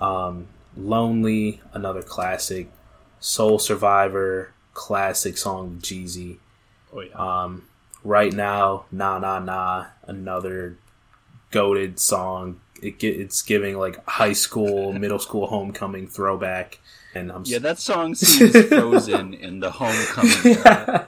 Um, 0.00 0.48
Lonely, 0.76 1.60
another 1.72 2.02
classic. 2.02 2.70
Soul 3.20 3.58
Survivor, 3.58 4.52
classic 4.74 5.36
song 5.38 5.78
Jeezy. 5.80 6.38
Oh 6.92 7.00
yeah. 7.00 7.14
Um, 7.14 7.67
right 8.08 8.32
now, 8.32 8.86
nah 8.90 9.18
nah 9.18 9.38
nah, 9.38 9.86
another 10.06 10.76
goaded 11.50 12.00
song. 12.00 12.60
It 12.82 12.98
get, 12.98 13.18
it's 13.20 13.42
giving 13.42 13.76
like 13.76 14.04
high 14.08 14.32
school, 14.32 14.92
middle 14.92 15.18
school 15.18 15.46
homecoming 15.48 16.06
throwback, 16.08 16.78
and 17.14 17.30
I'm 17.32 17.42
Yeah, 17.44 17.58
that 17.58 17.78
song 17.78 18.14
seems 18.14 18.66
frozen 18.68 19.34
in 19.46 19.60
the 19.60 19.70
homecoming. 19.70 21.06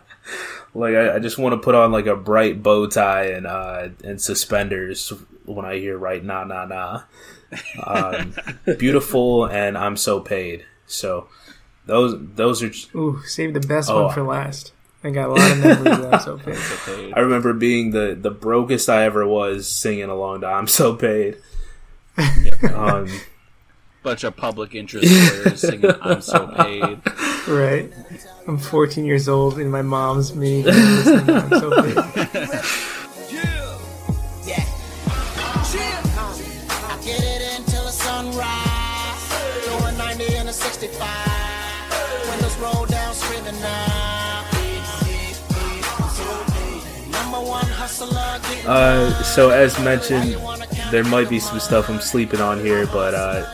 like 0.75 0.95
I, 0.95 1.15
I 1.17 1.19
just 1.21 1.39
want 1.39 1.53
to 1.55 1.59
put 1.59 1.75
on 1.75 1.93
like 1.93 2.07
a 2.07 2.17
bright 2.17 2.63
bow 2.63 2.87
tie 2.87 3.27
and 3.27 3.47
uh 3.47 3.89
and 4.05 4.21
suspenders 4.21 5.13
when 5.45 5.65
I 5.65 5.79
hear 5.79 5.97
right 5.99 6.23
nah 6.25 6.45
nah 6.45 6.65
nah. 6.67 7.03
Um, 7.85 8.35
beautiful 8.79 9.45
and 9.47 9.77
I'm 9.79 9.97
so 9.97 10.21
paid. 10.21 10.65
So 10.87 11.29
those 11.87 12.15
those 12.35 12.63
are. 12.63 12.71
Ooh, 12.97 13.21
save 13.27 13.55
the 13.55 13.61
best 13.61 13.91
Oh. 13.91 14.05
one 14.07 14.15
for 14.15 14.23
last. 14.23 14.73
I 15.03 15.11
got 15.11 15.31
a 15.31 15.33
lot 15.33 15.51
of 15.51 15.59
memories 15.59 15.99
of 15.99 16.11
that. 16.11 16.23
So 16.23 16.39
paid. 16.85 17.15
I 17.15 17.21
remember 17.21 17.53
being 17.53 17.91
the 17.91 18.17
the 18.21 18.31
brokest 18.31 18.89
I 18.89 19.05
ever 19.05 19.27
was 19.27 19.67
singing 19.69 20.11
along 20.11 20.43
to 20.43 20.47
"I'm 20.47 20.67
So 20.67 20.95
Paid." 20.95 21.39
um, 22.75 23.09
Bunch 24.03 24.25
of 24.25 24.37
public 24.37 24.75
interest 24.75 25.11
lawyers 25.11 25.61
singing 25.61 25.91
"I'm 26.03 26.21
so 26.21 26.47
paid." 26.49 27.01
Right. 27.49 27.91
I'm 28.47 28.59
14 28.59 29.07
years 29.07 29.27
old 29.27 29.59
in 29.59 29.71
my 29.71 29.81
mom's 29.81 30.35
mini. 30.35 30.63
listening 30.63 31.35
I'm 31.35 31.49
so 31.49 31.83
paid. 31.83 32.63
Uh, 48.67 49.23
so 49.23 49.51
as 49.51 49.79
mentioned, 49.81 50.37
there 50.91 51.05
might 51.05 51.29
be 51.29 51.41
some 51.41 51.61
stuff 51.61 51.89
I'm 51.89 52.01
sleeping 52.01 52.41
on 52.41 52.61
here, 52.61 52.87
but 52.87 53.15
uh, 53.15 53.47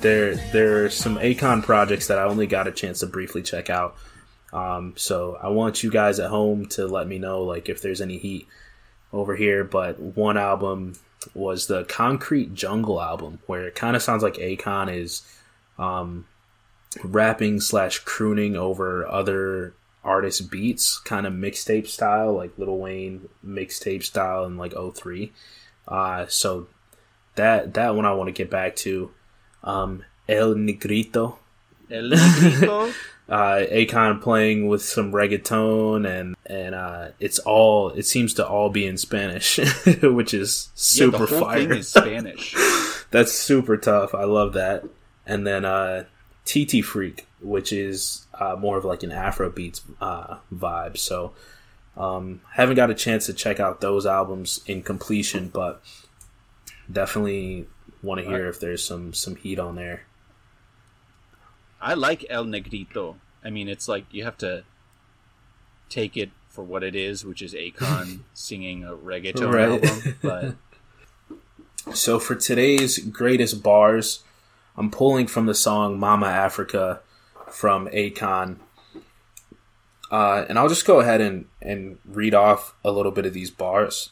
there 0.00 0.34
there 0.52 0.84
are 0.84 0.90
some 0.90 1.16
Akon 1.18 1.62
projects 1.62 2.08
that 2.08 2.18
I 2.18 2.24
only 2.24 2.46
got 2.46 2.66
a 2.66 2.72
chance 2.72 3.00
to 3.00 3.06
briefly 3.06 3.42
check 3.42 3.70
out. 3.70 3.96
Um, 4.52 4.94
so 4.96 5.38
I 5.42 5.48
want 5.48 5.82
you 5.82 5.90
guys 5.90 6.20
at 6.20 6.30
home 6.30 6.66
to 6.70 6.86
let 6.86 7.08
me 7.08 7.18
know 7.18 7.42
like 7.42 7.68
if 7.68 7.82
there's 7.82 8.00
any 8.00 8.18
heat 8.18 8.46
over 9.12 9.34
here. 9.36 9.64
But 9.64 9.98
one 9.98 10.36
album 10.36 10.94
was 11.34 11.66
the 11.66 11.84
Concrete 11.84 12.54
Jungle 12.54 13.00
album, 13.00 13.40
where 13.46 13.66
it 13.66 13.74
kind 13.74 13.96
of 13.96 14.02
sounds 14.02 14.22
like 14.22 14.34
Akon 14.34 14.94
is 14.94 15.22
um, 15.78 16.26
rapping 17.02 17.60
slash 17.60 17.98
crooning 18.00 18.56
over 18.56 19.06
other 19.06 19.74
artists' 20.04 20.40
beats, 20.40 20.98
kind 20.98 21.26
of 21.26 21.32
mixtape 21.32 21.86
style, 21.86 22.34
like 22.34 22.56
Lil 22.58 22.78
Wayne 22.78 23.28
mixtape 23.44 24.02
style 24.02 24.44
in 24.44 24.56
like 24.56 24.74
03. 24.74 25.32
Uh, 25.88 26.26
so 26.28 26.66
that 27.34 27.74
that 27.74 27.94
one 27.94 28.06
I 28.06 28.12
want 28.12 28.28
to 28.28 28.32
get 28.32 28.50
back 28.50 28.76
to. 28.76 29.10
Um, 29.62 30.04
El 30.28 30.54
Negreeto. 30.54 31.38
El 31.90 32.10
Negreeto? 32.10 32.94
uh, 33.28 33.64
Akon 33.70 34.20
playing 34.20 34.68
with 34.68 34.82
some 34.82 35.12
reggaeton 35.12 36.06
and 36.06 36.36
and 36.46 36.74
uh, 36.74 37.08
it's 37.18 37.38
all 37.40 37.90
it 37.90 38.04
seems 38.04 38.34
to 38.34 38.46
all 38.46 38.70
be 38.70 38.86
in 38.86 38.98
Spanish, 38.98 39.58
which 40.02 40.34
is 40.34 40.70
super 40.74 41.18
yeah, 41.18 41.24
the 41.24 41.26
whole 41.26 41.40
fire. 41.40 41.58
thing 41.60 41.78
is 41.78 41.88
Spanish. 41.88 42.54
That's 43.10 43.32
super 43.32 43.76
tough. 43.76 44.14
I 44.14 44.24
love 44.24 44.54
that. 44.54 44.84
And 45.26 45.46
then 45.46 45.64
uh, 45.64 46.04
TT 46.44 46.84
Freak, 46.84 47.26
which 47.44 47.72
is 47.72 48.26
uh, 48.34 48.56
more 48.56 48.76
of 48.78 48.84
like 48.84 49.02
an 49.02 49.10
Afrobeats 49.10 49.80
uh, 50.00 50.38
vibe. 50.52 50.96
So 50.96 51.32
um, 51.96 52.40
haven't 52.54 52.76
got 52.76 52.90
a 52.90 52.94
chance 52.94 53.26
to 53.26 53.32
check 53.34 53.60
out 53.60 53.80
those 53.80 54.06
albums 54.06 54.60
in 54.66 54.82
completion, 54.82 55.48
but 55.48 55.82
definitely 56.90 57.66
want 58.02 58.20
to 58.20 58.26
hear 58.26 58.48
if 58.48 58.60
there's 58.60 58.84
some 58.84 59.12
some 59.14 59.36
heat 59.36 59.58
on 59.58 59.76
there. 59.76 60.04
I 61.80 61.94
like 61.94 62.24
El 62.30 62.46
Negreeto. 62.46 63.16
I 63.44 63.50
mean, 63.50 63.68
it's 63.68 63.88
like 63.88 64.06
you 64.10 64.24
have 64.24 64.38
to 64.38 64.64
take 65.90 66.16
it 66.16 66.30
for 66.48 66.62
what 66.64 66.82
it 66.82 66.94
is, 66.96 67.24
which 67.24 67.42
is 67.42 67.52
Akon 67.54 68.20
singing 68.34 68.84
a 68.84 68.94
reggaeton 68.94 69.52
Right. 69.52 69.68
album. 69.84 70.16
But 70.22 70.54
So 71.94 72.18
for 72.18 72.34
today's 72.34 72.98
greatest 72.98 73.62
bars, 73.62 74.22
I'm 74.76 74.90
pulling 74.90 75.26
from 75.26 75.44
the 75.46 75.54
song 75.54 75.98
Mama 76.00 76.26
Africa 76.26 77.00
from 77.54 77.86
Akon. 77.88 78.56
Uh, 80.10 80.44
and 80.48 80.58
I'll 80.58 80.68
just 80.68 80.84
go 80.84 81.00
ahead 81.00 81.20
and, 81.20 81.46
and 81.62 81.98
read 82.04 82.34
off 82.34 82.74
a 82.84 82.90
little 82.90 83.12
bit 83.12 83.26
of 83.26 83.32
these 83.32 83.50
bars. 83.50 84.10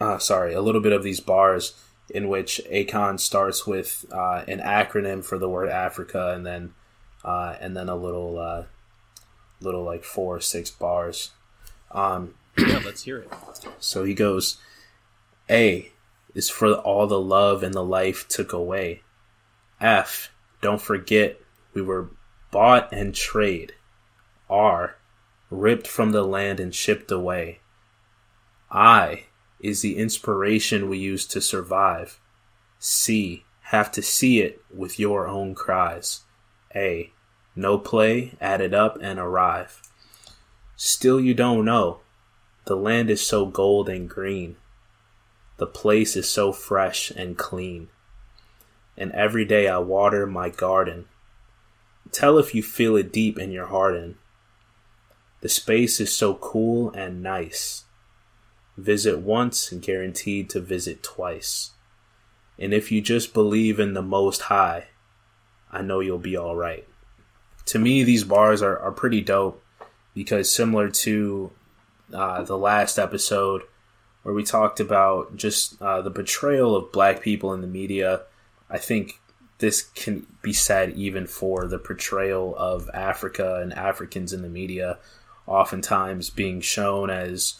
Uh, 0.00 0.18
sorry, 0.18 0.54
a 0.54 0.62
little 0.62 0.80
bit 0.80 0.92
of 0.92 1.02
these 1.02 1.20
bars 1.20 1.74
in 2.08 2.28
which 2.28 2.60
Akon 2.70 3.18
starts 3.18 3.66
with 3.66 4.04
uh, 4.12 4.44
an 4.46 4.60
acronym 4.60 5.24
for 5.24 5.38
the 5.38 5.48
word 5.48 5.68
Africa 5.68 6.32
and 6.34 6.46
then 6.46 6.74
uh, 7.24 7.56
and 7.60 7.76
then 7.76 7.88
a 7.88 7.96
little 7.96 8.38
uh, 8.38 8.64
little 9.60 9.82
like 9.82 10.04
four 10.04 10.36
or 10.36 10.40
six 10.40 10.70
bars. 10.70 11.30
Um, 11.90 12.34
yeah, 12.56 12.80
let's 12.84 13.02
hear 13.02 13.18
it. 13.18 13.32
so 13.78 14.04
he 14.04 14.14
goes, 14.14 14.58
A 15.50 15.90
is 16.34 16.50
for 16.50 16.74
all 16.74 17.06
the 17.06 17.20
love 17.20 17.62
and 17.62 17.74
the 17.74 17.84
life 17.84 18.28
took 18.28 18.52
away. 18.52 19.02
F, 19.80 20.30
don't 20.60 20.80
forget 20.80 21.40
we 21.72 21.82
were 21.82 22.10
bought 22.54 22.92
and 22.92 23.16
trade. 23.16 23.74
R, 24.48 24.94
ripped 25.50 25.88
from 25.88 26.12
the 26.12 26.22
land 26.22 26.60
and 26.60 26.72
shipped 26.72 27.10
away. 27.10 27.58
I 28.70 29.24
is 29.58 29.82
the 29.82 29.96
inspiration 29.96 30.88
we 30.88 30.98
use 30.98 31.26
to 31.26 31.40
survive. 31.40 32.20
C, 32.78 33.44
have 33.62 33.90
to 33.90 34.02
see 34.02 34.40
it 34.40 34.62
with 34.72 35.00
your 35.00 35.26
own 35.26 35.56
cries. 35.56 36.20
A, 36.76 37.10
no 37.56 37.76
play, 37.76 38.36
add 38.40 38.60
it 38.60 38.72
up 38.72 38.98
and 39.02 39.18
arrive. 39.18 39.82
Still 40.76 41.20
you 41.20 41.34
don't 41.34 41.64
know. 41.64 42.02
The 42.66 42.76
land 42.76 43.10
is 43.10 43.26
so 43.26 43.46
gold 43.46 43.88
and 43.88 44.08
green. 44.08 44.54
The 45.56 45.66
place 45.66 46.14
is 46.14 46.30
so 46.30 46.52
fresh 46.52 47.10
and 47.10 47.36
clean. 47.36 47.88
And 48.96 49.10
every 49.10 49.44
day 49.44 49.66
I 49.66 49.78
water 49.78 50.24
my 50.24 50.50
garden. 50.50 51.06
Tell 52.14 52.38
if 52.38 52.54
you 52.54 52.62
feel 52.62 52.94
it 52.94 53.12
deep 53.12 53.40
in 53.40 53.50
your 53.50 53.66
heart. 53.66 53.96
In. 53.96 54.14
The 55.40 55.48
space 55.48 56.00
is 56.00 56.12
so 56.12 56.36
cool 56.36 56.92
and 56.92 57.24
nice. 57.24 57.86
Visit 58.76 59.18
once 59.18 59.72
and 59.72 59.82
guaranteed 59.82 60.48
to 60.50 60.60
visit 60.60 61.02
twice. 61.02 61.72
And 62.56 62.72
if 62.72 62.92
you 62.92 63.00
just 63.00 63.34
believe 63.34 63.80
in 63.80 63.94
the 63.94 64.02
Most 64.02 64.42
High, 64.42 64.86
I 65.72 65.82
know 65.82 65.98
you'll 65.98 66.18
be 66.18 66.38
alright. 66.38 66.86
To 67.66 67.80
me, 67.80 68.04
these 68.04 68.22
bars 68.22 68.62
are, 68.62 68.78
are 68.78 68.92
pretty 68.92 69.20
dope 69.20 69.60
because 70.14 70.52
similar 70.52 70.90
to 70.90 71.50
uh, 72.12 72.44
the 72.44 72.56
last 72.56 72.96
episode 72.96 73.62
where 74.22 74.34
we 74.34 74.44
talked 74.44 74.78
about 74.78 75.36
just 75.36 75.82
uh, 75.82 76.00
the 76.00 76.10
betrayal 76.10 76.76
of 76.76 76.92
black 76.92 77.22
people 77.22 77.52
in 77.52 77.60
the 77.60 77.66
media, 77.66 78.22
I 78.70 78.78
think 78.78 79.20
this 79.64 79.80
can 79.80 80.26
be 80.42 80.52
said 80.52 80.90
even 80.90 81.26
for 81.26 81.66
the 81.66 81.78
portrayal 81.78 82.54
of 82.58 82.90
Africa 82.92 83.60
and 83.62 83.72
Africans 83.72 84.30
in 84.30 84.42
the 84.42 84.48
media, 84.50 84.98
oftentimes 85.46 86.28
being 86.28 86.60
shown 86.60 87.08
as 87.08 87.54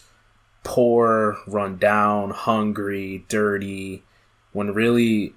poor, 0.63 1.39
run 1.47 1.77
down, 1.77 2.29
hungry, 2.29 3.25
dirty, 3.27 4.03
when 4.51 4.71
really 4.71 5.33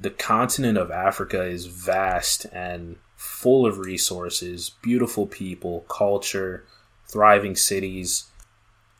the 0.00 0.10
continent 0.10 0.76
of 0.76 0.90
Africa 0.90 1.44
is 1.44 1.66
vast 1.66 2.46
and 2.46 2.96
full 3.14 3.64
of 3.64 3.78
resources, 3.78 4.70
beautiful 4.82 5.28
people, 5.28 5.82
culture, 5.82 6.64
thriving 7.06 7.54
cities. 7.54 8.24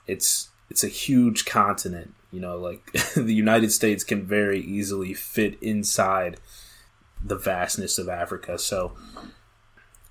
It's 0.07 0.51
it's 0.70 0.84
a 0.84 0.89
huge 0.89 1.47
continent. 1.47 2.14
You 2.30 2.39
know, 2.39 2.59
like 2.59 2.93
the 3.16 3.34
United 3.34 3.72
States 3.72 4.05
can 4.05 4.24
very 4.24 4.61
easily 4.61 5.14
fit 5.14 5.61
inside 5.61 6.39
the 7.27 7.37
vastness 7.37 7.99
of 7.99 8.09
Africa. 8.09 8.59
So, 8.59 8.97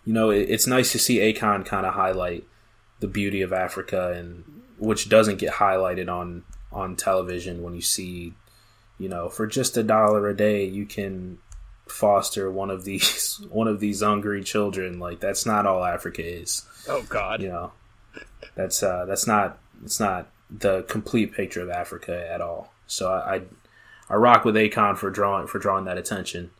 you 0.04 0.14
know, 0.14 0.30
it, 0.30 0.50
it's 0.50 0.68
nice 0.68 0.92
to 0.92 1.00
see 1.00 1.18
Akon 1.18 1.66
kind 1.66 1.86
of 1.86 1.94
highlight 1.94 2.46
the 3.00 3.08
beauty 3.08 3.42
of 3.42 3.54
Africa, 3.54 4.14
and 4.14 4.44
which 4.78 5.10
doesn't 5.10 5.40
get 5.40 5.54
highlighted 5.54 6.12
on 6.12 6.44
on 6.72 6.96
television 6.96 7.64
when 7.64 7.74
you 7.74 7.82
see, 7.82 8.34
you 8.98 9.08
know, 9.08 9.30
for 9.30 9.48
just 9.48 9.78
a 9.78 9.84
dollar 9.84 10.28
a 10.28 10.36
day 10.36 10.66
you 10.66 10.86
can 10.86 11.38
foster 11.88 12.52
one 12.52 12.70
of 12.70 12.84
these 12.84 13.42
one 13.50 13.68
of 13.68 13.80
these 13.80 14.02
hungry 14.02 14.44
children. 14.44 15.00
Like 15.00 15.20
that's 15.20 15.46
not 15.46 15.66
all 15.66 15.84
Africa 15.84 16.26
is. 16.26 16.66
Oh 16.88 17.04
God, 17.04 17.42
you 17.42 17.50
know, 17.50 17.72
that's 18.56 18.84
uh, 18.84 19.06
that's 19.06 19.28
not 19.28 19.60
it's 19.84 20.00
not 20.00 20.28
the 20.50 20.84
complete 20.84 21.34
picture 21.34 21.62
of 21.62 21.70
Africa 21.70 22.28
at 22.32 22.42
all. 22.42 22.72
So 22.88 23.12
I, 23.12 23.36
I, 23.36 23.42
I 24.10 24.16
rock 24.16 24.46
with 24.46 24.56
Akon 24.56 24.98
for 24.98 25.10
drawing 25.10 25.48
for 25.48 25.60
drawing 25.60 25.86
that 25.86 25.98
attention. 25.98 26.52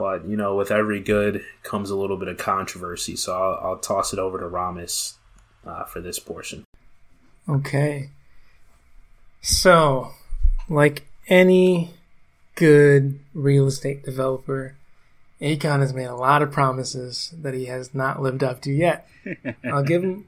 But 0.00 0.24
you 0.24 0.34
know, 0.34 0.56
with 0.56 0.70
every 0.70 0.98
good 0.98 1.44
comes 1.62 1.90
a 1.90 1.94
little 1.94 2.16
bit 2.16 2.28
of 2.28 2.38
controversy. 2.38 3.16
So 3.16 3.34
I'll, 3.34 3.72
I'll 3.72 3.76
toss 3.76 4.14
it 4.14 4.18
over 4.18 4.38
to 4.38 4.46
Ramis 4.46 5.16
uh, 5.66 5.84
for 5.84 6.00
this 6.00 6.18
portion. 6.18 6.64
Okay. 7.46 8.08
So, 9.42 10.12
like 10.70 11.06
any 11.28 11.90
good 12.54 13.20
real 13.34 13.66
estate 13.66 14.02
developer, 14.02 14.74
Akon 15.38 15.80
has 15.80 15.92
made 15.92 16.06
a 16.06 16.16
lot 16.16 16.40
of 16.40 16.50
promises 16.50 17.34
that 17.38 17.52
he 17.52 17.66
has 17.66 17.94
not 17.94 18.22
lived 18.22 18.42
up 18.42 18.62
to 18.62 18.72
yet. 18.72 19.06
I'll 19.70 19.82
give 19.82 20.02
him, 20.02 20.26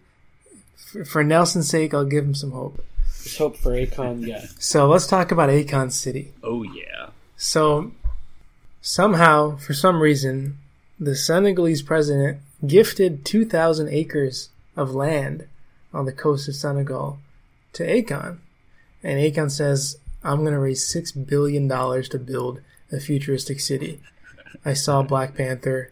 for, 0.77 1.07
for 1.07 1.25
Nelson's 1.25 1.71
sake, 1.71 1.95
I'll 1.95 2.05
give 2.05 2.27
him 2.27 2.35
some 2.35 2.51
hope. 2.51 2.85
There's 3.25 3.39
hope 3.39 3.57
for 3.57 3.71
Akon, 3.71 4.27
yeah. 4.27 4.45
So 4.59 4.87
let's 4.87 5.07
talk 5.07 5.33
about 5.33 5.49
Akon 5.49 5.91
City. 5.91 6.35
Oh 6.43 6.63
yeah. 6.63 7.09
So 7.39 7.93
somehow, 8.83 9.57
for 9.57 9.73
some 9.73 10.03
reason, 10.03 10.59
the 11.01 11.17
Senegalese 11.17 11.81
president 11.83 12.41
gifted 12.67 13.25
2,000 13.25 13.89
acres 13.89 14.51
of 14.77 14.95
land 14.95 15.47
on 15.95 16.05
the 16.05 16.13
coast 16.13 16.49
of 16.49 16.55
Senegal 16.55 17.19
to 17.73 17.87
Akon. 17.87 18.39
And 19.03 19.19
Akon 19.19 19.51
says, 19.51 19.97
I'm 20.23 20.41
going 20.41 20.53
to 20.53 20.59
raise 20.59 20.85
$6 20.85 21.27
billion 21.27 21.69
to 21.69 22.19
build 22.19 22.61
a 22.93 23.01
futuristic 23.01 23.61
city. 23.61 24.01
I 24.65 24.75
saw 24.75 25.03
Black 25.03 25.35
Panther. 25.35 25.91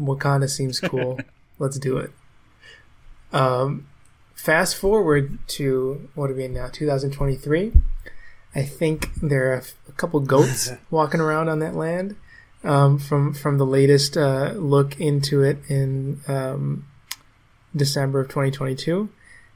Wakanda 0.00 0.48
seems 0.48 0.80
cool. 0.80 1.18
Let's 1.58 1.78
do 1.78 1.98
it. 1.98 2.12
Um, 3.32 3.86
fast 4.34 4.76
forward 4.76 5.38
to 5.48 6.08
what 6.14 6.30
are 6.30 6.34
we 6.34 6.44
in 6.44 6.54
now? 6.54 6.68
2023. 6.68 7.72
I 8.54 8.62
think 8.62 9.14
there 9.20 9.52
are 9.52 9.62
a 9.88 9.92
couple 9.92 10.20
goats 10.20 10.72
walking 10.90 11.20
around 11.20 11.48
on 11.48 11.58
that 11.58 11.74
land 11.74 12.16
um, 12.62 12.98
from 12.98 13.34
from 13.34 13.58
the 13.58 13.66
latest 13.66 14.16
uh, 14.16 14.52
look 14.56 14.98
into 15.00 15.42
it 15.42 15.58
in 15.68 16.20
um, 16.28 16.86
December 17.74 18.20
of 18.20 18.28
2022. 18.28 19.08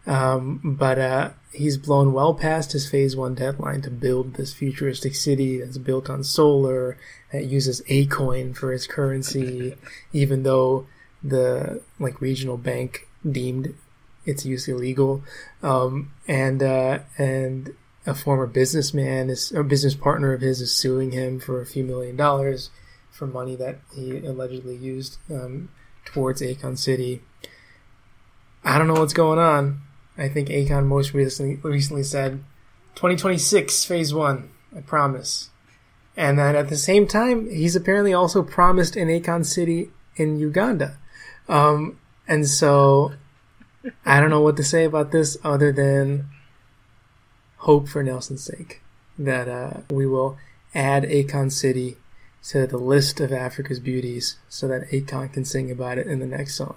Um, 0.07 0.61
but 0.78 0.99
uh, 0.99 1.30
he's 1.53 1.76
blown 1.76 2.12
well 2.14 2.32
past 2.32 2.72
his 2.72 2.88
phase 2.88 3.14
one 3.14 3.34
deadline 3.34 3.82
to 3.82 3.90
build 3.90 4.34
this 4.34 4.55
futuristic 4.55 5.14
city 5.14 5.59
that's 5.61 5.76
built 5.76 6.09
on 6.09 6.24
solar 6.24 6.96
that 7.30 7.44
uses 7.44 7.82
Akoin 7.82 8.57
for 8.57 8.72
its 8.72 8.86
currency, 8.86 9.76
even 10.12 10.44
though 10.44 10.86
the 11.22 11.82
like 11.99 12.20
regional 12.20 12.57
bank 12.57 13.07
deemed 13.28 13.74
its 14.24 14.46
use 14.46 14.66
illegal. 14.66 15.22
Um, 15.62 16.12
and 16.26 16.62
uh, 16.62 17.01
and 17.18 17.74
a 18.07 18.14
former 18.14 18.46
businessman 18.46 19.30
is 19.30 19.53
a 19.53 19.62
business 19.62 19.94
partner 19.94 20.32
of 20.32 20.40
his 20.40 20.61
is 20.61 20.72
suing 20.72 21.12
him 21.12 21.40
for 21.40 21.61
a 21.61 21.66
few 21.66 21.84
million 21.84 22.16
dollars 22.16 22.70
for 23.11 23.26
money 23.26 23.57
that 23.57 23.80
he 23.94 24.18
allegedly 24.18 24.76
used 24.76 25.18
um, 25.30 25.68
towards 26.05 26.40
Akon 26.40 26.78
City. 26.78 27.22
I 28.64 28.78
don't 28.78 28.86
know 28.86 29.01
what's 29.01 29.12
going 29.12 29.38
on. 29.38 29.82
I 30.16 30.28
think 30.28 30.49
Akon 30.49 30.86
most 30.86 31.14
recently 31.14 31.57
recently 31.57 32.03
said 32.03 32.44
2026 32.94 33.84
phase 33.84 34.14
1, 34.14 34.51
I 34.76 34.80
promise. 34.80 35.51
And 36.16 36.38
then 36.38 36.57
at 36.57 36.68
the 36.68 36.76
same 36.76 37.07
time, 37.07 37.49
he's 37.49 37.76
apparently 37.76 38.12
also 38.12 38.42
promised 38.42 38.96
an 38.96 39.09
Akon 39.09 39.46
City 39.46 39.90
in 40.16 40.38
Uganda. 40.40 40.99
Um, 41.49 41.99
and 42.26 42.49
so 42.49 43.12
I 44.05 44.20
don't 44.20 44.30
know 44.30 44.40
what 44.40 44.57
to 44.57 44.64
say 44.64 44.84
about 44.84 45.12
this 45.12 45.38
other 45.44 45.72
than 45.72 46.28
hope 47.59 47.88
for 47.88 48.02
Nelson's 48.02 48.44
sake 48.44 48.80
that 49.18 49.48
uh, 49.48 49.80
we 49.90 50.06
will 50.06 50.38
add 50.74 51.04
Akon 51.04 51.50
City 51.50 51.96
to 52.44 52.66
the 52.66 52.78
list 52.78 53.20
of 53.20 53.32
Africa's 53.32 53.80
beauties 53.80 54.36
so 54.48 54.68
that 54.68 54.88
Akon 54.90 55.32
can 55.32 55.44
sing 55.44 55.70
about 55.70 55.98
it 55.98 56.06
in 56.06 56.20
the 56.20 56.26
next 56.26 56.54
song. 56.54 56.76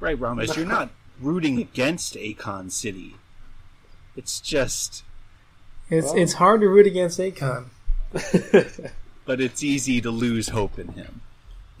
Right, 0.00 0.18
Ramis, 0.18 0.56
you're 0.56 0.66
not 0.66 0.90
rooting 1.20 1.58
against 1.60 2.14
Akon 2.14 2.70
City. 2.70 3.16
It's 4.16 4.40
just 4.40 5.04
It's 5.88 6.08
well, 6.08 6.16
it's 6.16 6.34
hard 6.34 6.60
to 6.60 6.68
root 6.68 6.86
against 6.86 7.18
Akon. 7.18 7.66
but 9.24 9.40
it's 9.40 9.62
easy 9.62 10.00
to 10.00 10.10
lose 10.10 10.48
hope 10.48 10.78
in 10.78 10.88
him. 10.88 11.20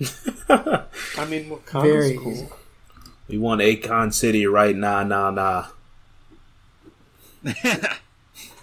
I 0.48 1.24
mean, 1.28 1.50
Wakanda's 1.50 2.18
cool. 2.18 2.32
Easy. 2.32 2.48
We 3.28 3.38
want 3.38 3.60
Akon 3.60 4.14
City 4.14 4.46
right 4.46 4.74
now, 4.74 5.02
nah, 5.02 5.30
nah. 5.30 5.66
that 7.42 8.00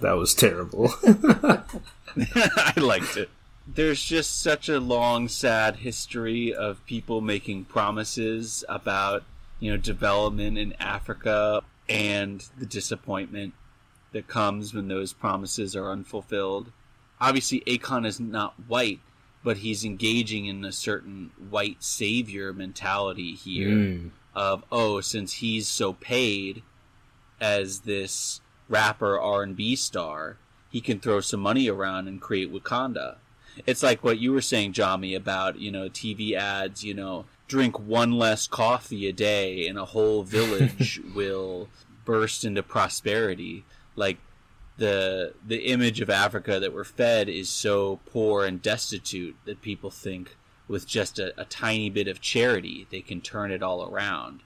was 0.02 0.34
terrible. 0.34 0.94
I 1.04 2.74
liked 2.78 3.18
it. 3.18 3.30
There's 3.68 4.04
just 4.04 4.42
such 4.42 4.70
a 4.70 4.80
long, 4.80 5.28
sad 5.28 5.78
history 5.78 6.54
of 6.54 6.86
people 6.86 7.22
making 7.22 7.66
promises 7.66 8.64
about, 8.70 9.24
you 9.60 9.72
know, 9.72 9.78
development 9.78 10.58
in 10.58 10.74
Africa 10.80 11.64
and 11.90 12.46
the 12.58 12.66
disappointment 12.66 13.54
that 14.12 14.28
comes 14.28 14.74
when 14.74 14.88
those 14.88 15.14
promises 15.14 15.76
are 15.76 15.92
unfulfilled. 15.92 16.72
Obviously, 17.20 17.62
Akon 17.62 18.06
is 18.06 18.20
not 18.20 18.54
white, 18.68 19.00
but 19.44 19.58
he's 19.58 19.84
engaging 19.84 20.46
in 20.46 20.64
a 20.64 20.72
certain 20.72 21.32
white 21.50 21.84
savior 21.84 22.54
mentality 22.54 23.34
here 23.36 23.70
mm. 23.70 24.10
of, 24.34 24.64
oh, 24.72 25.02
since 25.02 25.34
he's 25.34 25.68
so 25.68 25.94
paid 25.94 26.64
as 27.40 27.82
this 27.82 28.42
rapper 28.70 29.20
R&B 29.20 29.76
star, 29.76 30.38
he 30.70 30.82
can 30.82 31.00
throw 31.00 31.22
some 31.22 31.40
money 31.40 31.70
around 31.70 32.08
and 32.08 32.22
create 32.22 32.52
Wakanda. 32.52 33.18
It's 33.66 33.84
like 33.84 34.04
what 34.04 34.20
you 34.20 34.34
were 34.34 34.42
saying, 34.42 34.74
Jomi, 34.74 35.16
about, 35.16 35.60
you 35.60 35.72
know, 35.72 35.88
TV 35.88 36.34
ads, 36.34 36.84
you 36.84 36.94
know, 36.94 37.26
drink 37.48 37.80
one 37.80 38.14
less 38.14 38.48
coffee 38.48 39.08
a 39.08 39.14
day 39.14 39.68
and 39.68 39.78
a 39.78 39.86
whole 39.86 40.24
village 40.24 41.00
will 41.16 41.70
burst 42.04 42.44
into 42.44 42.64
prosperity. 42.64 43.64
Like 43.96 44.18
the 44.78 45.34
the 45.46 45.68
image 45.72 46.02
of 46.02 46.10
Africa 46.10 46.60
that 46.60 46.74
we're 46.74 46.84
fed 46.84 47.30
is 47.30 47.50
so 47.50 48.00
poor 48.06 48.46
and 48.46 48.62
destitute 48.62 49.36
that 49.46 49.62
people 49.62 49.90
think 49.90 50.36
with 50.68 50.86
just 50.88 51.20
a, 51.20 51.40
a 51.40 51.46
tiny 51.46 51.90
bit 51.90 52.08
of 52.08 52.20
charity 52.20 52.88
they 52.90 53.02
can 53.02 53.22
turn 53.22 53.52
it 53.52 53.64
all 53.64 53.90
around. 53.90 54.42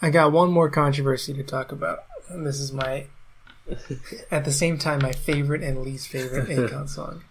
I 0.00 0.10
got 0.10 0.32
one 0.32 0.50
more 0.50 0.70
controversy 0.70 1.32
to 1.34 1.42
talk 1.42 1.72
about 1.72 2.04
and 2.28 2.46
this 2.46 2.60
is 2.60 2.72
my 2.72 3.06
at 4.30 4.44
the 4.44 4.52
same 4.52 4.78
time 4.78 5.00
my 5.02 5.12
favorite 5.12 5.62
and 5.62 5.82
least 5.82 6.08
favorite 6.08 6.48
Akon 6.48 6.88
song. 6.88 7.22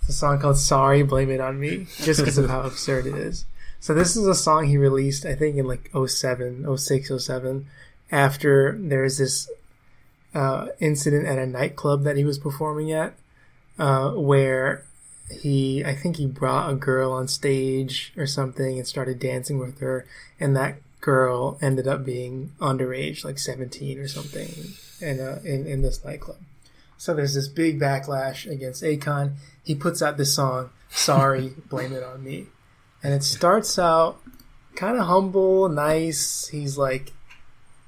It's 0.00 0.10
a 0.10 0.12
song 0.12 0.38
called 0.38 0.58
"Sorry, 0.58 1.02
Blame 1.02 1.30
It 1.30 1.40
on 1.40 1.58
Me," 1.58 1.86
just 2.02 2.20
because 2.20 2.38
of 2.38 2.50
how 2.50 2.60
absurd 2.64 3.06
it 3.06 3.14
is. 3.14 3.46
So 3.80 3.92
this 3.92 4.16
is 4.16 4.26
a 4.26 4.34
song 4.34 4.66
he 4.66 4.78
released, 4.78 5.26
I 5.26 5.34
think, 5.34 5.56
in 5.56 5.66
like 5.66 5.90
07, 5.94 6.64
06, 6.74 7.12
07, 7.18 7.66
after 8.10 8.78
there's 8.80 9.18
this 9.18 9.50
uh, 10.34 10.68
incident 10.80 11.26
at 11.26 11.38
a 11.38 11.46
nightclub 11.46 12.02
that 12.04 12.16
he 12.16 12.24
was 12.24 12.38
performing 12.38 12.92
at, 12.92 13.12
uh, 13.78 14.12
where 14.12 14.86
he, 15.30 15.84
I 15.84 15.94
think 15.94 16.16
he 16.16 16.26
brought 16.26 16.70
a 16.70 16.76
girl 16.76 17.12
on 17.12 17.28
stage 17.28 18.14
or 18.16 18.26
something 18.26 18.78
and 18.78 18.86
started 18.86 19.18
dancing 19.18 19.58
with 19.58 19.80
her, 19.80 20.06
and 20.40 20.56
that 20.56 20.76
girl 21.04 21.58
ended 21.60 21.86
up 21.86 22.02
being 22.02 22.52
underage, 22.60 23.24
like 23.24 23.38
17 23.38 23.98
or 23.98 24.08
something, 24.08 24.48
in, 25.02 25.20
uh, 25.20 25.38
in, 25.44 25.66
in 25.66 25.82
this 25.82 26.02
nightclub. 26.02 26.38
So 26.96 27.12
there's 27.12 27.34
this 27.34 27.48
big 27.48 27.78
backlash 27.78 28.50
against 28.50 28.82
Akon. 28.82 29.34
He 29.62 29.74
puts 29.74 30.00
out 30.00 30.16
this 30.16 30.34
song, 30.34 30.70
Sorry, 30.88 31.52
Blame 31.68 31.92
It 31.92 32.02
On 32.02 32.24
Me. 32.24 32.46
And 33.02 33.12
it 33.12 33.22
starts 33.22 33.78
out 33.78 34.18
kind 34.76 34.96
of 34.96 35.06
humble, 35.06 35.68
nice. 35.68 36.48
He's 36.48 36.78
like, 36.78 37.12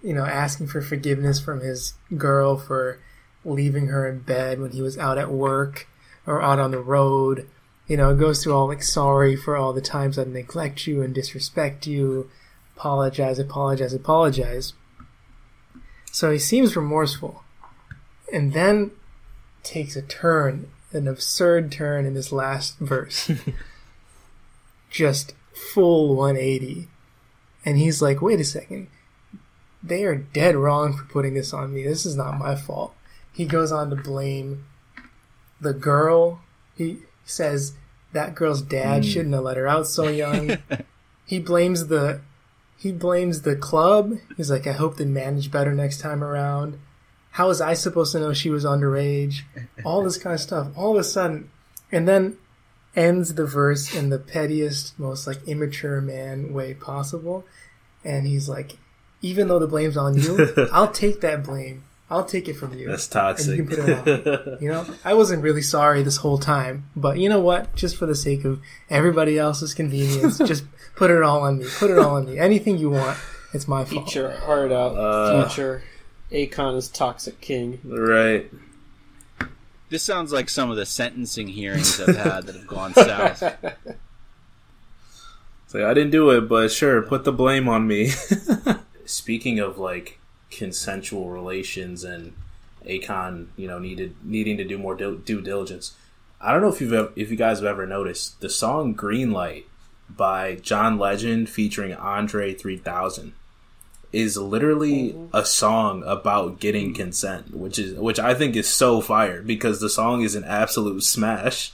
you 0.03 0.13
know, 0.13 0.27
asking 0.27 0.67
for 0.67 0.83
forgiveness 0.83 1.41
from 1.41 1.61
his 1.61 1.95
girl 2.19 2.59
for 2.59 3.01
leaving 3.47 3.87
her 3.87 4.07
in 4.07 4.19
bed 4.19 4.61
when 4.61 4.73
he 4.73 4.83
was 4.83 4.99
out 4.99 5.17
at 5.17 5.31
work 5.31 5.89
or 6.27 6.43
out 6.43 6.59
on 6.59 6.71
the 6.71 6.81
road. 6.81 7.49
you 7.87 7.97
know, 7.97 8.11
it 8.11 8.19
goes 8.19 8.43
through 8.43 8.53
all 8.53 8.67
like 8.69 8.83
sorry 8.83 9.37
for 9.37 9.57
all 9.57 9.73
the 9.73 9.81
times 9.81 10.19
I 10.19 10.25
neglect 10.25 10.87
you 10.87 11.01
and 11.01 11.15
disrespect 11.15 11.87
you, 11.87 12.29
apologize, 12.77 13.39
apologize, 13.39 13.95
apologize. 13.95 14.75
So 16.13 16.31
he 16.31 16.39
seems 16.39 16.77
remorseful, 16.77 17.43
and 18.33 18.53
then 18.53 18.91
takes 19.63 19.97
a 19.97 20.03
turn, 20.03 20.71
an 20.93 21.09
absurd 21.09 21.73
turn 21.73 22.07
in 22.07 22.15
this 22.15 22.33
last 22.33 22.79
verse, 22.79 23.31
just 24.91 25.35
full 25.53 26.15
180, 26.17 26.89
and 27.65 27.79
he's 27.79 28.01
like, 28.01 28.23
"Wait 28.23 28.41
a 28.41 28.45
second, 28.45 28.89
they 29.83 30.05
are 30.05 30.15
dead 30.17 30.55
wrong 30.57 30.97
for 30.97 31.05
putting 31.05 31.35
this 31.35 31.53
on 31.53 31.73
me. 31.75 31.83
This 31.83 32.07
is 32.07 32.17
not 32.17 32.39
my 32.39 32.55
fault." 32.55 32.95
He 33.33 33.45
goes 33.45 33.71
on 33.73 33.91
to 33.91 33.97
blame 33.97 34.65
the 35.61 35.75
girl. 35.75 36.41
He 36.77 37.01
says 37.27 37.75
that 38.13 38.35
girl's 38.35 38.63
dad 38.63 39.03
Mm. 39.03 39.13
shouldn't 39.13 39.35
have 39.35 39.45
let 39.45 39.59
her 39.59 39.67
out 39.69 39.87
so 39.87 40.09
young. 40.09 40.57
he 41.27 41.39
blames 41.39 41.89
the 41.89 42.21
he 42.77 42.93
blames 42.93 43.43
the 43.43 43.57
club. 43.57 44.19
He's 44.37 44.51
like, 44.51 44.67
I 44.67 44.73
hope 44.73 44.97
they 44.97 45.05
manage 45.05 45.51
better 45.51 45.75
next 45.75 46.01
time 46.01 46.23
around. 46.23 46.79
How 47.33 47.49
was 47.49 47.61
I 47.61 47.75
supposed 47.75 48.13
to 48.13 48.21
know 48.21 48.33
she 48.33 48.51
was 48.51 48.65
underage? 48.65 49.41
All 49.85 50.03
this 50.03 50.19
kind 50.19 50.35
of 50.35 50.41
stuff. 50.41 50.69
All 50.77 50.93
of 50.93 50.99
a 50.99 51.05
sudden, 51.05 51.51
and 51.93 52.07
then 52.09 52.39
ends 52.95 53.35
the 53.35 53.47
verse 53.47 53.95
in 53.95 54.09
the 54.09 54.19
pettiest, 54.19 54.99
most 54.99 55.27
like 55.27 55.47
immature 55.47 56.01
man 56.01 56.53
way 56.53 56.75
possible. 56.75 57.45
And 58.05 58.27
he's 58.27 58.49
like, 58.49 58.79
even 59.21 59.49
though 59.49 59.59
the 59.59 59.67
blame's 59.67 59.97
on 59.97 60.17
you, 60.17 60.55
I'll 60.73 60.91
take 60.91 61.21
that 61.21 61.45
blame. 61.45 61.85
I'll 62.09 62.25
take 62.25 62.49
it 62.49 62.55
from 62.55 62.73
you. 62.79 62.89
That's 62.89 63.09
toxic. 63.09 63.49
And 63.49 63.57
you 63.59 63.65
can 63.77 63.85
put 63.85 63.89
it 64.09 64.47
on. 64.47 64.59
you 64.61 64.69
know, 64.71 64.87
I 65.05 65.15
wasn't 65.15 65.43
really 65.43 65.63
sorry 65.63 66.03
this 66.03 66.19
whole 66.19 66.39
time, 66.39 66.89
but 66.95 67.19
you 67.19 67.29
know 67.29 67.41
what? 67.41 67.75
Just 67.75 67.97
for 67.97 68.07
the 68.07 68.15
sake 68.15 68.45
of 68.45 68.61
everybody 68.89 69.39
else's 69.39 69.75
convenience, 69.75 70.39
just 70.39 70.65
put 70.97 71.11
it 71.11 71.23
all 71.23 71.41
on 71.43 71.59
me. 71.59 71.67
Put 71.79 71.91
it 71.91 71.99
all 71.99 72.17
on 72.17 72.27
me. 72.27 72.39
Anything 72.39 72.79
you 72.79 72.91
want, 72.91 73.19
it's 73.53 73.67
my 73.67 73.85
fault. 73.85 74.09
Eat 74.09 74.15
your 74.15 74.31
heart 74.31 74.71
out, 74.71 74.97
Uh. 74.97 75.49
future. 75.49 75.83
Akon 76.31 76.77
is 76.77 76.89
toxic 76.89 77.41
king. 77.41 77.81
Right. 77.85 78.51
This 79.89 80.03
sounds 80.03 80.33
like 80.33 80.49
some 80.49 80.71
of 80.71 80.77
the 80.77 80.85
sentencing 80.87 81.47
hearings 81.49 82.01
I've 82.01 82.17
had 82.17 82.47
that 82.47 82.57
have 82.57 82.67
gone 82.67 82.93
south. 82.95 83.43
It's 85.65 85.75
like 85.75 85.85
I 85.85 85.95
didn't 85.95 86.11
do 86.11 86.31
it, 86.31 86.43
but 86.49 86.71
sure, 86.73 87.03
put 87.03 87.25
the 87.25 87.33
blame 87.33 87.69
on 87.69 87.87
me. 87.87 88.11
Speaking 89.05 89.59
of 89.61 89.79
like 89.79 90.19
consensual 90.51 91.31
relations 91.31 92.05
and 92.05 92.35
Akon, 92.85 93.49
you 93.57 93.67
know, 93.67 93.79
needed 93.79 94.15
needing 94.23 94.57
to 94.57 94.65
do 94.65 94.79
more 94.79 94.95
due, 94.95 95.19
due 95.19 95.41
diligence. 95.41 95.97
I 96.41 96.53
don't 96.53 96.63
know 96.63 96.69
if 96.69 96.81
you've 96.81 96.93
ever, 96.93 97.13
if 97.17 97.31
you 97.31 97.37
guys 97.37 97.59
have 97.59 97.67
ever 97.67 97.87
noticed 97.87 98.41
the 98.41 98.51
song 98.51 98.93
"Green 98.93 99.33
Light" 99.33 99.67
by 100.09 100.57
John 100.57 100.99
Legend 100.99 101.49
featuring 101.49 101.95
Andre 101.95 102.55
3000 102.55 103.33
is 104.13 104.37
literally 104.37 105.11
mm-hmm. 105.11 105.37
a 105.37 105.45
song 105.45 106.03
about 106.07 106.61
getting 106.61 106.95
consent, 106.95 107.55
which 107.55 107.79
is 107.79 107.99
which 107.99 108.19
I 108.19 108.35
think 108.35 108.57
is 108.57 108.69
so 108.69 109.01
fire 109.01 109.43
because 109.43 109.81
the 109.81 109.91
song 109.91 110.23
is 110.23 110.35
an 110.35 110.45
absolute 110.45 111.03
smash. 111.03 111.73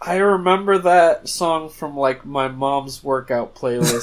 I 0.00 0.16
remember 0.16 0.78
that 0.78 1.28
song 1.28 1.68
from 1.68 1.96
like 1.96 2.24
my 2.24 2.48
mom's 2.48 3.04
workout 3.04 3.54
playlist. 3.54 4.02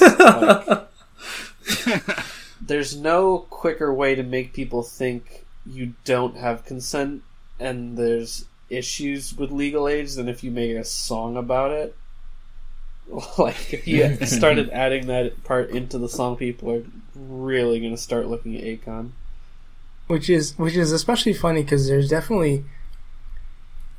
like, 1.98 2.26
there's 2.70 2.96
no 2.96 3.40
quicker 3.50 3.92
way 3.92 4.14
to 4.14 4.22
make 4.22 4.54
people 4.54 4.84
think 4.84 5.46
you 5.66 5.94
don't 6.06 6.38
have 6.38 6.66
consent 6.66 7.24
and 7.60 7.98
there's 7.98 8.46
issues 8.70 9.36
with 9.36 9.52
legal 9.52 9.88
age 9.88 10.14
than 10.14 10.30
if 10.30 10.44
you 10.44 10.52
make 10.52 10.78
a 10.78 10.86
song 10.86 11.36
about 11.36 11.72
it. 11.72 11.96
Like 13.40 13.74
if 13.74 13.88
you 13.88 14.16
started 14.28 14.70
adding 14.70 15.08
that 15.08 15.44
part 15.44 15.72
into 15.72 15.98
the 15.98 16.08
song, 16.08 16.38
people 16.38 16.72
are 16.72 16.84
really 17.16 17.80
going 17.80 17.96
to 17.96 17.98
start 17.98 18.28
looking 18.28 18.56
at 18.56 18.64
Akon. 18.64 19.14
which 20.06 20.30
is 20.30 20.56
which 20.60 20.76
is 20.76 20.92
especially 20.92 21.34
funny 21.34 21.64
because 21.64 21.88
there's 21.88 22.08
definitely 22.08 22.66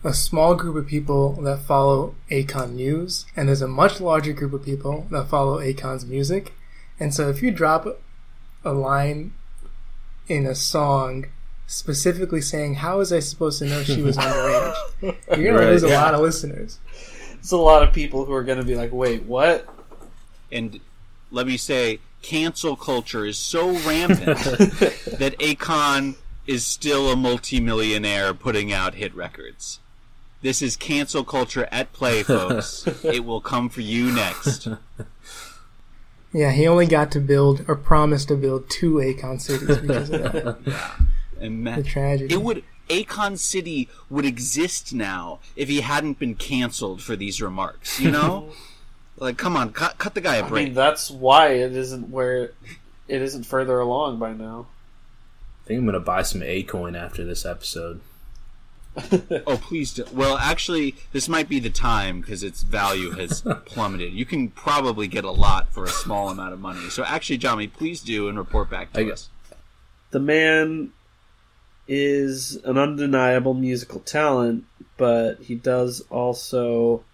a 0.04 0.14
small 0.14 0.54
group 0.54 0.76
of 0.76 0.86
people 0.86 1.32
that 1.42 1.58
follow 1.62 2.14
Akon 2.30 2.74
news, 2.74 3.26
and 3.34 3.48
there's 3.48 3.62
a 3.62 3.66
much 3.66 4.00
larger 4.00 4.32
group 4.32 4.52
of 4.52 4.64
people 4.64 5.08
that 5.10 5.28
follow 5.28 5.58
Akon's 5.58 6.06
music. 6.06 6.52
And 7.00 7.12
so, 7.12 7.28
if 7.28 7.42
you 7.42 7.50
drop 7.50 7.88
a 8.64 8.72
line 8.72 9.32
in 10.28 10.46
a 10.46 10.54
song 10.54 11.26
specifically 11.66 12.40
saying, 12.40 12.74
"How 12.76 12.98
was 12.98 13.12
I 13.12 13.20
supposed 13.20 13.58
to 13.60 13.66
know 13.66 13.82
she 13.82 14.02
was 14.02 14.16
underage?" 14.16 14.74
you're 15.02 15.52
gonna 15.52 15.52
Right, 15.58 15.68
lose 15.68 15.82
a 15.82 15.88
yeah. 15.88 16.02
lot 16.02 16.14
of 16.14 16.20
listeners. 16.20 16.78
It's 17.38 17.52
a 17.52 17.56
lot 17.56 17.82
of 17.82 17.92
people 17.94 18.24
who 18.26 18.32
are 18.34 18.44
going 18.44 18.58
to 18.58 18.64
be 18.64 18.74
like, 18.76 18.92
"Wait, 18.92 19.22
what?" 19.24 19.66
And 20.52 20.78
let 21.30 21.46
me 21.46 21.56
say, 21.56 22.00
cancel 22.22 22.76
culture 22.76 23.24
is 23.24 23.38
so 23.38 23.70
rampant 23.70 24.26
that 25.18 25.36
Akon 25.38 26.16
is 26.46 26.66
still 26.66 27.10
a 27.10 27.16
multimillionaire 27.16 28.34
putting 28.34 28.72
out 28.72 28.94
hit 28.94 29.14
records. 29.14 29.78
This 30.42 30.60
is 30.60 30.74
cancel 30.76 31.22
culture 31.22 31.68
at 31.70 31.92
play, 31.92 32.22
folks. 32.22 32.86
it 33.04 33.24
will 33.24 33.40
come 33.40 33.68
for 33.68 33.80
you 33.82 34.10
next. 34.10 34.68
Yeah, 36.32 36.52
he 36.52 36.66
only 36.68 36.86
got 36.86 37.10
to 37.12 37.20
build 37.20 37.64
or 37.66 37.74
promised 37.74 38.28
to 38.28 38.36
build 38.36 38.70
two 38.70 38.94
Akon 38.94 39.40
cities 39.40 39.78
because 39.78 40.10
of 40.10 40.22
that. 40.32 40.58
yeah. 40.64 40.96
And 41.40 41.66
The 41.66 41.82
tragedy. 41.82 42.34
It 42.34 42.42
would 42.42 42.62
Akon 42.88 43.38
City 43.38 43.88
would 44.08 44.24
exist 44.24 44.92
now 44.92 45.38
if 45.56 45.68
he 45.68 45.80
hadn't 45.80 46.18
been 46.18 46.34
canceled 46.34 47.02
for 47.02 47.16
these 47.16 47.40
remarks. 47.40 47.98
You 48.00 48.10
know, 48.10 48.50
like 49.16 49.36
come 49.38 49.56
on, 49.56 49.72
cut, 49.72 49.98
cut 49.98 50.14
the 50.14 50.20
guy 50.20 50.36
a 50.36 50.44
I 50.44 50.48
break. 50.48 50.62
I 50.62 50.64
mean, 50.66 50.74
that's 50.74 51.10
why 51.10 51.48
it 51.48 51.74
isn't 51.76 52.10
where 52.10 52.52
it 53.08 53.22
isn't 53.22 53.44
further 53.44 53.78
along 53.80 54.18
by 54.18 54.32
now. 54.32 54.66
I 55.64 55.66
think 55.68 55.78
I'm 55.80 55.86
gonna 55.86 56.00
buy 56.00 56.22
some 56.22 56.40
Akoin 56.42 56.96
after 56.96 57.24
this 57.24 57.44
episode. 57.46 58.00
oh, 59.46 59.56
please 59.56 59.94
do. 59.94 60.04
Well, 60.12 60.36
actually, 60.36 60.96
this 61.12 61.28
might 61.28 61.48
be 61.48 61.60
the 61.60 61.70
time 61.70 62.20
because 62.20 62.42
its 62.42 62.62
value 62.62 63.10
has 63.12 63.42
plummeted. 63.64 64.12
You 64.12 64.24
can 64.24 64.48
probably 64.48 65.06
get 65.06 65.24
a 65.24 65.30
lot 65.30 65.72
for 65.72 65.84
a 65.84 65.88
small 65.88 66.28
amount 66.28 66.52
of 66.52 66.60
money. 66.60 66.90
So, 66.90 67.04
actually, 67.04 67.38
Jomi, 67.38 67.72
please 67.72 68.00
do 68.00 68.28
and 68.28 68.36
report 68.36 68.68
back 68.68 68.92
to 68.94 69.12
us. 69.12 69.28
The 70.10 70.20
man 70.20 70.92
is 71.86 72.56
an 72.64 72.78
undeniable 72.78 73.54
musical 73.54 74.00
talent, 74.00 74.64
but 74.96 75.40
he 75.42 75.54
does 75.54 76.02
also 76.10 77.04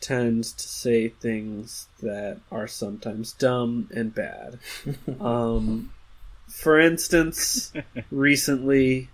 tend 0.00 0.44
to 0.44 0.68
say 0.68 1.08
things 1.08 1.88
that 2.02 2.38
are 2.52 2.68
sometimes 2.68 3.32
dumb 3.32 3.88
and 3.94 4.14
bad. 4.14 4.58
um, 5.20 5.92
for 6.48 6.78
instance, 6.78 7.72
recently, 8.10 9.08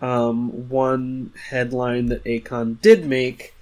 um, 0.00 0.68
one 0.68 1.32
headline 1.48 2.06
that 2.06 2.24
Akon 2.24 2.80
did 2.80 3.04
make 3.06 3.54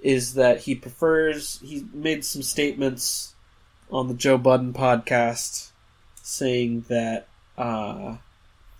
is 0.00 0.34
that 0.34 0.60
he 0.60 0.74
prefers. 0.74 1.58
He 1.62 1.84
made 1.92 2.24
some 2.24 2.42
statements 2.42 3.34
on 3.90 4.08
the 4.08 4.14
Joe 4.14 4.38
Budden 4.38 4.72
podcast 4.72 5.70
saying 6.22 6.84
that 6.88 7.26
uh, 7.58 8.16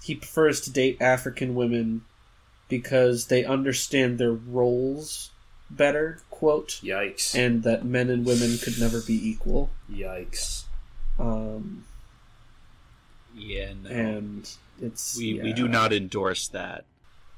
he 0.02 0.14
prefers 0.14 0.60
to 0.62 0.70
date 0.70 0.98
African 1.00 1.54
women 1.54 2.04
because 2.68 3.26
they 3.26 3.44
understand 3.44 4.18
their 4.18 4.32
roles 4.32 5.30
better. 5.70 6.20
Quote. 6.30 6.80
Yikes. 6.82 7.34
And 7.34 7.62
that 7.64 7.84
men 7.84 8.08
and 8.08 8.24
women 8.24 8.56
could 8.58 8.78
never 8.78 9.00
be 9.00 9.28
equal. 9.28 9.68
Yikes. 9.92 10.64
Um, 11.18 11.84
Yeah, 13.34 13.72
no. 13.82 13.90
and 13.90 14.50
it's 14.80 15.18
we, 15.18 15.40
we 15.40 15.52
do 15.52 15.68
not 15.68 15.92
endorse 15.92 16.48
that. 16.48 16.84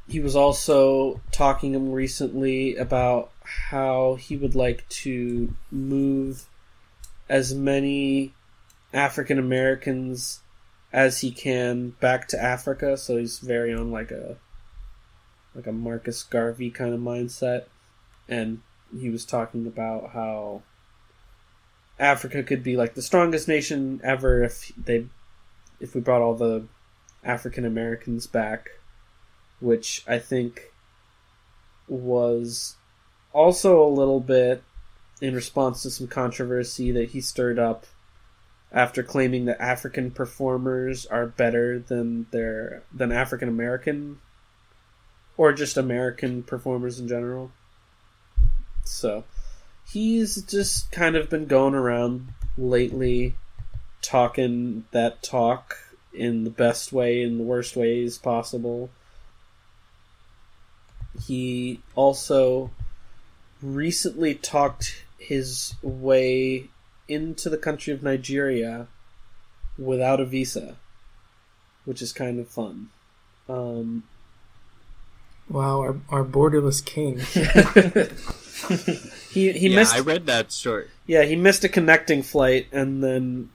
He 0.08 0.20
was 0.20 0.36
also 0.36 1.20
talking 1.30 1.92
recently 1.92 2.76
about 2.76 3.30
how 3.44 4.16
he 4.16 4.36
would 4.36 4.54
like 4.54 4.88
to 4.88 5.54
move 5.70 6.48
as 7.28 7.54
many 7.54 8.34
African 8.92 9.38
Americans 9.38 10.40
as 10.92 11.20
he 11.20 11.30
can 11.30 11.90
back 12.00 12.28
to 12.28 12.42
Africa. 12.42 12.96
So 12.96 13.16
he's 13.16 13.38
very 13.38 13.72
on 13.72 13.90
like 13.90 14.10
a 14.10 14.36
like 15.54 15.66
a 15.66 15.72
Marcus 15.72 16.22
Garvey 16.22 16.70
kind 16.70 16.94
of 16.94 17.00
mindset, 17.00 17.64
and 18.28 18.60
he 18.98 19.10
was 19.10 19.24
talking 19.24 19.66
about 19.66 20.10
how 20.10 20.62
Africa 21.98 22.42
could 22.42 22.62
be 22.62 22.76
like 22.76 22.94
the 22.94 23.02
strongest 23.02 23.48
nation 23.48 24.00
ever 24.02 24.42
if 24.42 24.72
they 24.76 25.06
if 25.80 25.94
we 25.94 26.00
brought 26.00 26.22
all 26.22 26.34
the 26.34 26.64
African 27.24 27.64
Americans 27.64 28.26
back, 28.26 28.70
which 29.62 30.04
I 30.06 30.18
think 30.18 30.72
was 31.88 32.76
also 33.32 33.82
a 33.82 33.88
little 33.88 34.20
bit 34.20 34.62
in 35.20 35.34
response 35.34 35.82
to 35.82 35.90
some 35.90 36.08
controversy 36.08 36.90
that 36.92 37.10
he 37.10 37.20
stirred 37.20 37.58
up 37.58 37.86
after 38.72 39.02
claiming 39.02 39.44
that 39.44 39.60
African 39.60 40.10
performers 40.10 41.06
are 41.06 41.26
better 41.26 41.78
than 41.78 42.26
their 42.30 42.82
than 42.92 43.12
African 43.12 43.48
American 43.48 44.18
or 45.36 45.52
just 45.52 45.76
American 45.76 46.42
performers 46.42 46.98
in 46.98 47.06
general. 47.06 47.52
So 48.84 49.24
he's 49.86 50.42
just 50.42 50.90
kind 50.90 51.16
of 51.16 51.30
been 51.30 51.46
going 51.46 51.74
around 51.74 52.28
lately 52.58 53.36
talking 54.00 54.84
that 54.90 55.22
talk 55.22 55.76
in 56.12 56.44
the 56.44 56.50
best 56.50 56.92
way 56.92 57.22
and 57.22 57.38
the 57.38 57.44
worst 57.44 57.76
ways 57.76 58.18
possible. 58.18 58.90
He 61.20 61.80
also 61.94 62.70
recently 63.60 64.34
talked 64.34 65.04
his 65.18 65.74
way 65.82 66.68
into 67.08 67.48
the 67.48 67.58
country 67.58 67.92
of 67.92 68.02
Nigeria 68.02 68.88
without 69.78 70.20
a 70.20 70.24
visa, 70.24 70.76
which 71.84 72.02
is 72.02 72.12
kind 72.12 72.40
of 72.40 72.48
fun. 72.48 72.90
Um, 73.48 74.04
Wow, 75.48 75.80
our, 75.80 75.96
our 76.08 76.24
borderless 76.24 76.84
king. 76.84 77.18
he 79.30 79.52
he 79.52 79.68
yeah, 79.68 79.76
missed 79.76 79.94
I 79.94 80.00
read 80.00 80.26
that 80.26 80.52
story. 80.52 80.88
Yeah, 81.06 81.24
he 81.24 81.36
missed 81.36 81.64
a 81.64 81.68
connecting 81.68 82.22
flight, 82.22 82.68
and 82.72 83.04
then 83.04 83.50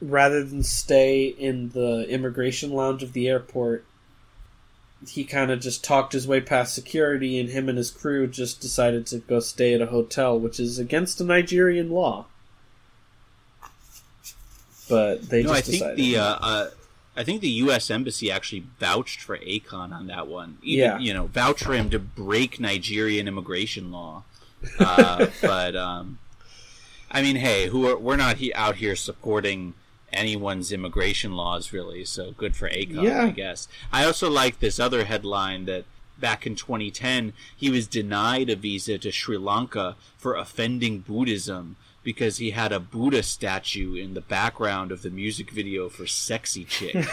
rather 0.00 0.42
than 0.42 0.62
stay 0.62 1.26
in 1.26 1.70
the 1.70 2.06
immigration 2.08 2.70
lounge 2.70 3.02
of 3.02 3.12
the 3.12 3.28
airport, 3.28 3.84
he 5.08 5.24
kind 5.24 5.50
of 5.50 5.60
just 5.60 5.82
talked 5.82 6.12
his 6.12 6.26
way 6.26 6.40
past 6.40 6.74
security, 6.74 7.38
and 7.38 7.48
him 7.50 7.68
and 7.68 7.78
his 7.78 7.90
crew 7.90 8.26
just 8.26 8.60
decided 8.60 9.06
to 9.08 9.18
go 9.18 9.40
stay 9.40 9.74
at 9.74 9.80
a 9.80 9.86
hotel, 9.86 10.38
which 10.38 10.60
is 10.60 10.78
against 10.78 11.18
the 11.18 11.24
Nigerian 11.24 11.90
law. 11.90 12.26
But 14.88 15.28
they 15.30 15.42
no, 15.42 15.50
just 15.54 15.58
I 15.58 15.60
think 15.62 15.74
decided. 15.74 15.96
the 15.98 16.16
uh, 16.18 16.22
uh, 16.40 16.70
I 17.16 17.24
think 17.24 17.40
the 17.40 17.48
U.S. 17.48 17.90
embassy 17.90 18.30
actually 18.30 18.64
vouched 18.78 19.20
for 19.20 19.36
Akon 19.38 19.92
on 19.92 20.06
that 20.08 20.26
one. 20.26 20.58
Even, 20.62 20.84
Yeah. 20.84 20.98
you 20.98 21.14
know, 21.14 21.26
vouched 21.26 21.64
for 21.64 21.74
him 21.74 21.90
to 21.90 21.98
break 21.98 22.58
Nigerian 22.60 23.28
immigration 23.28 23.92
law. 23.92 24.24
Uh, 24.78 25.26
but 25.42 25.76
um, 25.76 26.18
I 27.10 27.22
mean, 27.22 27.36
hey, 27.36 27.68
who 27.68 27.88
are, 27.88 27.96
we're 27.98 28.16
not 28.16 28.36
he, 28.36 28.52
out 28.54 28.76
here 28.76 28.96
supporting 28.96 29.74
anyone's 30.12 30.72
immigration 30.72 31.32
laws, 31.32 31.72
really. 31.72 32.04
So 32.04 32.32
good 32.32 32.56
for 32.56 32.68
Akon, 32.68 33.02
Yeah. 33.02 33.24
I 33.24 33.30
guess. 33.30 33.68
I 33.92 34.04
also 34.04 34.30
like 34.30 34.60
this 34.60 34.78
other 34.80 35.04
headline 35.04 35.64
that 35.66 35.84
back 36.18 36.46
in 36.46 36.54
2010 36.54 37.32
he 37.56 37.70
was 37.70 37.86
denied 37.86 38.50
a 38.50 38.56
visa 38.56 38.98
to 38.98 39.10
Sri 39.10 39.38
Lanka 39.38 39.96
for 40.18 40.36
offending 40.36 40.98
Buddhism 40.98 41.76
because 42.02 42.36
he 42.38 42.50
had 42.50 42.72
a 42.72 42.80
Buddha 42.80 43.22
statue 43.22 43.94
in 43.94 44.14
the 44.14 44.20
background 44.20 44.92
of 44.92 45.02
the 45.02 45.10
music 45.10 45.50
video 45.50 45.88
for 45.88 46.06
Sexy 46.06 46.64
Chick. 46.64 46.94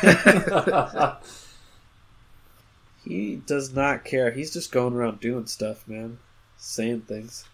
he 3.04 3.36
does 3.46 3.74
not 3.74 4.06
care. 4.06 4.32
He's 4.32 4.54
just 4.54 4.72
going 4.72 4.94
around 4.94 5.20
doing 5.20 5.46
stuff, 5.46 5.88
man. 5.88 6.20
Saying 6.58 7.02
things. 7.02 7.46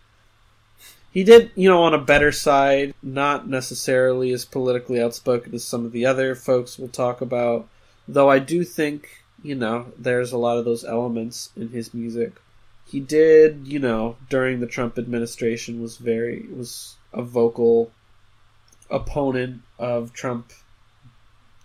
He 1.14 1.23
did, 1.23 1.52
you 1.53 1.69
know, 1.69 1.84
on 1.84 1.94
a 1.94 1.99
better 1.99 2.31
side, 2.31 2.95
not 3.03 3.48
necessarily 3.48 4.31
as 4.31 4.45
politically 4.45 4.99
outspoken 4.99 5.53
as 5.53 5.64
some 5.64 5.85
of 5.85 5.91
the 5.91 6.07
other 6.07 6.34
folks 6.34 6.80
we'll 6.80 6.88
talk 6.88 7.22
about. 7.22 7.68
Though 8.07 8.31
I 8.31 8.40
do 8.40 8.64
think, 8.64 9.23
you 9.44 9.53
know, 9.53 9.94
there's 9.98 10.31
a 10.31 10.40
lot 10.40 10.57
of 10.57 10.65
those 10.65 10.84
elements 10.84 11.52
in 11.56 11.69
his 11.69 11.94
music. 11.94 12.41
He 12.88 12.99
did, 12.99 13.68
you 13.68 13.77
know, 13.77 14.18
during 14.27 14.60
the 14.60 14.65
Trump 14.65 14.98
administration 14.98 15.81
was 15.81 15.98
very 15.98 16.48
was 16.52 16.95
a 17.14 17.22
vocal 17.22 17.91
opponent 18.90 19.61
of 19.77 20.14
Trump 20.14 20.52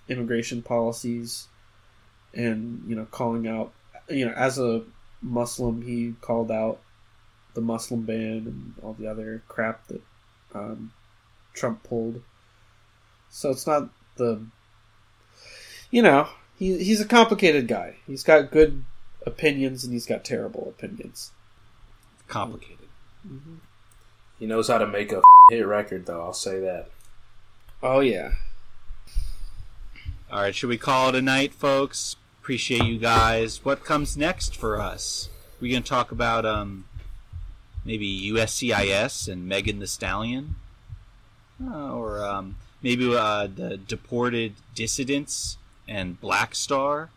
immigration 0.09 0.62
policies 0.62 1.49
and 2.35 2.83
you 2.87 2.95
know 2.95 3.07
calling 3.11 3.47
out 3.47 3.73
you 4.09 4.25
know 4.25 4.33
as 4.33 4.59
a 4.59 4.83
muslim 5.20 5.83
he 5.83 6.15
called 6.20 6.51
out 6.51 6.81
the 7.59 7.64
muslim 7.64 8.02
ban 8.02 8.47
and 8.47 8.74
all 8.82 8.93
the 8.94 9.06
other 9.09 9.43
crap 9.48 9.86
that 9.89 10.01
um, 10.55 10.93
trump 11.55 11.82
pulled 11.82 12.22
so 13.28 13.51
it's 13.51 13.66
not 13.66 13.89
the 14.16 14.40
you 15.90 16.01
know 16.01 16.28
he, 16.56 16.78
he's 16.85 17.01
a 17.01 17.05
complicated 17.05 17.66
guy 17.66 17.97
he's 18.06 18.22
got 18.22 18.52
good 18.52 18.85
opinions 19.26 19.82
and 19.82 19.93
he's 19.93 20.06
got 20.06 20.24
terrible 20.24 20.68
opinions 20.68 21.32
Complicated. 22.28 22.76
He 24.39 24.47
knows 24.47 24.68
how 24.68 24.76
to 24.78 24.86
make 24.86 25.12
a 25.12 25.22
hit 25.51 25.66
record, 25.66 26.05
though. 26.06 26.20
I'll 26.20 26.35
say 26.35 26.60
that. 26.60 26.90
oh 27.82 28.01
yeah 28.01 28.32
All 30.30 30.43
right, 30.43 30.55
should 30.55 30.68
we 30.68 30.76
call 30.76 31.09
it 31.09 31.14
a 31.14 31.22
night, 31.22 31.55
folks? 31.55 32.16
Appreciate 32.43 32.85
you 32.85 32.98
guys. 32.98 33.64
What 33.64 33.82
comes 33.85 34.16
next 34.16 34.55
for 34.55 34.78
us? 34.80 35.30
We 35.60 35.70
gonna 35.70 35.82
talk 35.82 36.12
about 36.12 36.44
um 36.44 36.85
maybe 37.89 38.31
USCIS 38.32 39.32
and 39.32 39.48
Megan 39.48 39.78
Thee 39.81 39.86
Stallion, 39.86 40.56
Uh, 41.60 41.93
or 41.94 42.23
um, 42.23 42.56
maybe 42.82 43.16
uh, 43.16 43.48
the 43.52 43.78
deported 43.78 44.52
dissidents 44.74 45.56
and 45.89 46.20
Black 46.20 46.55
Star. 46.55 47.09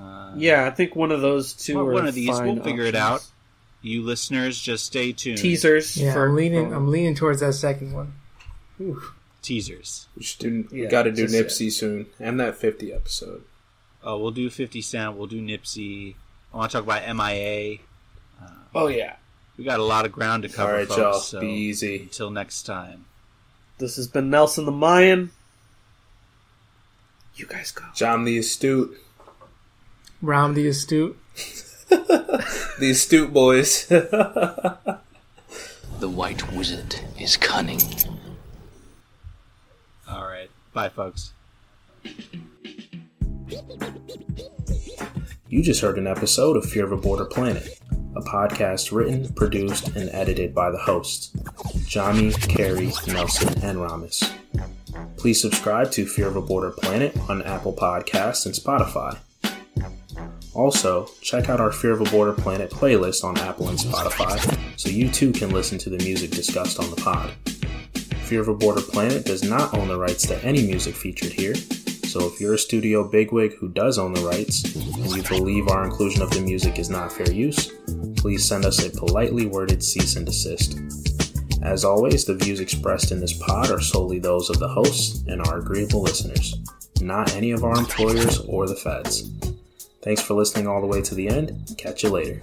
Uh, 0.00 0.32
yeah 0.36 0.66
i 0.66 0.70
think 0.70 0.96
one 0.96 1.12
of 1.12 1.20
those 1.20 1.52
two 1.52 1.76
one, 1.76 1.84
are 1.86 1.92
one 1.92 2.06
of 2.08 2.14
these. 2.14 2.28
fine 2.28 2.46
We'll 2.56 2.64
figure 2.64 2.84
it 2.84 2.96
out. 2.96 3.24
You 3.82 4.02
listeners, 4.02 4.60
just 4.60 4.86
stay 4.86 5.12
tuned. 5.12 5.38
teasers 5.38 5.96
Yeah, 5.96 6.12
for 6.12 6.26
I'm 6.26 6.34
leaning. 6.34 6.72
I'm 6.72 6.88
leaning 6.90 7.14
towards 7.14 7.40
that 7.40 7.52
second 7.52 7.92
one. 7.92 8.14
Teasers. 9.42 10.08
We 10.16 10.22
should 10.24 10.40
do. 10.40 10.68
we 10.72 10.82
Yeah, 10.82 10.88
got 10.88 11.02
to 11.04 11.12
do 11.12 11.26
just 11.28 11.34
Nipsey 11.34 11.70
soon, 11.70 12.06
and 12.18 12.40
that 12.40 12.56
50 12.56 12.92
episode. 12.92 13.42
Oh, 14.02 14.18
we'll 14.18 14.30
do 14.32 14.50
Fifty 14.50 14.82
Cent. 14.82 15.16
We'll 15.16 15.28
do 15.28 15.40
Nipsey. 15.40 16.14
I 16.52 16.56
want 16.56 16.72
to 16.72 16.78
talk 16.78 16.84
about 16.84 17.16
MIA. 17.16 17.78
oh 18.74 18.88
yeah 18.88 19.16
We 19.56 19.64
got 19.64 19.80
a 19.80 19.84
lot 19.84 20.04
of 20.06 20.12
ground 20.12 20.42
to 20.44 20.48
cover, 20.48 20.70
All 20.72 20.78
right, 20.78 20.88
folks. 20.88 20.98
y'all. 20.98 21.20
so 21.20 21.40
Be 21.40 21.48
easy. 21.48 22.02
Until 22.02 22.30
next 22.30 22.62
time. 22.64 23.04
this 23.78 23.96
has 23.96 24.06
been 24.08 24.30
nelson 24.30 24.64
the 24.64 24.72
mayan 24.72 25.30
you 27.34 27.46
guys 27.46 27.70
go 27.70 27.84
John 27.94 28.24
the 28.24 28.38
Astute. 28.38 28.96
Ram 30.20 30.54
the 30.54 30.68
astute. 30.68 31.18
The 32.78 32.90
Astute 32.90 33.32
Boys. 33.32 33.86
The 36.00 36.08
White 36.08 36.52
Wizard 36.52 36.96
is 37.20 37.36
cunning. 37.36 37.80
All 40.08 40.24
right. 40.26 40.50
Bye, 40.72 40.88
folks. 40.88 41.32
You 45.48 45.62
just 45.62 45.80
heard 45.80 45.98
an 45.98 46.06
episode 46.08 46.56
of 46.56 46.64
Fear 46.68 46.86
of 46.86 46.92
a 46.92 46.96
Border 46.96 47.24
Planet, 47.26 47.78
a 47.80 47.81
podcast 48.32 48.96
written, 48.96 49.30
produced, 49.34 49.88
and 49.88 50.08
edited 50.10 50.54
by 50.54 50.70
the 50.70 50.78
hosts, 50.78 51.32
Jomi, 51.84 52.32
Kerry, 52.48 52.90
Nelson, 53.12 53.62
and 53.62 53.76
Ramis. 53.76 54.32
Please 55.18 55.38
subscribe 55.38 55.90
to 55.90 56.06
Fear 56.06 56.28
of 56.28 56.36
a 56.36 56.40
Border 56.40 56.70
Planet 56.70 57.14
on 57.28 57.42
Apple 57.42 57.74
Podcasts 57.74 58.46
and 58.46 58.54
Spotify. 58.54 59.18
Also, 60.54 61.10
check 61.20 61.50
out 61.50 61.60
our 61.60 61.72
Fear 61.72 61.92
of 61.92 62.00
a 62.00 62.10
Border 62.10 62.32
Planet 62.32 62.70
playlist 62.70 63.22
on 63.22 63.36
Apple 63.36 63.68
and 63.68 63.78
Spotify 63.78 64.58
so 64.78 64.88
you 64.88 65.10
too 65.10 65.32
can 65.32 65.50
listen 65.50 65.76
to 65.78 65.90
the 65.90 66.02
music 66.02 66.30
discussed 66.30 66.80
on 66.80 66.88
the 66.88 66.96
pod. 66.96 67.30
Fear 68.24 68.40
of 68.40 68.48
a 68.48 68.54
Border 68.54 68.80
Planet 68.80 69.26
does 69.26 69.42
not 69.42 69.74
own 69.76 69.88
the 69.88 69.98
rights 69.98 70.26
to 70.28 70.42
any 70.42 70.66
music 70.66 70.94
featured 70.94 71.32
here, 71.32 71.54
so 71.54 72.26
if 72.26 72.40
you're 72.40 72.54
a 72.54 72.58
studio 72.58 73.08
bigwig 73.08 73.54
who 73.54 73.68
does 73.68 73.98
own 73.98 74.12
the 74.12 74.20
rights 74.20 74.64
and 74.74 75.16
you 75.16 75.22
believe 75.22 75.68
our 75.68 75.84
inclusion 75.84 76.20
of 76.22 76.30
the 76.30 76.40
music 76.40 76.78
is 76.78 76.90
not 76.90 77.10
fair 77.10 77.30
use, 77.32 77.72
please 78.22 78.44
send 78.44 78.64
us 78.64 78.86
a 78.86 78.88
politely 78.88 79.46
worded 79.46 79.82
cease 79.82 80.14
and 80.14 80.24
desist. 80.24 80.78
As 81.60 81.84
always, 81.84 82.24
the 82.24 82.36
views 82.36 82.60
expressed 82.60 83.10
in 83.10 83.18
this 83.18 83.32
pod 83.32 83.68
are 83.72 83.80
solely 83.80 84.20
those 84.20 84.48
of 84.48 84.60
the 84.60 84.68
hosts 84.68 85.24
and 85.26 85.42
our 85.42 85.58
agreeable 85.58 86.02
listeners, 86.02 86.54
not 87.00 87.34
any 87.34 87.50
of 87.50 87.64
our 87.64 87.76
employers 87.76 88.38
or 88.46 88.68
the 88.68 88.76
feds. 88.76 89.28
Thanks 90.04 90.22
for 90.22 90.34
listening 90.34 90.68
all 90.68 90.80
the 90.80 90.86
way 90.86 91.02
to 91.02 91.16
the 91.16 91.26
end. 91.26 91.74
Catch 91.76 92.04
you 92.04 92.10
later. 92.10 92.38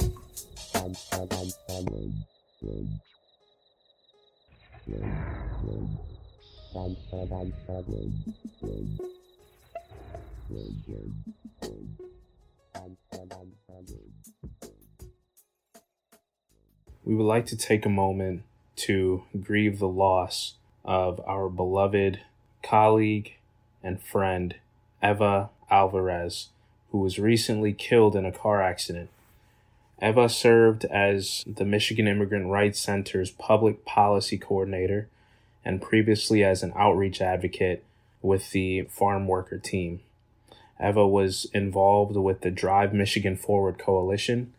We 17.09 17.15
would 17.15 17.23
like 17.23 17.47
to 17.47 17.57
take 17.57 17.87
a 17.87 17.89
moment 17.89 18.43
to 18.85 19.23
grieve 19.41 19.79
the 19.79 19.87
loss 19.87 20.53
of 20.85 21.19
our 21.25 21.49
beloved 21.49 22.19
colleague 22.61 23.33
and 23.81 23.99
friend, 23.99 24.53
Eva 25.01 25.49
Alvarez, 25.71 26.49
who 26.91 26.99
was 26.99 27.17
recently 27.17 27.73
killed 27.73 28.15
in 28.15 28.27
a 28.27 28.31
car 28.31 28.61
accident. 28.61 29.09
Eva 29.99 30.29
served 30.29 30.85
as 30.85 31.43
the 31.47 31.65
Michigan 31.65 32.07
Immigrant 32.07 32.45
Rights 32.45 32.79
Center's 32.79 33.31
public 33.31 33.85
policy 33.85 34.37
coordinator 34.37 35.07
and 35.65 35.81
previously 35.81 36.43
as 36.43 36.61
an 36.61 36.73
outreach 36.75 37.21
advocate 37.21 37.83
with 38.21 38.51
the 38.51 38.83
farm 38.83 39.27
worker 39.27 39.57
team. 39.57 40.01
Eva 40.79 41.07
was 41.07 41.47
involved 41.55 42.15
with 42.15 42.41
the 42.41 42.51
Drive 42.51 42.93
Michigan 42.93 43.35
Forward 43.35 43.79
Coalition. 43.79 44.53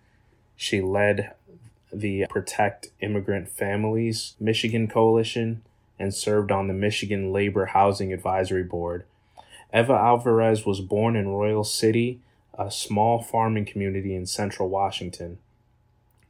She 0.57 0.81
led 0.81 1.33
the 1.93 2.27
Protect 2.29 2.89
Immigrant 3.01 3.49
Families 3.49 4.35
Michigan 4.39 4.89
Coalition 4.89 5.63
and 5.99 6.15
served 6.15 6.51
on 6.51 6.67
the 6.67 6.75
Michigan 6.75 7.33
Labor 7.33 7.67
Housing 7.67 8.13
Advisory 8.13 8.63
Board. 8.63 9.05
Eva 9.73 9.93
Alvarez 9.93 10.65
was 10.67 10.81
born 10.81 11.15
in 11.15 11.29
Royal 11.29 11.65
City, 11.65 12.21
a 12.59 12.71
small 12.71 13.23
farming 13.23 13.65
community 13.67 14.15
in 14.15 14.27
central 14.27 14.69
Washington. 14.69 15.39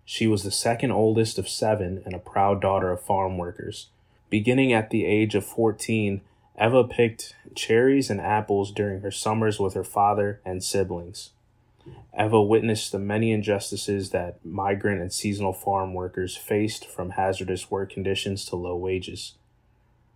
She 0.04 0.26
was 0.26 0.42
the 0.42 0.50
second 0.50 0.90
oldest 0.90 1.38
of 1.38 1.48
seven 1.48 2.02
and 2.04 2.14
a 2.14 2.18
proud 2.18 2.60
daughter 2.60 2.90
of 2.90 3.00
farm 3.00 3.38
workers. 3.38 3.86
Beginning 4.28 4.72
at 4.72 4.90
the 4.90 5.06
age 5.06 5.34
of 5.34 5.46
14, 5.46 6.20
Eva 6.60 6.84
picked 6.84 7.34
cherries 7.54 8.10
and 8.10 8.20
apples 8.20 8.72
during 8.72 9.00
her 9.00 9.10
summers 9.10 9.58
with 9.58 9.74
her 9.74 9.84
father 9.84 10.40
and 10.44 10.62
siblings. 10.62 11.30
Eva 12.18 12.42
witnessed 12.42 12.92
the 12.92 12.98
many 12.98 13.32
injustices 13.32 14.10
that 14.10 14.44
migrant 14.44 15.00
and 15.00 15.12
seasonal 15.12 15.52
farm 15.52 15.94
workers 15.94 16.36
faced 16.36 16.86
from 16.86 17.10
hazardous 17.10 17.70
work 17.70 17.92
conditions 17.92 18.44
to 18.44 18.56
low 18.56 18.76
wages. 18.76 19.34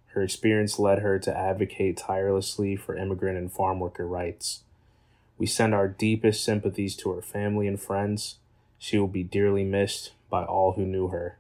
Her 0.09 0.23
experience 0.23 0.79
led 0.79 1.01
her 1.01 1.19
to 1.19 1.37
advocate 1.37 1.97
tirelessly 1.97 2.77
for 2.77 2.97
immigrant 2.97 3.37
and 3.37 3.53
farm 3.53 3.81
worker 3.81 4.07
rights. 4.07 4.63
We 5.39 5.47
send 5.47 5.75
our 5.75 5.89
deepest 5.89 6.45
sympathies 6.45 6.95
to 6.97 7.11
her 7.11 7.23
family 7.23 7.67
and 7.67 7.81
friends. 7.81 8.37
She 8.79 8.99
will 8.99 9.09
be 9.09 9.25
dearly 9.25 9.65
missed 9.65 10.13
by 10.31 10.45
all 10.45 10.73
who 10.73 10.87
knew 10.87 11.09
her. 11.09 11.39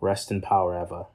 Rest 0.00 0.30
in 0.30 0.40
power, 0.40 0.80
Eva. 0.80 1.06